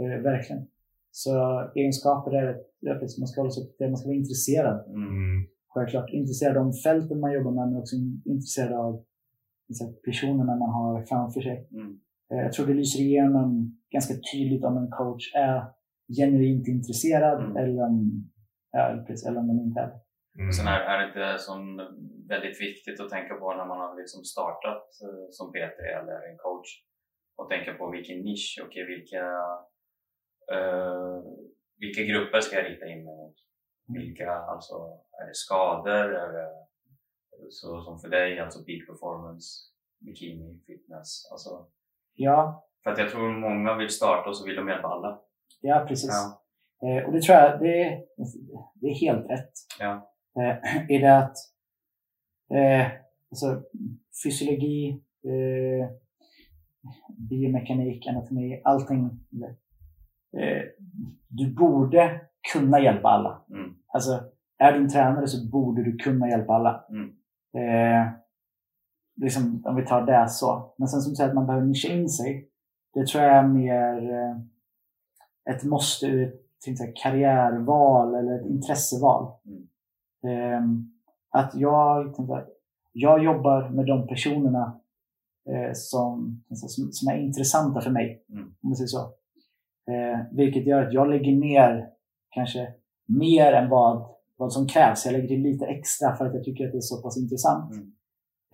[0.00, 0.62] Eh, verkligen.
[1.10, 1.32] Så
[1.74, 2.46] egenskaper är
[2.94, 4.78] att man ska hålla sig upp man ska vara intresserad.
[4.88, 5.08] Mm.
[5.08, 5.46] Mm.
[5.74, 9.04] Självklart intresserad av fälten man jobbar med, men också intresserad av
[10.04, 11.68] personerna man har framför sig.
[11.72, 12.00] Mm.
[12.32, 13.48] Eh, jag tror det lyser igenom
[13.90, 15.58] ganska tydligt om en coach är
[16.18, 17.56] genuint intresserad Mm.
[17.56, 17.94] eller, om,
[18.72, 20.00] ja, precis, eller om de inte är det.
[20.42, 20.52] Mm.
[20.52, 21.60] Sen är, är det inte som
[22.28, 26.38] väldigt viktigt att tänka på när man har liksom startat eh, som PT eller en
[26.46, 26.70] coach
[27.38, 29.24] och tänka på vilken nisch, okej vilka,
[30.54, 31.16] eh,
[31.82, 33.36] vilka grupper ska jag rikta in mig mot?
[33.98, 34.74] Vilka, alltså
[35.20, 36.08] är det skador?
[36.24, 36.48] Är det,
[37.50, 39.46] så som för dig, alltså peak performance,
[39.98, 41.28] bikini, fitness.
[41.32, 41.66] Alltså,
[42.14, 45.20] Ja, för att jag tror många vill starta och så vill de hjälpa alla.
[45.60, 46.10] ja precis.
[46.10, 46.42] Ja.
[46.88, 48.02] Eh, och det tror jag, det, är-
[48.74, 49.52] det är helt rätt.
[49.80, 50.12] Ja.
[50.40, 51.36] Eh, I det att
[52.54, 52.86] eh,
[53.30, 53.62] alltså,
[54.24, 54.90] fysiologi,
[55.24, 55.88] eh,
[57.18, 59.04] biomekanik, anatomi, allting.
[60.38, 60.62] Eh,
[61.28, 62.20] du borde
[62.52, 63.44] kunna hjälpa alla.
[63.50, 63.74] Mm.
[63.86, 64.24] Alltså,
[64.58, 66.84] är du en tränare så borde du kunna hjälpa alla.
[66.90, 67.16] Mm.
[67.54, 68.12] Eh,
[69.16, 70.74] liksom, om vi tar det så.
[70.76, 72.48] Men sen som du säger att man behöver nischa in sig.
[72.94, 74.36] Det tror jag är mer eh,
[75.54, 76.22] ett måste ur
[76.66, 79.32] ett karriärval eller ett intresseval.
[79.44, 79.68] Mm.
[80.24, 80.62] Eh,
[81.30, 82.46] att jag, tänkte, jag,
[82.92, 84.80] jag jobbar med de personerna
[85.50, 88.24] eh, som, som, som är intressanta för mig.
[88.32, 88.44] Mm.
[88.44, 89.00] Om man säger så.
[89.92, 91.90] Eh, vilket gör att jag lägger ner
[92.30, 92.74] kanske
[93.06, 94.06] mer än vad,
[94.40, 95.04] vad som krävs.
[95.04, 97.70] Jag lägger till lite extra för att jag tycker att det är så pass intressant.
[97.74, 97.86] Mm.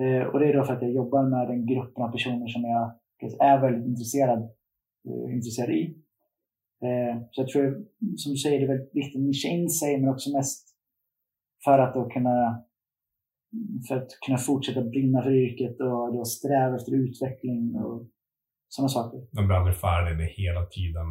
[0.03, 2.63] Eh, och det är då för att jag jobbar med den gruppen av personer som
[2.63, 2.85] jag
[3.51, 4.41] är väldigt intresserad,
[5.09, 5.83] eh, intresserad i.
[6.87, 7.67] Eh, så jag tror,
[8.17, 10.63] som du säger, det är väldigt viktigt att nischa in sig, men också mest
[11.65, 12.63] för att då kunna
[13.89, 18.07] för att kunna fortsätta brinna för yrket och då sträva efter utveckling och
[18.69, 19.19] sådana saker.
[19.33, 20.15] De blir aldrig färdiga.
[20.19, 21.09] Det är hela tiden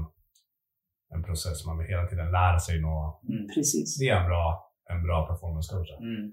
[1.16, 1.66] en process.
[1.66, 3.24] Man vill hela tiden lära sig något.
[3.30, 3.48] Mm.
[3.56, 4.00] Precis.
[4.00, 5.90] Det är en bra, en bra performance coach.
[6.00, 6.32] Mm.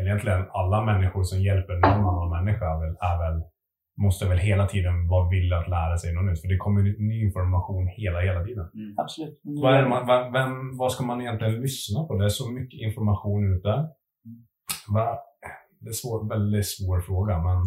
[0.00, 3.42] Egentligen alla människor som hjälper någon annan människa är väl, är väl,
[4.04, 6.40] måste väl hela tiden vara villiga att lära sig något nytt.
[6.40, 8.66] För det kommer ny information hela, hela tiden.
[8.74, 8.94] Mm.
[8.98, 9.40] Absolut.
[9.42, 12.18] Vad, man, vad, vem, vad ska man egentligen lyssna på?
[12.18, 13.88] Det är så mycket information ute.
[14.94, 15.18] Va-
[15.80, 17.58] Det är svår, väldigt svår fråga, men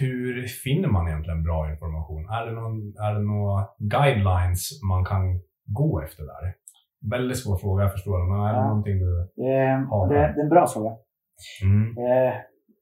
[0.00, 2.28] hur finner man egentligen bra information?
[2.28, 2.74] Är det, någon,
[3.06, 6.54] är det några guidelines man kan gå efter där?
[7.10, 8.68] Väldigt svår fråga, jag förstår men är det Ja.
[8.68, 9.20] någonting du...
[9.44, 10.90] Eh, Ja, det, det är en bra fråga.
[11.64, 12.34] Mm, Eh,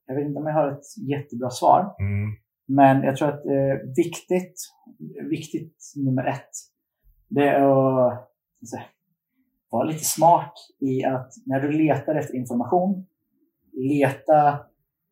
[0.06, 1.94] jag vet inte om jag har ett jättebra svar.
[2.00, 2.30] mm,
[2.68, 4.54] Men jag tror att eh, viktigt,
[5.30, 6.50] viktigt nummer ett,
[7.28, 8.28] det är att
[8.70, 8.82] säga,
[9.70, 13.06] vara lite smart i att när du letar efter information,
[13.72, 14.58] leta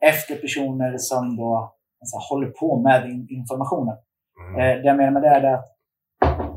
[0.00, 3.96] efter personer som då så här, håller på med in, informationen.
[4.48, 5.66] mm, Eh, det jag menar med det är att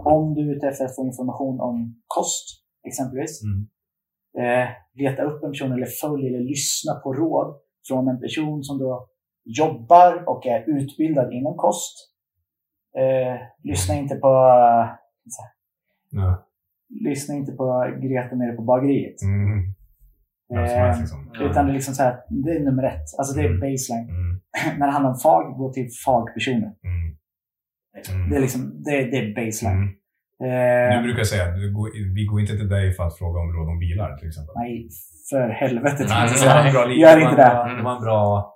[0.06, 2.46] om du är ute efter att få information om kost,
[2.88, 3.68] exempelvis, mm,
[4.46, 7.56] eh, leta upp en person eller följ eller lyssna på råd
[7.88, 9.08] från en person som då
[9.46, 11.96] jobbar och är utbildad inom kost.
[12.98, 14.28] Eh, lyssna inte på
[16.12, 16.48] ja,
[16.90, 17.66] lyssna inte på
[18.02, 19.22] Greta nere på bageriet.
[19.22, 19.60] mm,
[20.50, 21.32] vem som Eh, liksom.
[21.34, 21.50] Ja.
[21.50, 23.08] Utan det är liksom så här, det är nummer ett.
[23.18, 23.60] Alltså det är Mm.
[23.60, 24.10] baseline.
[24.10, 24.40] Mm,
[24.80, 26.72] När det handlar om fag, gå till fagpersoner.
[26.84, 27.09] mm,
[28.10, 29.78] mm, Det är liksom, det, det är baseline.
[29.78, 29.90] mm.
[30.44, 31.56] Eh, Du brukar säga att
[32.18, 34.54] vi går inte till dig för att fråga om råd om bilar till exempel.
[34.56, 34.90] nej,
[35.30, 36.06] för helvete.
[36.10, 37.36] Nej, det var en bra Gör inte en det.
[37.36, 38.54] bra- Det var en bra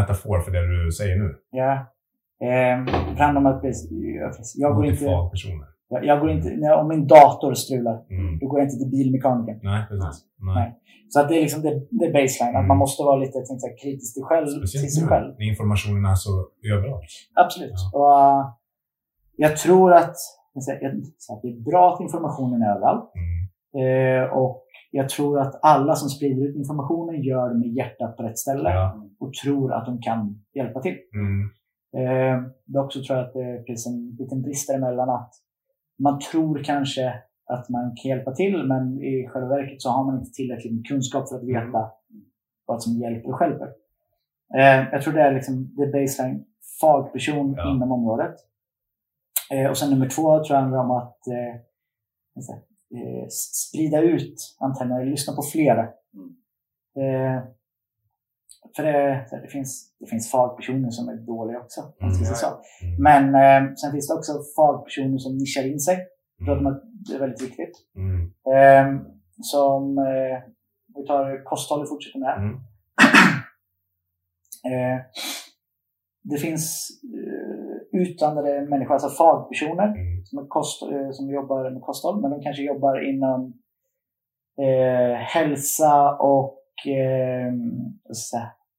[0.00, 1.28] metafor för det du säger nu.
[1.50, 1.72] Ja.
[2.48, 2.76] Eh,
[4.30, 5.04] att jag går inte,
[5.88, 8.38] jag, jag går inte, när, om min dator strular, Mm.
[8.38, 9.58] då går jag inte till bilmekanikern.
[9.62, 10.16] Nej, precis.
[10.40, 10.54] Nej.
[10.54, 10.78] Nej.
[11.08, 12.56] Så att det är liksom det, det är baseline.
[12.56, 12.68] Att Mm.
[12.68, 15.28] man måste vara lite tänkte, kritisk till, själv, Speciellt till sig själv.
[15.38, 16.32] när informationen är så
[16.74, 17.10] överallt.
[17.44, 17.72] Absolut.
[17.98, 18.40] Och, uh,
[19.36, 20.14] jag tror att,
[21.42, 23.10] det är bra att informationen är överallt.
[23.14, 24.22] Mm.
[24.24, 28.22] Eh, och jag tror att alla som sprider ut informationen gör det med hjärtat på
[28.22, 29.06] rätt ställe Ja.
[29.20, 30.96] och tror att de kan hjälpa till.
[31.14, 31.50] Mm.
[31.96, 35.30] Eh, dock så tror jag att det finns en liten brist däremellan att
[35.98, 37.14] man tror kanske
[37.46, 40.86] att man kan hjälpa till men i själva verket så har man inte tillräckligt med
[40.86, 41.90] kunskap för att veta
[42.66, 43.66] vad som hjälper och stjälper.
[44.58, 46.44] Eh, jag tror det är liksom the baseline
[46.80, 47.70] fagperson Ja.
[47.74, 48.34] inom området.
[49.52, 51.54] Eh, och sen nummer två tror jag handlar om att eh,
[52.98, 55.82] eh, sprida ut antennerna, eller lyssna på flera.
[57.00, 57.42] Eh,
[58.76, 61.80] för det, det, finns, det finns fagpersoner som är dåliga också.
[62.00, 62.14] Mm.
[62.14, 62.46] säga så.
[62.46, 63.02] Mm.
[63.32, 65.98] Men sen finns det också fagpersoner som nischar in sig.
[66.44, 67.76] Tror att man- det är väldigt viktigt.
[67.96, 68.20] Mm.
[68.54, 69.02] Eh,
[69.40, 69.96] som,
[70.96, 72.38] vi tar kosthåll och fortsätter med.
[72.38, 72.54] Mm.
[74.64, 75.00] Eh,
[76.22, 76.88] det finns
[77.92, 80.24] utandade människor, alltså fagpersoner Mm.
[80.24, 83.52] som, är kost, eh, som jobbar med kosthåll, men de kanske jobbar inom
[84.58, 87.52] eh, hälsa och eh,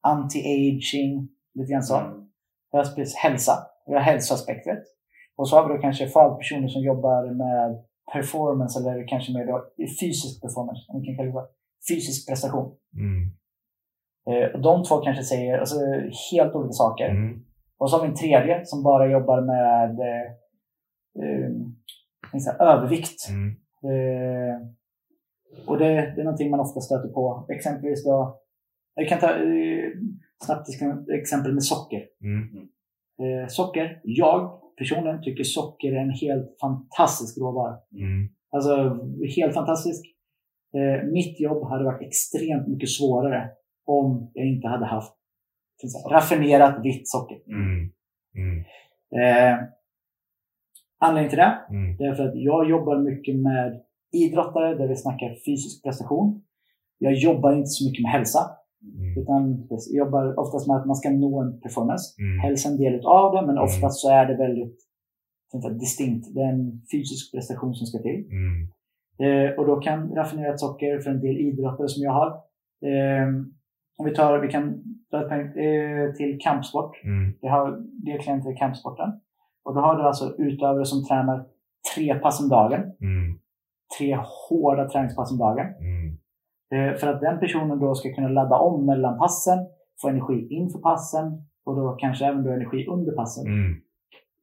[0.06, 1.96] anti-aging, lite grann så.
[1.96, 2.28] Mm.
[3.22, 3.52] Hälsa,
[3.86, 4.82] vi har hälsoaspektet.
[5.36, 9.64] Och så har vi då kanske fagpersoner som jobbar med performance eller kanske mer då
[10.00, 11.46] fysisk performance, om vi kan kalla det.
[11.88, 12.76] Fysisk prestation.
[12.96, 13.30] Mm.
[14.30, 15.76] Eh, och de två kanske säger alltså,
[16.32, 17.08] helt olika saker.
[17.10, 17.44] Mm.
[17.78, 20.26] Och så har vi en tredje som bara jobbar med eh,
[21.20, 23.28] eh, säga, övervikt.
[23.28, 23.48] Mm.
[23.90, 24.56] Eh,
[25.66, 27.46] och det, det är någonting man ofta stöter på.
[27.48, 28.40] Exempelvis då,
[28.94, 29.90] jag kan ta eh,
[30.44, 30.68] snabbt
[31.12, 32.02] exempel med socker.
[32.22, 32.68] Mm.
[33.22, 37.76] Eh, socker, jag personligen tycker socker är en helt fantastisk råvara.
[37.92, 38.28] Mm.
[38.50, 38.98] Alltså
[39.36, 40.04] helt fantastisk.
[40.74, 43.50] Eh, mitt jobb hade varit extremt mycket svårare
[43.86, 45.14] om jag inte hade haft
[46.10, 47.38] raffinerat vitt socker.
[47.46, 47.90] Mm.
[48.36, 48.58] Mm.
[49.20, 49.58] Eh,
[51.00, 51.96] anledningen till det Mm.
[51.96, 53.80] det är för att jag jobbar mycket med
[54.12, 56.42] idrottare där vi snackar fysisk prestation.
[56.98, 58.40] Jag jobbar inte så mycket med hälsa.
[58.98, 59.22] Mm.
[59.22, 62.22] Utan jag jobbar oftast med att man ska nå en performance.
[62.22, 62.38] Mm.
[62.38, 63.64] Hälsa är en del av det, men Mm.
[63.64, 64.78] oftast så är det väldigt
[65.54, 66.34] inte, distinkt.
[66.34, 68.28] Det är en fysisk prestation som ska till.
[68.30, 68.68] Mm.
[69.24, 72.30] Eh, och då kan raffinerat socker för en del idrottare som jag har.
[72.90, 73.28] Eh,
[73.96, 77.04] om vi tar, vi kan ta ett eh, till kampsport.
[77.04, 77.34] Mm.
[77.40, 79.20] Jag har del klienter i kampsporten.
[79.64, 81.44] Och då har du alltså utövare som tränar
[81.94, 82.80] tre pass om dagen.
[82.80, 83.38] Mm.
[83.98, 84.18] Tre
[84.48, 85.66] hårda träningspass om dagen.
[85.66, 86.18] Mm.
[86.74, 89.58] Eh, för att den personen då ska kunna ladda om mellan passen,
[90.02, 93.46] få energi inför passen och då kanske även då energi under passen.
[93.46, 93.80] Mm.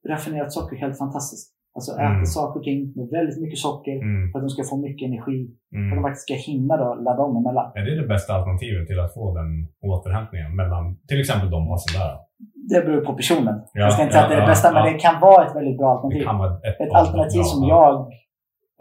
[0.08, 1.54] Raffinerat socker är helt fantastiskt.
[1.76, 2.12] Alltså Mm.
[2.12, 4.32] äta saker och ting med väldigt mycket socker Mm.
[4.32, 5.40] för att de ska få mycket energi.
[5.70, 6.04] För att de Mm.
[6.06, 7.68] faktiskt ska hinna då ladda om emellan.
[7.80, 9.50] Är det det bästa alternativet till att få den
[9.92, 12.12] återhämtningen mellan till exempel de passen där?
[12.72, 13.56] Det beror på personen.
[13.74, 14.92] Ja, jag ska inte säga att det är det ja, bästa, ja, men ja.
[14.94, 16.24] det kan vara ett väldigt bra Det alternativ.
[16.28, 17.76] kan vara ett, Ett alternativ bra, som ja.
[17.78, 17.94] jag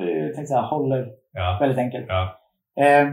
[0.09, 1.03] eh, tänkte säga, håller
[1.33, 1.59] Ja.
[1.61, 2.07] väldigt enkelt.
[2.09, 2.23] Ja.
[2.85, 3.07] Eh,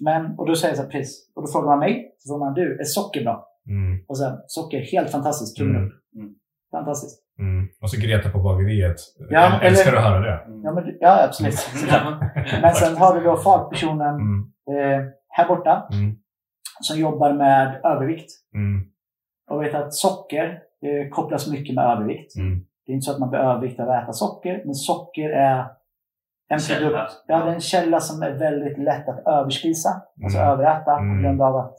[0.00, 1.32] men, och då säger jag så här, precis.
[1.34, 3.36] Och då frågar man mig, så frågar man du, är socker bra?
[3.68, 4.04] Mm.
[4.08, 5.86] Och sen, socker, helt fantastiskt, tummen Mm.
[5.88, 5.92] upp.
[6.16, 6.34] Mm.
[6.70, 7.21] Fantastiskt.
[7.38, 7.68] Mm.
[7.82, 8.96] Och så Greta på bageriet.
[9.30, 10.44] Ja, Jag älskar eller- att höra det.
[10.44, 10.64] Mm.
[10.64, 11.54] Ja, men, ja absolut.
[12.62, 14.38] Men sen har du då fagpersonen Mm.
[14.70, 16.16] eh, här borta Mm.
[16.80, 18.30] som jobbar med övervikt.
[18.54, 18.86] Mm.
[19.50, 20.44] Och vet att socker
[20.86, 22.36] eh, kopplas mycket med övervikt.
[22.36, 22.64] Mm.
[22.86, 25.64] Det är inte så att man blir överviktad av att äta socker, men socker är
[26.48, 26.88] en Källa.
[26.88, 27.12] produkt.
[27.26, 29.88] Ja, det är en källa som är väldigt lätt att överspisa,
[30.24, 30.50] alltså Mm.
[30.50, 31.22] överäta på Mm.
[31.22, 31.74] grund av att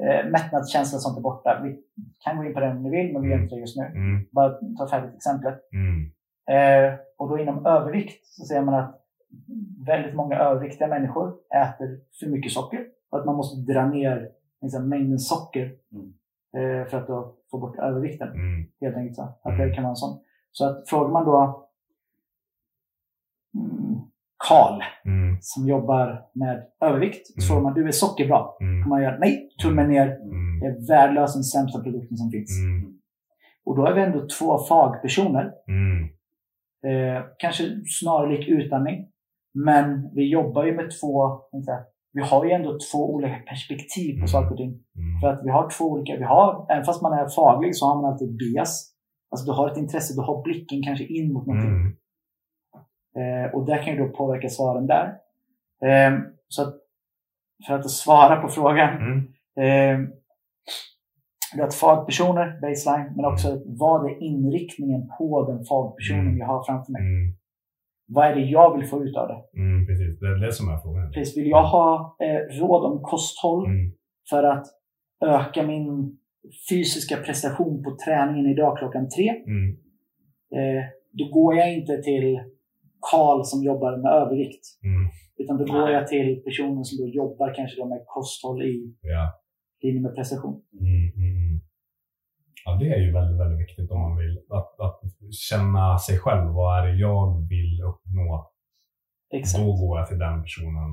[0.00, 1.60] eh, mättnadskänslan sånt är borta.
[1.64, 1.78] Vi
[2.24, 3.84] kan gå in på den om ni vill, men vi gör inte det just nu.
[3.84, 4.24] Mm.
[4.32, 5.58] Bara ta färdigt exemplet.
[5.72, 6.10] Mm.
[6.50, 8.98] Eh, och då inom övervikt så ser man att
[9.86, 12.86] väldigt många överviktiga människor äter för mycket socker.
[13.10, 14.28] Och att man måste dra ner
[14.62, 16.12] liksom, mängden socker Mm.
[16.56, 18.28] eh, för att då få bort övervikten.
[18.28, 18.66] Mm.
[18.80, 19.22] Helt enkelt så.
[19.22, 19.68] Att Mm.
[19.68, 20.20] det kan vara en sån.
[20.52, 21.68] Så att frågar man då
[24.48, 25.36] Karl Mm.
[25.40, 27.26] som jobbar med övervikt.
[27.26, 27.48] Så Mm.
[27.48, 28.40] frågar man, du är sockerbra?
[28.60, 28.88] Mm.
[28.88, 30.06] Man göra, nej, tummen ner.
[30.06, 30.60] Mm.
[30.60, 32.50] Det är värdelöst den sämsta produkten som finns.
[32.58, 32.92] Mm.
[33.64, 36.08] Och då är vi ändå två fagpersoner Mm.
[36.86, 37.64] Eh, kanske
[38.00, 39.06] snarlik utandning.
[39.54, 41.72] Men vi jobbar ju med två inte,
[42.12, 44.28] vi har ju ändå två olika perspektiv på Mm.
[44.28, 44.72] saker och ting.
[45.20, 48.02] För att vi har två olika, vi har, även fast man är faglig så har
[48.02, 48.92] man alltid bias.
[49.30, 51.72] Alltså du har ett intresse, du har blicken kanske in mot någonting.
[53.16, 53.44] Mm.
[53.44, 55.06] Eh, och det kan ju då påverka svaren där.
[55.84, 56.18] Eh,
[56.48, 56.74] så att,
[57.66, 58.88] för att svara på frågan.
[58.96, 59.18] Mm.
[59.56, 60.08] Eh,
[61.54, 66.38] du har ett fagpersoner, baseline, men också vad är inriktningen på den fagpersonen Mm.
[66.38, 67.02] jag har framför mig?
[67.02, 67.34] Mm.
[68.06, 69.58] Vad är det jag vill få ut av det?
[69.60, 69.86] Mm.
[69.86, 71.12] Precis, det är det som är frågan.
[71.12, 73.92] Precis, vill jag ha eh, råd om kosthåll Mm.
[74.30, 74.66] för att
[75.24, 76.18] öka min
[76.70, 79.28] fysiska prestation på träningen idag klockan tre?
[79.28, 79.70] Mm.
[80.56, 82.40] Eh, då går jag inte till
[83.10, 84.64] Karl som jobbar med övervikt.
[84.84, 85.04] Mm.
[85.40, 89.24] Utan då går jag till personen som då jobbar kanske då med kosthåll i Ja.
[89.82, 90.62] linje med prestation.
[90.80, 91.60] Mm, mm, mm.
[92.64, 95.00] Ja, det är ju väldigt, väldigt viktigt om man vill att, att
[95.50, 96.44] känna sig själv.
[96.52, 98.50] Vad är det jag vill uppnå?
[99.34, 99.64] Exakt.
[99.64, 100.88] Då går jag till den personen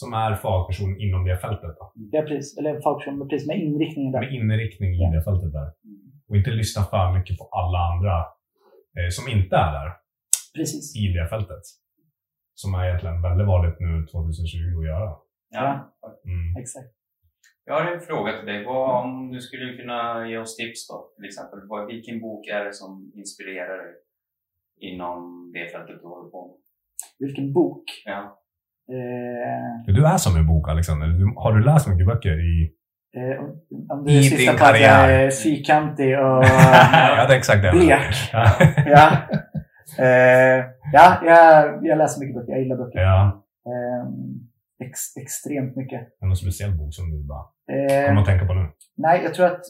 [0.00, 1.72] som är fagperson inom det fältet.
[1.78, 1.92] Då.
[2.12, 2.58] Ja, precis.
[2.58, 4.20] Eller fagperson, men precis med inriktningen där.
[4.20, 5.10] Med inriktning i Ja.
[5.10, 5.68] det fältet där.
[6.28, 8.16] Och inte lyssna för mycket på alla andra
[8.98, 9.90] eh, som inte är där
[10.56, 10.96] Precis.
[10.96, 11.62] i det fältet.
[12.54, 15.10] Som är egentligen väldigt vanligt nu 2020 att göra.
[15.50, 15.94] Ja.
[16.26, 16.56] Mm.
[16.62, 16.90] Exakt.
[17.64, 18.64] Jag har en fråga till dig.
[18.64, 21.58] Vad, om du skulle kunna ge oss tips då, till exempel.
[21.68, 23.92] Vad, vilken bok är det som inspirerar dig
[24.80, 26.56] inom det fältet du håller på med?
[27.18, 27.84] Vilken bok?
[28.04, 28.40] Ja.
[28.92, 31.06] Eh, Du är som en bok, Alexander.
[31.06, 32.72] Du, har du läst mycket böcker i...
[33.16, 33.44] eh,
[33.90, 35.08] om- du I syftar din karriär.
[35.08, 37.70] är fyrkantig och ja, det är exakt det.
[37.70, 38.14] blek.
[38.32, 38.46] Ja.
[38.86, 39.16] Ja.
[39.98, 42.52] Eh, ja, jag, jag läser mycket böcker.
[42.52, 42.98] Jag gillar böcker.
[43.00, 43.42] ja.
[43.66, 44.06] Eh,
[44.86, 46.00] ex, extremt mycket.
[46.00, 48.66] Är det någon speciell bok som du bara Eh, kommer att tänka på nu?
[48.96, 49.60] Nej, jag tror att,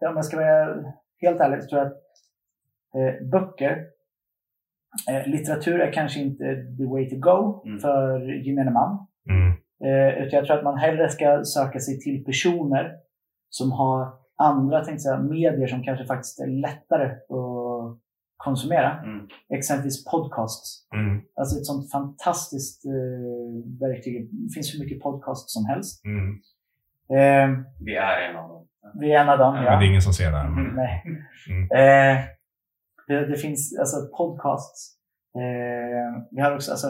[0.00, 0.84] eh, om jag ska vara
[1.20, 1.98] helt ärlig, så tror jag att
[2.94, 3.84] eh, böcker,
[5.10, 6.44] eh, litteratur är kanske inte
[6.78, 7.78] the way to go Mm.
[7.78, 9.06] för gemene man.
[9.28, 9.50] Mm.
[9.84, 12.96] Eh, utan jag tror att man hellre ska söka sig till personer
[13.48, 17.28] som har andra tänkte jag, säga, medier som kanske faktiskt är lättare att
[18.44, 18.90] konsumera.
[18.98, 19.28] Mm.
[19.58, 20.68] Exempelvis podcasts.
[20.94, 21.20] Mm.
[21.40, 24.14] Alltså ett sånt fantastiskt eh, verktyg.
[24.32, 26.04] Det finns hur mycket podcasts som helst.
[26.04, 26.28] Mm.
[27.18, 27.48] Eh,
[27.86, 28.66] Vi är en av dem.
[29.00, 29.54] vi är en av dem.
[29.54, 29.70] Men ja.
[29.78, 30.48] det är ingen som ser det här.
[30.48, 30.64] Men...
[30.64, 30.76] Mm.
[30.76, 30.94] Nej.
[31.50, 31.62] Mm.
[31.80, 32.24] Eh,
[33.08, 34.80] det, det finns alltså podcasts.
[35.36, 36.88] Eh, vi har också alltså,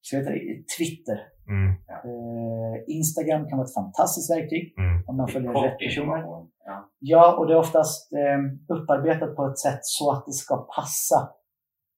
[0.00, 0.40] så heter det,
[0.78, 1.18] Twitter.
[1.48, 1.68] Mm.
[2.06, 4.74] Eh, Instagram kan vara ett fantastiskt verktyg
[5.06, 6.22] om man följer rätt personer.
[6.66, 6.90] Ja.
[6.98, 11.30] Ja, och det är oftast eh, upparbetat på ett sätt så att det ska passa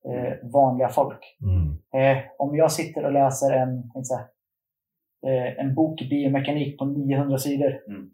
[0.08, 1.36] eh, vanliga folk.
[1.42, 1.78] Mm.
[2.02, 4.28] Eh, om jag sitter och läser en, säga,
[5.26, 7.80] eh, en bok i biomekanik på 900 sidor.
[7.88, 8.10] Mm.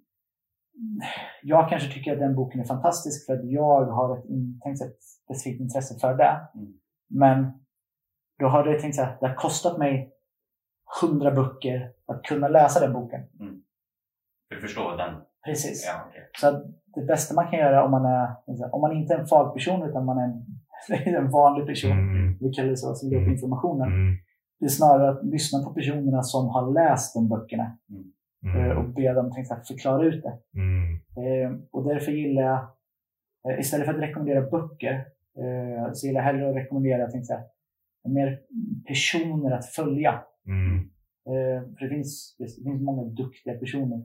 [1.42, 4.24] Jag kanske tycker att den boken är fantastisk för att jag har ett,
[4.62, 6.48] tänkte säga, ett specifikt intresse för det.
[6.54, 6.72] Mm.
[7.08, 7.64] Men
[8.38, 10.12] då har det, tänkt säga, det har kostat mig
[11.02, 13.20] 100 böcker att kunna läsa den boken.
[14.50, 15.14] Du förstår den?
[15.46, 15.84] Precis.
[15.86, 16.22] Ja, okej.
[16.40, 16.46] Så
[17.00, 20.04] det bästa man kan göra om man, är, om man inte är en fagperson utan
[20.04, 22.38] man är en, en vanlig person, Mm.
[22.40, 23.32] vi kallar det så, som på Mm.
[23.32, 23.88] informationen.
[23.88, 24.16] Mm.
[24.60, 27.78] Det är snarare att lyssna på personerna som har läst de böckerna
[28.56, 28.94] eh, och Mm.
[28.94, 30.38] be dem tänkte förklara ut det.
[30.60, 30.94] Mm.
[31.22, 32.58] Eh, och därför gillar jag,
[33.52, 34.94] eh, istället för att rekommendera böcker,
[35.42, 37.40] eh, så gillar jag hellre att rekommendera tänkte
[38.08, 38.40] mer
[38.86, 40.20] personer att följa.
[40.46, 40.78] Mm.
[41.28, 43.96] Eh, för det finns, det finns många duktiga personer.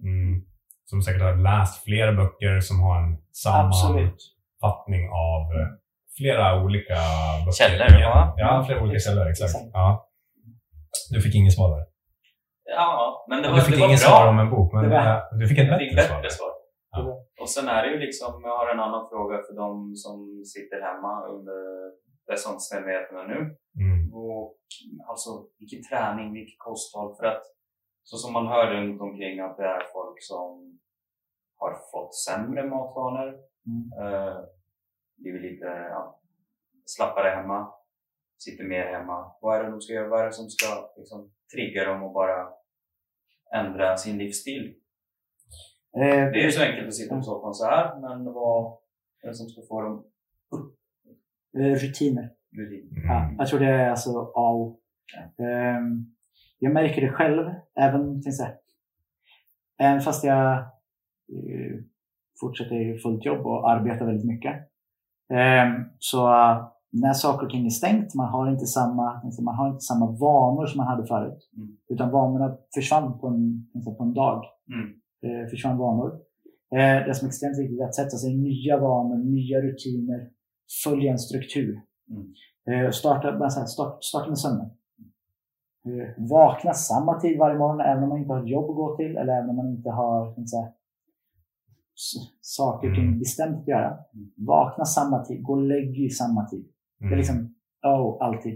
[0.91, 1.01] Mm.
[1.01, 5.69] Som säkert har läst flera böcker som har en sammanfattning av eh,
[6.17, 6.97] flera olika
[7.45, 7.57] böcker.
[7.59, 8.33] Källor, Ja, va?
[8.37, 9.29] ja flera olika Exakt, källor.
[9.29, 9.53] Exakt.
[9.73, 9.87] Ja.
[11.13, 11.85] Du fick inget svar där.
[12.79, 14.09] Ja, men det var, Du fick det var inget bra.
[14.09, 15.69] svar om en bok, men Det var- eh, du fick ett
[16.01, 16.53] bättre svar.
[16.91, 16.99] Ja.
[17.41, 19.69] Och sen är det ju liksom, jag har en annan fråga för de
[20.03, 20.17] som
[20.53, 21.59] sitter hemma under
[22.29, 23.39] säsongsmedvetna nu.
[23.85, 23.99] Mm.
[24.21, 24.55] Och,
[25.09, 25.29] alltså
[25.59, 27.09] vilken träning, vilket kosthåll.
[27.17, 27.43] För att
[28.09, 30.79] så som man hör runt omkring att det är folk som
[31.57, 33.27] har fått sämre matvanor.
[33.67, 33.83] Mm.
[33.99, 34.37] Eh,
[35.17, 36.19] blivit lite ja,
[36.85, 37.73] slappare hemma.
[38.37, 39.31] Sitter mer hemma.
[39.41, 40.07] Vad är det de ska göra?
[40.09, 42.47] Vad är det som ska liksom, trigga dem och bara
[43.55, 44.75] ändra sin livsstil?
[45.95, 48.77] Eh, Det är ju så enkelt att sitta på soffan så här, men vad
[49.23, 50.05] är det som ska få dem
[51.57, 52.29] eh, rutiner.
[52.57, 52.89] rutin?
[53.07, 54.79] Ja, jag tror det är alltså A och O.
[56.59, 58.21] Jag märker det själv, även,
[60.01, 61.75] fast jag eh,
[62.41, 64.55] fortsätter i fullt jobb och arbetar väldigt mycket.
[65.33, 66.27] Ehm, Så
[66.91, 70.05] när saker och ting är stängt, man har inte samma, jag, man har inte samma
[70.11, 71.49] vanor som man hade förut.
[71.57, 71.77] Mm.
[71.89, 73.67] Utan vanorna försvann på en,
[73.97, 74.45] på en dag.
[74.73, 74.89] Mm.
[75.23, 76.11] Eh, Försvann vanor.
[76.75, 80.29] Eh, Det som är extremt viktigt är att sätta sig i nya vanor, nya rutiner,
[80.83, 81.81] följa en struktur.
[82.09, 82.91] Mm.
[82.91, 84.69] Starta, bara så här, start, starta med sömnen.
[85.85, 88.95] Eh, Vakna samma tid varje morgon även om man inte har ett jobb att gå
[88.97, 90.67] till eller även om man inte har inte säga,
[92.41, 93.19] saker Mm.
[93.19, 93.97] bestämt att göra.
[94.37, 96.65] Vakna samma tid, gå och lägg i samma tid.
[96.99, 97.17] Det är Mm.
[97.17, 98.53] liksom, oh, alltid.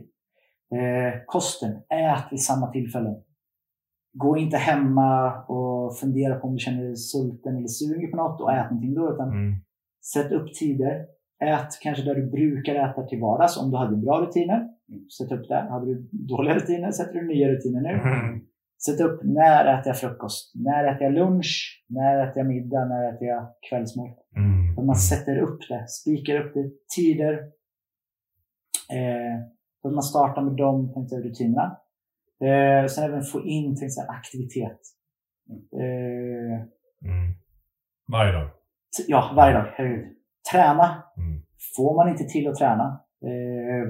[0.76, 3.16] Eh, kosten, ät vid samma tillfällen.
[4.14, 8.42] Gå inte hemma och fundera på om du känner dig sulten eller sugen på något
[8.42, 9.14] och ät någonting då.
[9.14, 9.56] Utan Mm.
[10.14, 11.06] Sätt upp tider.
[11.44, 14.70] Ät kanske där du brukar äta till vardags om du hade bra rutiner.
[15.18, 15.70] Sätt upp där.
[15.70, 17.90] Hade du dåliga rutiner sätter du nya rutiner nu.
[17.90, 18.42] Mm.
[18.86, 20.52] Sätt upp när äter jag frukost?
[20.56, 21.84] När äter jag lunch?
[21.90, 22.86] När äter jag middag?
[22.86, 24.10] När äter jag kvällsmål?
[24.36, 24.86] Mm.
[24.86, 27.34] Man sätter upp det, spikar upp det, tider.
[28.94, 31.78] Eh, man startar med de tänkte rutinerna.
[32.44, 34.80] Eh, sen även få in tänkte aktivitet.
[35.82, 36.68] Eh,
[37.06, 37.34] Mm.
[38.12, 38.50] Varje dag.
[39.08, 39.66] ja, varje dag.
[39.76, 40.06] herregud.
[40.52, 41.04] Träna.
[41.18, 41.42] Mm.
[41.76, 43.88] Får man inte till att träna eh,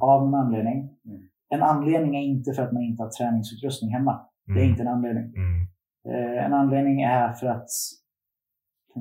[0.00, 0.78] av någon anledning.
[1.04, 1.22] Mm.
[1.48, 4.26] En anledning är inte för att man inte har träningsutrustning hemma.
[4.46, 4.70] Det är Mm.
[4.70, 5.24] inte en anledning.
[5.36, 5.66] Mm.
[6.08, 7.70] Eh, en anledning är för att,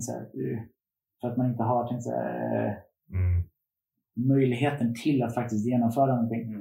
[0.04, 0.60] säga, eh,
[1.22, 2.74] för att man inte har säga, eh,
[3.14, 3.44] Mm.
[4.28, 6.54] möjligheten till att faktiskt genomföra någonting.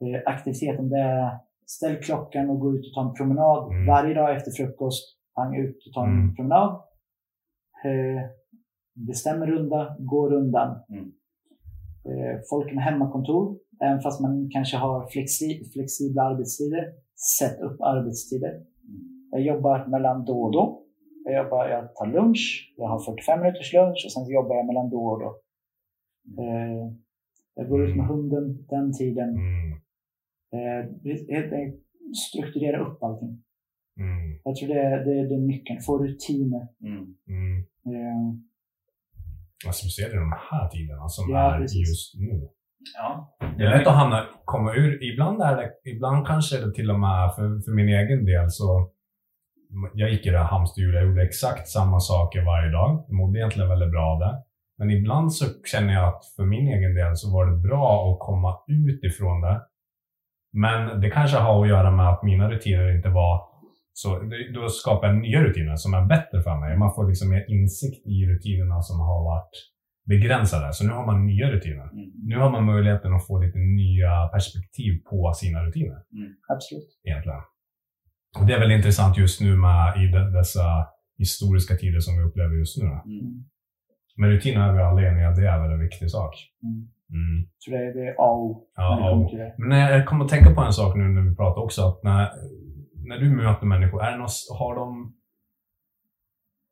[0.00, 1.30] Eh, aktiviteten det är
[1.66, 3.86] ställ klockan och gå ut och ta en promenad Mm.
[3.86, 5.18] varje dag efter frukost.
[5.34, 6.34] Pang ut och ta en Mm.
[6.34, 6.70] promenad.
[7.84, 8.22] Eh,
[9.06, 10.82] bestäm en runda, gå rundan.
[10.88, 11.12] Mm.
[12.08, 16.92] Eh, folk med hemmakontor, även fast man kanske har flexi- flexibla arbetstider,
[17.38, 18.62] sätt upp arbetstider.
[19.30, 20.80] Jag jobbar mellan då och då.
[21.24, 24.90] Jag, jobbar, jag tar lunch, jag har 45 minuters lunch och sen jobbar jag mellan
[24.90, 25.30] då och då.
[26.42, 26.92] Eh,
[27.54, 29.28] jag går ut med hunden den tiden.
[30.56, 30.82] Eh,
[31.34, 31.82] helt enkelt
[32.28, 33.42] strukturera upp allting.
[34.00, 34.40] Mm.
[34.44, 35.80] Jag tror det är, det, är- är nyckeln.
[35.80, 36.68] Få rutiner.
[36.82, 37.14] Mm.
[37.28, 37.58] Mm.
[37.86, 38.34] Eh,
[39.66, 41.88] Alltså, i de här tiderna som Ja, är precis.
[41.88, 42.48] just nu.
[42.96, 43.36] Ja.
[43.56, 45.04] Det är lätt att hamna, komma ur.
[45.12, 48.90] Ibland, är det, ibland kanske det till och med, för, för min egen del så,
[49.94, 53.04] jag gick i det här hamsterhjulet, jag gjorde exakt samma saker varje dag.
[53.08, 54.42] Jag mådde egentligen väldigt bra av det.
[54.78, 58.18] Men ibland så känner jag att för min egen del så var det bra att
[58.20, 59.62] komma ut ifrån det.
[60.52, 63.54] Men det kanske har att göra med att mina rutiner inte var
[63.96, 64.20] så
[64.54, 66.76] då skapar jag nya rutiner som är bättre för mig.
[66.76, 69.50] Man får liksom mer insikt i rutinerna som har varit
[70.04, 70.72] begränsade.
[70.72, 71.88] Så nu har man nya rutiner.
[71.92, 72.10] Mm.
[72.30, 75.98] Nu har man möjligheten att få lite nya perspektiv på sina rutiner
[76.48, 76.88] absolut.
[77.04, 77.40] egentligen.
[78.40, 80.86] Och det är väldigt intressant just nu med i de, dessa
[81.18, 82.86] historiska tider som vi upplever just nu.
[82.86, 83.44] Mm.
[84.16, 86.34] Men rutiner är vi alla eniga, det är väl en viktig sak.
[86.62, 86.88] Mm.
[87.10, 87.48] Mm.
[87.58, 89.64] Så det, är- det är A när det Ja, det.
[89.68, 91.82] men jag kommer att tänka på en sak nu när vi pratar också.
[91.88, 92.30] Att när,
[93.08, 95.14] när du möter människor, är det något, har de...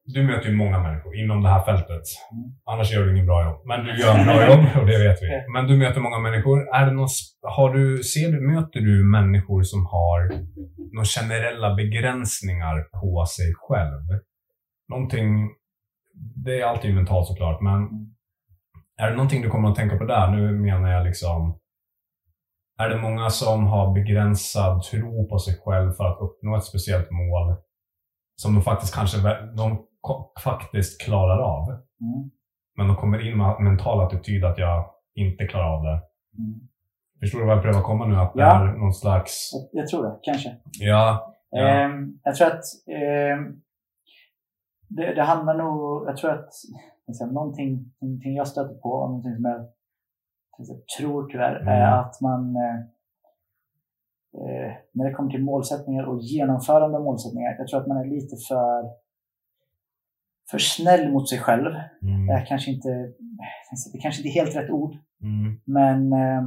[0.04, 2.02] Du möter ju många människor inom det här fältet.
[2.32, 2.44] Mm.
[2.64, 3.60] Annars gör du ingen bra jobb.
[3.66, 5.52] Men du gör en bra jobb och det vet vi.
[5.52, 6.74] Men du möter många människor.
[6.74, 7.10] Är det något,
[7.42, 10.20] har du, ser du, möter du människor som har
[10.94, 14.02] några generella begränsningar på sig själv?
[14.88, 15.50] Någonting,
[16.44, 17.88] det är alltid mentalt såklart, men
[19.00, 20.30] är det någonting du kommer att tänka på där?
[20.30, 21.58] Nu menar jag liksom
[22.78, 27.10] är det många som har begränsad tro på sig själv för att uppnå ett speciellt
[27.10, 27.56] mål
[28.36, 29.18] som de faktiskt kanske
[29.56, 29.86] de
[30.44, 31.68] faktiskt klarar av?
[32.00, 32.30] Mm.
[32.76, 34.84] Men de kommer in med mental attityd att jag
[35.14, 36.00] inte klarar av det.
[36.38, 36.60] Mm.
[37.20, 38.16] Förstår du vad jag prövar komma nu?
[38.16, 38.68] Att det Ja.
[38.68, 39.50] är någon slags...
[39.52, 40.56] Jag, jag tror det, kanske.
[40.80, 41.34] Ja.
[41.50, 41.68] ja.
[41.68, 43.62] Ehm, jag tror att ehm,
[44.88, 46.48] det, det handlar nog, jag tror att
[47.06, 49.60] liksom, någonting, någonting jag stöter på, och någonting som jag,
[50.56, 51.98] som jag tror tyvärr, är Mm.
[52.00, 52.78] att man eh,
[54.40, 58.04] eh, när det kommer till målsättningar och genomförande av målsättningar, jag tror att man är
[58.04, 59.01] lite för
[60.52, 61.72] för snäll mot sig själv.
[62.02, 62.26] Mm.
[62.26, 62.88] Det är kanske inte,
[63.92, 65.60] det kanske inte är helt rätt ord, Mm.
[65.64, 66.38] men eh,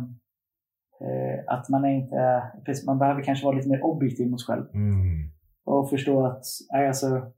[1.06, 2.44] eh, att man är inte,
[2.86, 5.32] man behöver kanske vara lite mer objektiv mot sig själv Mm.
[5.66, 7.32] och förstå att alltså,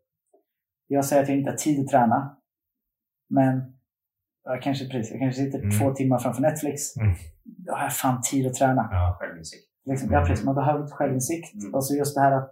[0.88, 2.38] jag säger att jag inte har tid att träna.
[3.30, 3.74] Men
[4.44, 5.80] jag kanske, precis, jag kanske sitter Mm.
[5.80, 6.98] två timmar framför Netflix.
[6.98, 7.16] Mm.
[7.46, 8.88] Då har jag fan tid att träna.
[8.92, 9.18] Ja.
[9.20, 9.64] Självinsikt.
[9.86, 11.54] Liksom, ja, precis, man behöver självinsikt.
[11.54, 11.74] Mm.
[11.74, 12.52] Och så just det här att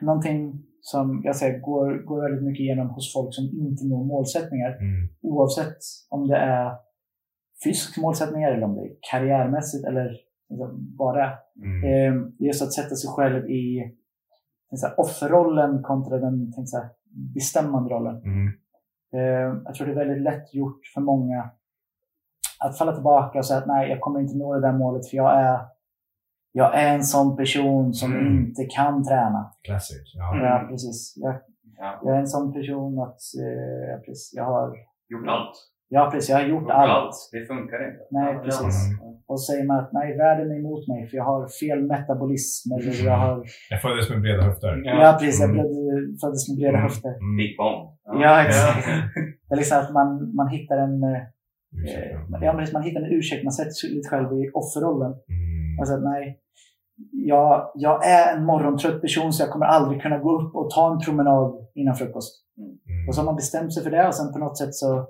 [0.00, 4.70] någonting som jag säger går, går väldigt mycket igenom hos folk som inte når målsättningar.
[4.70, 5.08] Mm.
[5.22, 5.78] Oavsett
[6.10, 6.72] om det är
[7.64, 10.08] fysiska målsättningar eller om det är karriärmässigt eller
[10.48, 11.38] liksom är.
[11.64, 11.84] Mm.
[11.84, 13.92] Eh, just att sätta sig själv i
[14.96, 16.90] offerrollen kontra den säga,
[17.34, 18.16] bestämmande rollen.
[18.16, 18.48] Mm.
[19.14, 21.50] Eh, jag tror det är väldigt lätt gjort för många
[22.64, 25.16] att falla tillbaka och säga att nej, jag kommer inte nå det där målet för
[25.16, 25.58] jag är,
[26.52, 28.38] jag är en sån person som Mm.
[28.38, 29.50] inte kan träna.
[29.66, 30.12] Classic.
[30.14, 30.34] Ja.
[30.34, 30.44] Mm.
[30.46, 31.14] Ja, precis.
[31.16, 31.34] Jag,
[31.78, 32.00] Ja.
[32.04, 34.66] jag är en sån person att eh, ja, precis, jag har
[35.12, 35.54] Gjort allt.
[35.88, 36.30] Ja, precis.
[36.30, 36.90] Jag har gjort Gjort allt.
[36.90, 37.14] allt.
[37.32, 38.02] Det funkar inte.
[38.10, 38.76] Nej, Ja, precis.
[38.90, 41.80] är- Och så säger man att nej, världen är emot mig för jag har fel
[41.94, 43.34] metabolism eller jag har...
[43.70, 44.72] Jag föddes med breda höfter.
[44.84, 44.92] Ja.
[45.04, 45.40] Ja, precis.
[45.40, 46.16] Jag Mm.
[46.22, 46.82] föddes med breda Mm.
[46.82, 47.12] höfter.
[47.24, 47.36] Mm.
[47.40, 47.82] Big bomb.
[48.24, 48.86] Ja, exakt.
[49.48, 50.08] Det är liksom att man,
[50.40, 50.96] man hittar en...
[51.10, 51.22] eh,
[51.82, 52.38] Ursäkta.
[52.46, 53.44] Ja, men man hittar en ursäkt.
[53.48, 55.12] Man sätter sig lite själv i offerrollen.
[55.34, 55.51] Mm.
[55.80, 56.38] Alltså nej,
[57.12, 60.92] jag, jag är en morgontrött person så jag kommer aldrig kunna gå upp och ta
[60.92, 62.44] en promenad innan frukost.
[62.58, 63.08] Mm.
[63.08, 65.06] Och så har man bestämt sig för det och sen på något sätt så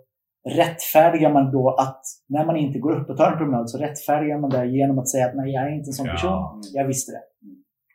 [0.49, 4.39] rättfärdigar man då att när man inte går upp och tar en promenad så rättfärdigar
[4.39, 6.13] man det genom att säga att nej, jag är inte en sån Ja.
[6.13, 6.61] person.
[6.75, 7.23] Jag visste det.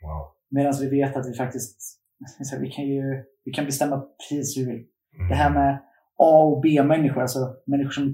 [0.06, 0.26] Wow.
[0.52, 1.78] Medan vi vet att vi faktiskt
[2.62, 4.86] vi kan, ju, vi kan bestämma precis hur vi vill.
[5.18, 5.30] Mm.
[5.30, 5.80] Det här med
[6.20, 8.06] A och B-människor, alltså människor som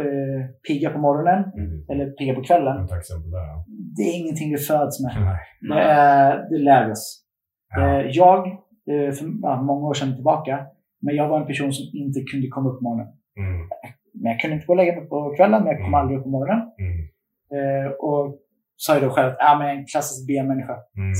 [0.00, 1.84] eh, piggar på morgonen Mm.
[1.90, 2.76] eller piggar på kvällen.
[2.86, 3.64] Där.
[3.96, 5.12] Det är ingenting vi föds med.
[5.20, 5.38] Nej.
[5.60, 7.22] Det, är, det lär oss.
[7.76, 8.00] Ja.
[8.00, 8.46] Eh, Jag,
[8.90, 9.26] eh, för
[9.62, 10.66] många år sedan tillbaka,
[11.02, 13.08] men jag var en person som inte kunde komma upp på morgonen.
[13.38, 13.68] Mm.
[14.22, 16.00] Men jag kunde inte gå och lägga mig på kvällen, men jag kom Mm.
[16.00, 16.62] aldrig upp på morgonen.
[16.84, 16.96] Mm.
[17.56, 18.38] Eh, och
[18.76, 20.76] sa då själv att men jag är en klassisk B-människa.
[21.02, 21.14] Mm.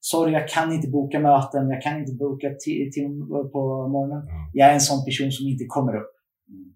[0.00, 0.16] Så.
[0.16, 4.26] Sorry, jag kan inte boka möten, jag kan inte boka ti- tim på morgonen.
[4.28, 4.50] Ja.
[4.54, 6.12] Jag är en sån person som inte kommer upp.
[6.48, 6.74] Mm.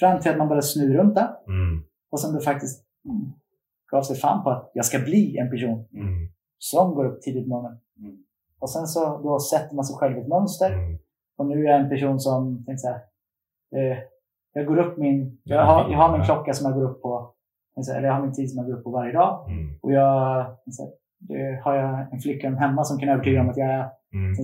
[0.00, 1.84] Fram till att man började snurra runt det Mm.
[2.10, 3.32] och sen det faktiskt mm,
[3.92, 6.28] gav sig fan på att jag ska bli en person Mm.
[6.58, 7.78] som går upp tidigt på morgonen.
[7.98, 8.16] Mm.
[8.60, 10.72] Och sen så då sätter man sig själv i ett mönster.
[10.72, 10.98] Mm.
[11.38, 13.00] Och nu är jag en person som, tänkte så här,
[13.76, 13.98] eh,
[14.52, 17.34] jag går upp min, jag har, jag har min klocka som jag går upp på,
[17.96, 19.50] eller jag har min tid som jag går upp på varje dag.
[19.50, 19.78] Mm.
[19.82, 20.92] Och jag, så här,
[21.28, 24.34] det har jag en flicka hemma som kan övertyga om att jag, är- Mm.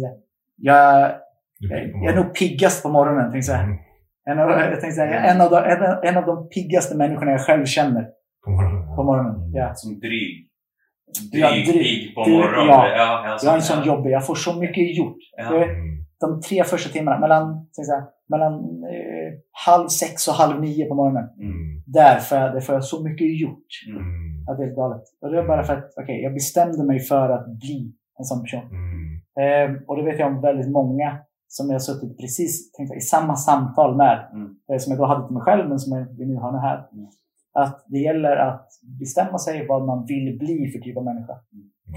[0.57, 1.11] jag,
[1.59, 3.33] jag, jag är nog piggast på morgonen.
[3.33, 3.65] Tänkte här.
[3.65, 3.77] Mm.
[4.31, 7.41] En, av, jag tänkte här, en, av de, en, en av de piggaste människorna jag
[7.41, 8.05] själv känner
[8.45, 8.97] På morgonen.
[8.97, 9.35] på morgonen.
[9.37, 9.55] Mm.
[9.55, 9.73] Ja.
[9.75, 10.47] Som dryg.
[11.33, 11.83] Ja, Dryg, dryg.
[11.83, 12.67] pigg på Dryg, morgonen.
[12.69, 13.27] ja.
[13.29, 13.87] alltså, Jag är en sån ja.
[13.87, 15.17] jobbig, jag får så mycket gjort.
[15.37, 15.51] Ja.
[15.51, 15.97] Det- Mm.
[16.21, 18.53] de tre första timmarna, mellan, säga, mellan
[18.93, 19.31] eh,
[19.67, 21.25] halv sex och halv nio på morgonen.
[21.25, 21.83] Mm.
[21.87, 24.03] Där får jag, där får jag så mycket gjort Mm.
[24.49, 25.03] Att det är helt galet.
[25.21, 28.43] Och det var bara för att okej, jag bestämde mig för att bli en sån
[28.43, 28.67] person.
[28.71, 29.11] Mm.
[29.43, 31.19] Eh, och det vet jag om väldigt många
[31.49, 34.31] som jag suttit precis tänkte, i samma samtal med.
[34.33, 34.57] Mm.
[34.73, 36.89] Eh, som jag då hade till mig själv, men som jag, vi nu har här.
[36.93, 37.07] Mm.
[37.53, 38.69] Att det gäller att
[38.99, 41.35] bestämma sig vad man vill bli för typ av människa.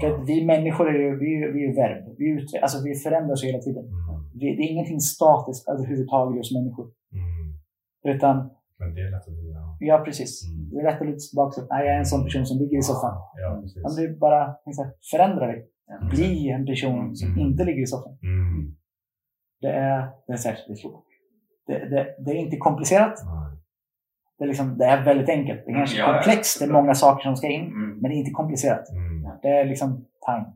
[0.00, 2.14] För att vi människor är ju, vi, är vi är verb.
[2.18, 3.84] Vi, utve- alltså, vi förändras hela tiden.
[3.84, 4.30] Mm.
[4.34, 6.86] Vi, det är ingenting statiskt överhuvudtaget hos människor.
[7.12, 8.16] Mm.
[8.16, 8.50] Utan,
[8.84, 9.76] Men det är lätt att ja.
[9.80, 10.44] ja precis.
[10.44, 10.70] Mm.
[10.70, 12.78] Det är lätt att luta sig tillbaka nej jag är en sån person som ligger
[12.78, 13.14] i soffan.
[13.42, 13.82] Ja, precis.
[13.82, 15.68] Men det är bara, liksom, förändra dig.
[16.10, 17.40] Bli en person som Mm.
[17.40, 18.18] inte ligger i soffan.
[18.22, 18.76] Mm.
[19.60, 20.66] Det är, det är säkert
[21.66, 23.14] det, det, det, är inte komplicerat.
[24.38, 25.62] Det är, liksom, det är väldigt enkelt.
[25.66, 26.12] Det är kanske Ja, ja.
[26.14, 26.58] komplext.
[26.58, 27.66] Det är många saker som ska in.
[27.66, 27.98] Mm.
[27.98, 28.88] Men det är inte komplicerat.
[28.90, 29.38] Mm.
[29.42, 30.46] Det är liksom time.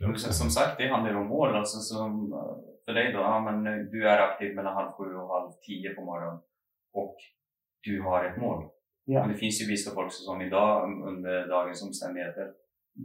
[0.00, 1.56] Men Som sagt, det handlar ju om mål.
[1.56, 2.38] Alltså, som, eh,
[2.84, 5.94] för dig då, ja, men eh, du är aktiv mellan halv sju och halv tio
[5.94, 6.40] på morgonen
[6.92, 7.16] och
[7.84, 8.64] du har ett mål.
[9.04, 9.20] Ja.
[9.20, 12.50] Men det finns ju vissa folk som idag under dagens omständigheter,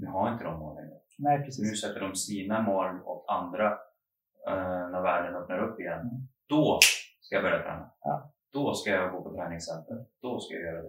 [0.01, 0.99] vi har inte de målen längre.
[1.17, 1.81] Nej, Nu precis.
[1.81, 3.71] sätter de sina mål åt andra
[4.47, 5.99] eh, när världen öppnar upp igen.
[5.99, 6.27] Mm.
[6.49, 6.79] Då
[7.21, 7.91] ska jag börja träna.
[8.03, 8.31] Ja.
[8.53, 10.05] Då ska jag gå på träningscenter.
[10.21, 10.87] Då ska jag göra det.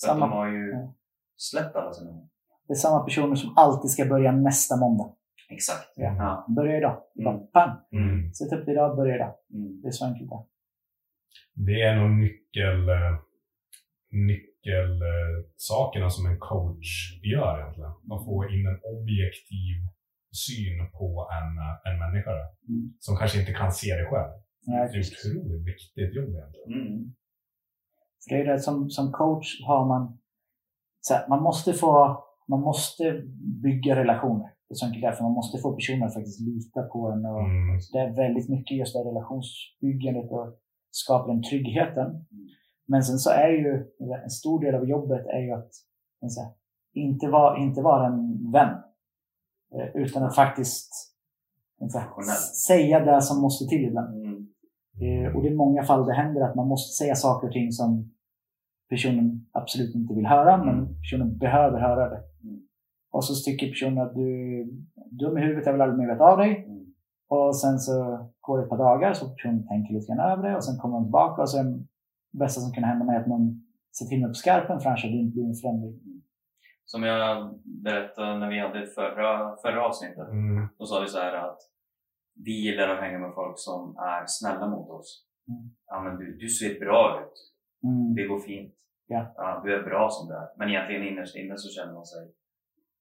[0.00, 0.94] För Samma- att de har ju ja.
[1.36, 2.26] släppt alla sina mål.
[2.68, 5.12] Det är samma personer som alltid ska börja nästa måndag.
[5.50, 5.92] Exakt.
[5.96, 6.14] Ja.
[6.18, 6.46] Ja.
[6.56, 7.02] Börja idag.
[7.18, 7.46] Mm.
[7.46, 7.70] Pang!
[7.92, 8.32] Mm.
[8.34, 9.34] Sätt upp det idag, börja idag.
[9.54, 9.80] Mm.
[9.82, 10.44] Det är så enkelt det.
[11.54, 13.18] Det är nog nyckel, eh,
[14.12, 16.88] nyckelsakerna som en coach
[17.32, 17.92] gör egentligen.
[18.08, 19.76] Man får in en objektiv
[20.46, 21.50] syn på en,
[21.92, 22.30] en människa
[22.68, 22.92] Mm.
[22.98, 24.30] som kanske inte kan se det själv.
[24.66, 26.72] Nej, det är ett otroligt viktigt jobb egentligen.
[26.72, 27.12] Mm.
[28.22, 30.18] För det är det, som, som coach har man,
[31.10, 33.22] här, man måste få, man måste
[33.62, 34.48] bygga relationer.
[34.68, 37.24] Det är så enkelt därför man måste få personer att faktiskt lita på en.
[37.26, 37.78] Och Mm.
[37.92, 40.46] Det är väldigt mycket just det relationsbyggandet och
[40.90, 42.08] skapa den tryggheten.
[42.90, 43.86] Men sen så är ju
[44.24, 45.70] en stor del av jobbet är ju att
[46.22, 46.52] här,
[46.94, 48.74] inte, vara, inte vara en vän.
[49.74, 50.90] Eh, Utan att faktiskt
[51.78, 52.36] Professionell.
[52.68, 54.14] säga det som måste till ibland.
[54.14, 54.46] Mm.
[55.02, 57.52] Eh, Och det är i många fall det händer att man måste säga saker och
[57.52, 58.10] ting som
[58.90, 62.22] personen absolut inte vill höra, men personen behöver höra det.
[62.44, 62.60] Mm.
[63.12, 64.66] Och så tycker personen att du är
[65.20, 66.64] dum i huvudet, jag vill aldrig mer veta av dig.
[66.66, 66.86] Mm.
[67.28, 67.94] Och sen så
[68.40, 70.94] går det ett par dagar så personen tänker lite grann över det och sen kommer
[70.96, 71.84] de tillbaka och är
[72.32, 73.62] det bästa som kan hända med att någon
[73.98, 76.22] ser till mig på skarpen för annars hade det inte en förändring.
[76.84, 80.28] Som jag berättade när vi hade förra, förra avsnittet.
[80.28, 80.68] Mm.
[80.78, 81.58] Då sa vi så här att
[82.44, 85.26] vi gillar att hänga med folk som är snälla mot oss.
[85.48, 85.70] Mm.
[85.86, 87.36] Ja, men du, du ser bra ut.
[87.84, 88.14] Mm.
[88.14, 88.74] Det går fint.
[89.06, 89.60] Ja.
[89.64, 90.48] du är bra som du är.
[90.58, 92.32] Men egentligen innerst inne så känner man sig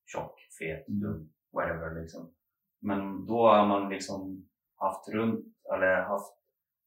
[0.06, 1.00] tjock, fet, Mm.
[1.02, 2.34] dum, whatever liksom.
[2.82, 6.34] Men då har man liksom haft runt, eller haft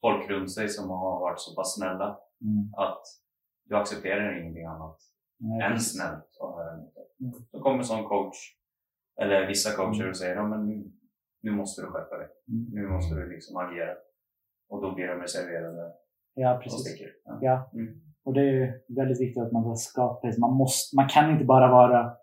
[0.00, 2.74] folk runt sig som har varit så pass snälla Mm.
[2.76, 3.02] Att
[3.64, 4.98] du accepterar ingenting annat
[5.38, 7.04] Nej, än snällt och höra emot dig.
[7.20, 7.32] Mm.
[7.50, 8.36] Så kommer som coach,
[9.20, 10.92] eller vissa coacher och säger ja, men nu,
[11.42, 12.28] nu måste du skärpa dig.
[12.48, 12.66] Mm.
[12.72, 13.94] Nu måste du liksom agera.
[14.68, 15.92] Och då blir de reserverade
[16.34, 16.80] Ja, och precis.
[16.80, 17.10] sticker.
[17.24, 17.38] Ja.
[17.40, 17.70] Ja.
[17.74, 18.00] Mm.
[18.24, 22.16] Och det är väldigt viktigt att man skapar man, måste, man kan inte bara vara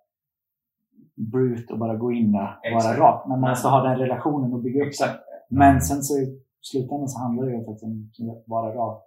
[1.16, 3.28] brut och bara gå in och vara rak.
[3.28, 4.88] Men man måste ha den relationen och bygga upp.
[4.88, 5.24] Exakt.
[5.50, 9.04] Men sen så i slutändan så handlar det ju faktiskt om att vara rak.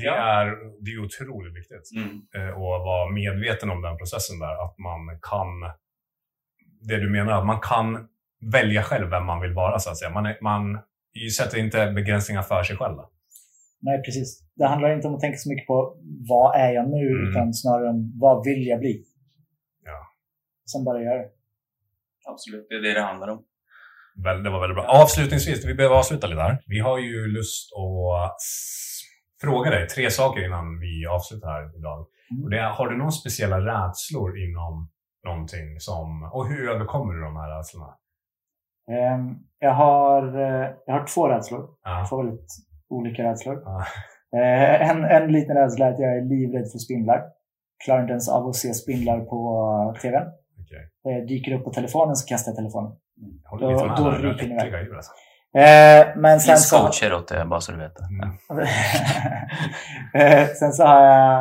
[0.00, 0.46] Det är,
[0.84, 1.86] det är otroligt viktigt.
[1.96, 2.48] Mm.
[2.48, 4.64] eh, och vara medveten om den processen där.
[4.64, 5.00] Att man
[5.30, 5.48] kan,
[6.88, 8.08] det du menar, att man kan
[8.52, 10.10] välja själv vem man vill vara så att säga.
[10.10, 10.78] Man, är, man
[11.38, 12.96] sätter inte begränsningar för sig själv.
[13.80, 14.42] Nej, precis.
[14.56, 15.96] Det handlar inte om att tänka så mycket på
[16.28, 17.30] vad är jag nu, Mm.
[17.30, 19.04] utan snarare om vad vill jag bli.
[19.84, 19.98] Ja.
[20.72, 21.28] Sen bara göra det.
[22.30, 23.44] Absolut, det är det det handlar om.
[24.24, 24.84] Väl, det var väldigt bra.
[25.02, 26.62] Avslutningsvis, vi behöver avsluta lite här.
[26.66, 27.72] Vi har ju lust
[28.24, 28.36] att
[29.42, 32.06] fråga dig tre saker innan vi avslutar här idag.
[32.30, 32.44] Mm.
[32.44, 34.88] Och det är, har du några speciella rädslor inom
[35.26, 37.94] någonting som, och hur överkommer du de här rädslorna?
[38.90, 41.68] Ehm, Jag har, eh, jag har två rädslor.
[41.84, 42.06] Ja.
[42.08, 42.46] Två väldigt
[42.88, 43.62] olika rädslor.
[43.64, 43.84] Ja.
[44.38, 47.22] Eh, En, en liten rädsla är att jag är livrädd för spindlar.
[47.84, 50.16] Klarar inte ens av att se spindlar på tv.
[50.60, 51.12] Okej.
[51.18, 52.92] Eh, Dyker upp på telefonen så kastar jag telefonen.
[53.42, 54.92] Jag håller Då- då ryker ni iväg.
[54.94, 55.12] alltså.
[55.54, 56.76] Eh, Men sen finns så...
[56.78, 57.96] coacher åt det, bara så du vet.
[58.00, 58.28] Mm.
[60.14, 61.40] Eh, sen så har jag...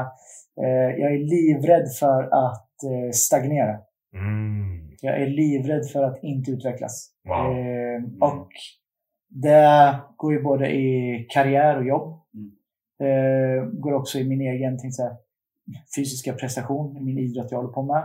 [0.64, 3.78] eh, Jag är livrädd för att eh, stagnera.
[4.14, 4.92] Mm.
[5.02, 7.10] Jag är livrädd för att inte utvecklas.
[7.28, 7.58] Wow.
[7.58, 8.50] Eh, och
[9.30, 12.20] det går ju både i karriär och jobb.
[12.34, 12.52] Mm.
[13.04, 15.18] Eh, går också i min egen tänkte jag, säga,
[15.96, 18.04] fysiska prestation, i min idrott jag håller på med.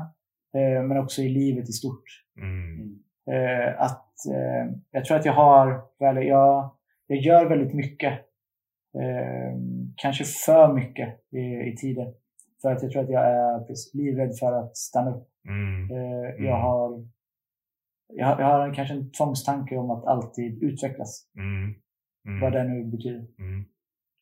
[0.57, 2.05] Eh, men också i livet i stort.
[2.41, 2.99] Mm.
[3.31, 6.71] Eh, att, eh, jag tror att jag har, väl, jag,
[7.07, 8.13] jag gör väldigt mycket.
[8.99, 9.57] Eh,
[9.97, 11.39] kanske för mycket i,
[11.73, 12.15] i tiden.
[12.63, 13.65] För att jag tror att jag är
[13.97, 15.29] livrädd för att stanna upp.
[15.49, 15.91] Mm.
[15.91, 16.45] Eh, Mm.
[16.45, 17.07] jag, har,
[18.13, 21.29] jag, har- jag har kanske en tvångstanke om att alltid utvecklas.
[21.39, 21.75] Mm.
[22.29, 22.41] Mm.
[22.41, 23.27] Vad det nu betyder.
[23.39, 23.65] Mm.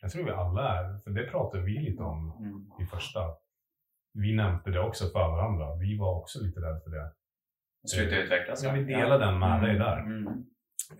[0.02, 2.70] Jag tror vi alla är, för det pratade vi lite om Mm.
[2.80, 3.20] i första.
[4.14, 5.74] Vi nämnde det också för varandra.
[5.74, 7.12] Vi var också lite rädda för det.
[7.88, 8.64] Sluta utvecklas.
[8.64, 9.98] Ja, vi delar den med dig där.
[10.00, 10.26] Mm.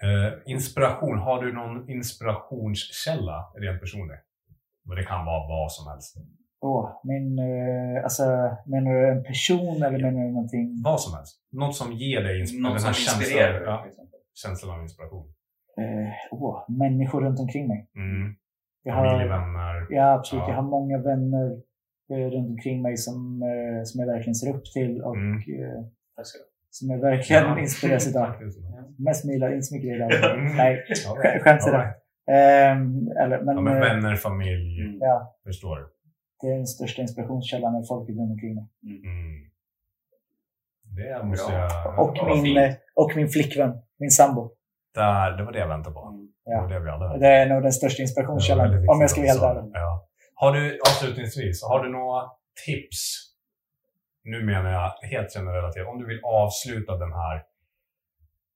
[0.02, 1.19] Eh, inspiration.
[1.19, 4.20] Har du någon inspirationskälla rent personligt?
[4.89, 6.16] Och det kan vara vad som helst.
[6.61, 8.23] Åh, min, eh, alltså,
[8.66, 10.82] menar du en person eller menar du någonting?
[10.85, 11.35] Vad som helst.
[11.52, 14.19] Något som ger dig insp- Något den som här känslan, inspirerar ja, till exempel.
[14.43, 15.27] känslan av inspiration.
[15.81, 17.90] Eh, åh, människor runt omkring mig.
[17.97, 18.35] Mm.
[18.82, 19.86] Jag har, vänner.
[19.90, 20.43] ja, absolut.
[20.43, 20.48] Ja.
[20.48, 21.47] Jag har många vänner
[22.35, 23.43] runt omkring mig som,
[23.85, 25.39] som jag verkligen ser upp till och Mm.
[26.76, 27.59] Som jag verkligen Ja.
[27.60, 28.12] inspireras.
[28.28, 28.59] Faktiskt.
[28.98, 30.12] Mest mila, inte så mycket idag.
[30.38, 30.56] Mm.
[30.56, 30.84] Nej,
[31.42, 31.76] skämt åsido.
[31.76, 34.80] Ehm, eller, men, Ja, men eh, vänner, familj.
[34.80, 34.98] Mm.
[35.01, 35.78] ja, Förstår.
[36.40, 38.66] det är den största inspirationskällan är folket runt omkring mig.
[38.82, 39.51] Mm.
[40.96, 41.60] Det måste Bra.
[41.60, 41.98] jag...
[41.98, 42.59] Och, Ja, min, fint.
[42.59, 44.51] eh, och min flickvän, min sambo.
[44.94, 46.01] Där, det var det jag väntade på.
[46.09, 46.28] Mm.
[46.44, 46.78] Det var Ja.
[46.78, 47.18] det vi hade.
[47.18, 49.70] Det är nog den största Det var inspirationskällan, om jag ska vara helt ärlig.
[49.74, 50.09] Ja.
[50.34, 52.22] Har du, avslutningsvis, har du några
[52.66, 53.01] tips?
[54.24, 55.88] Nu menar jag helt genrelaterat.
[55.88, 57.42] Om du vill avsluta den här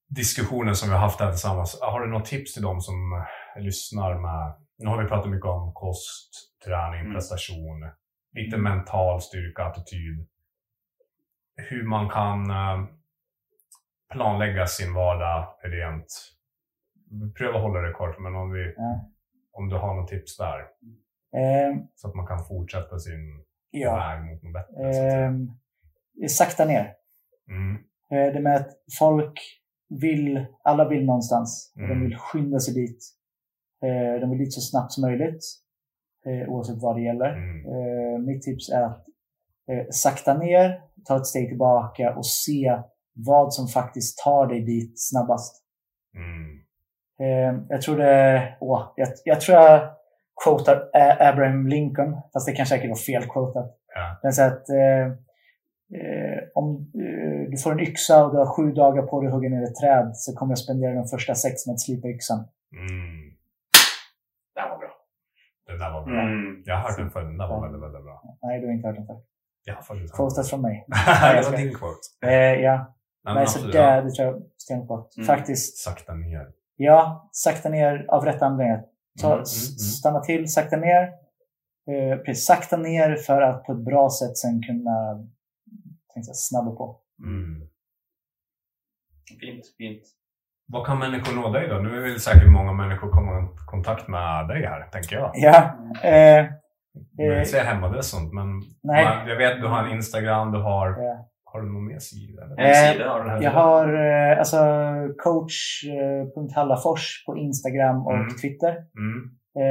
[0.09, 1.79] diskussionen som vi har haft här tillsammans.
[1.83, 3.25] Har du några tips till dem som
[3.57, 4.55] lyssnar med?
[4.79, 6.31] Nu har vi pratat mycket om kost,
[6.65, 7.13] träning, Mm.
[7.15, 7.91] prestation,
[8.33, 10.27] lite mental styrka, attityd.
[11.57, 12.85] Hur man kan eh,
[14.13, 16.35] planlägga sin vardag rent.
[17.39, 19.11] Pröva hålla det kort, men om, vi, Ja.
[19.53, 20.61] om du har några tips där.
[21.37, 23.97] Ehm, Så att man kan fortsätta sin ja.
[24.85, 25.49] Ehm,
[26.29, 26.95] sakta ner.
[27.51, 27.75] Mm.
[28.13, 28.69] Eh, Det med att
[28.99, 29.41] folk
[30.01, 31.73] vill, alla vill någonstans.
[31.77, 31.89] Mm.
[31.89, 32.99] De vill skynda sig dit.
[33.83, 35.45] Eh, De vill dit så snabbt som möjligt.
[36.27, 37.33] eh, Oavsett vad det gäller.
[37.37, 37.67] Mm.
[37.67, 39.05] Eh, Mitt tips är att
[39.71, 42.79] eh, sakta ner, ta ett steg tillbaka och se
[43.15, 45.65] vad som faktiskt tar dig dit snabbast.
[46.15, 46.59] Mm.
[47.21, 49.91] Eh, Jag tror det, åh, jag, jag tror jag
[50.45, 50.77] quotar
[51.21, 53.77] Abraham Lincoln, fast det kan säkert vara fel quotat.
[53.95, 54.19] Ja.
[54.23, 55.07] Den säger att eh,
[55.99, 59.35] eh, om eh, du får en yxa och du har sju dagar på dig att
[59.35, 62.39] hugga ner ett träd så kommer jag spendera de första sex med att slipa yxan.
[62.39, 63.35] Mm.
[64.55, 64.91] Det här var bra.
[65.67, 66.21] Det där var bra.
[66.23, 66.63] Mm.
[66.67, 67.23] Jag har hört den förr.
[67.23, 68.23] Den där var väldigt, väldigt bra.
[68.43, 69.21] Nej, du har inte hört den förr.
[69.65, 70.87] Jag har faktiskt hört Quotas från mig.
[70.89, 71.37] den.
[71.43, 72.05] det var din quote.
[72.23, 72.95] Eh, ja,
[73.25, 74.01] Nej, men Nej, så det, ja.
[74.03, 75.09] det tror jag stenhårt på.
[75.17, 75.27] Mm.
[75.27, 75.77] Faktiskt.
[75.79, 76.47] Sakta ner.
[76.77, 78.85] Ja, sakta ner av rätt anledningar.
[79.21, 79.79] Ta, Mm, mm, mm.
[79.79, 81.03] Stanna till, sakta ner.
[81.91, 85.25] Eh, precis, sakta ner för att på ett bra sätt sen kunna
[86.15, 87.01] tänkte jag, snabba på.
[87.25, 87.69] Mm.
[89.41, 90.03] Fint, fint.
[90.73, 91.75] Vad kan människor nå dig då?
[91.79, 95.31] Nu vill säkert många människor komma i kontakt med dig här, tänker jag.
[95.35, 96.47] Ja, eh, Jag
[97.17, 98.47] vill Eh, inte säga hemadress och sånt, men
[98.83, 99.29] Nej.
[99.29, 100.89] jag vet du har en Instagram, du har...
[101.03, 101.29] Ja.
[101.53, 102.43] Har du någon mer sida?
[102.43, 102.49] Har
[103.39, 103.45] du.
[103.45, 104.59] Jag har eh, alltså
[105.19, 108.29] coach.hallafors på Instagram och Mm.
[108.43, 108.85] Twitter.
[108.97, 109.31] Mm.
[109.57, 109.63] Eh,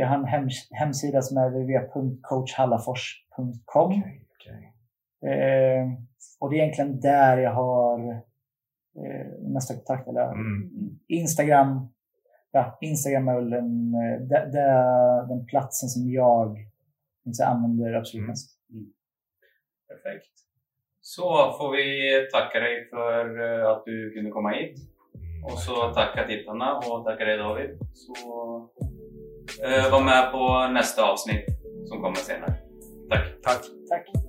[0.00, 3.92] jag har en hems- hemsida som är www.coachhallafors.com.
[3.92, 4.72] Okej, okej.
[5.32, 5.88] Eh,
[6.40, 8.10] och det är egentligen där jag har
[8.96, 10.08] eh, mesta kontakt.
[10.08, 10.70] Eller, Mm.
[11.08, 11.88] Instagram,
[12.50, 14.50] ja, Instagram är väl den, eh, det,
[15.28, 16.58] den platsen som jag
[17.26, 18.28] inte använder absolut Mm.
[18.30, 18.50] mest.
[19.88, 20.30] Perfekt.
[21.04, 24.76] Så får vi tacka dig för eh, att du kunde komma hit.
[25.44, 27.70] Och så tacka tittarna och tacka dig David.
[27.94, 28.22] Så
[29.64, 31.44] eh, var med på nästa avsnitt
[31.84, 32.54] som kommer senare.
[33.10, 33.42] Tack!
[33.42, 33.62] Tack.
[33.88, 34.21] Tack!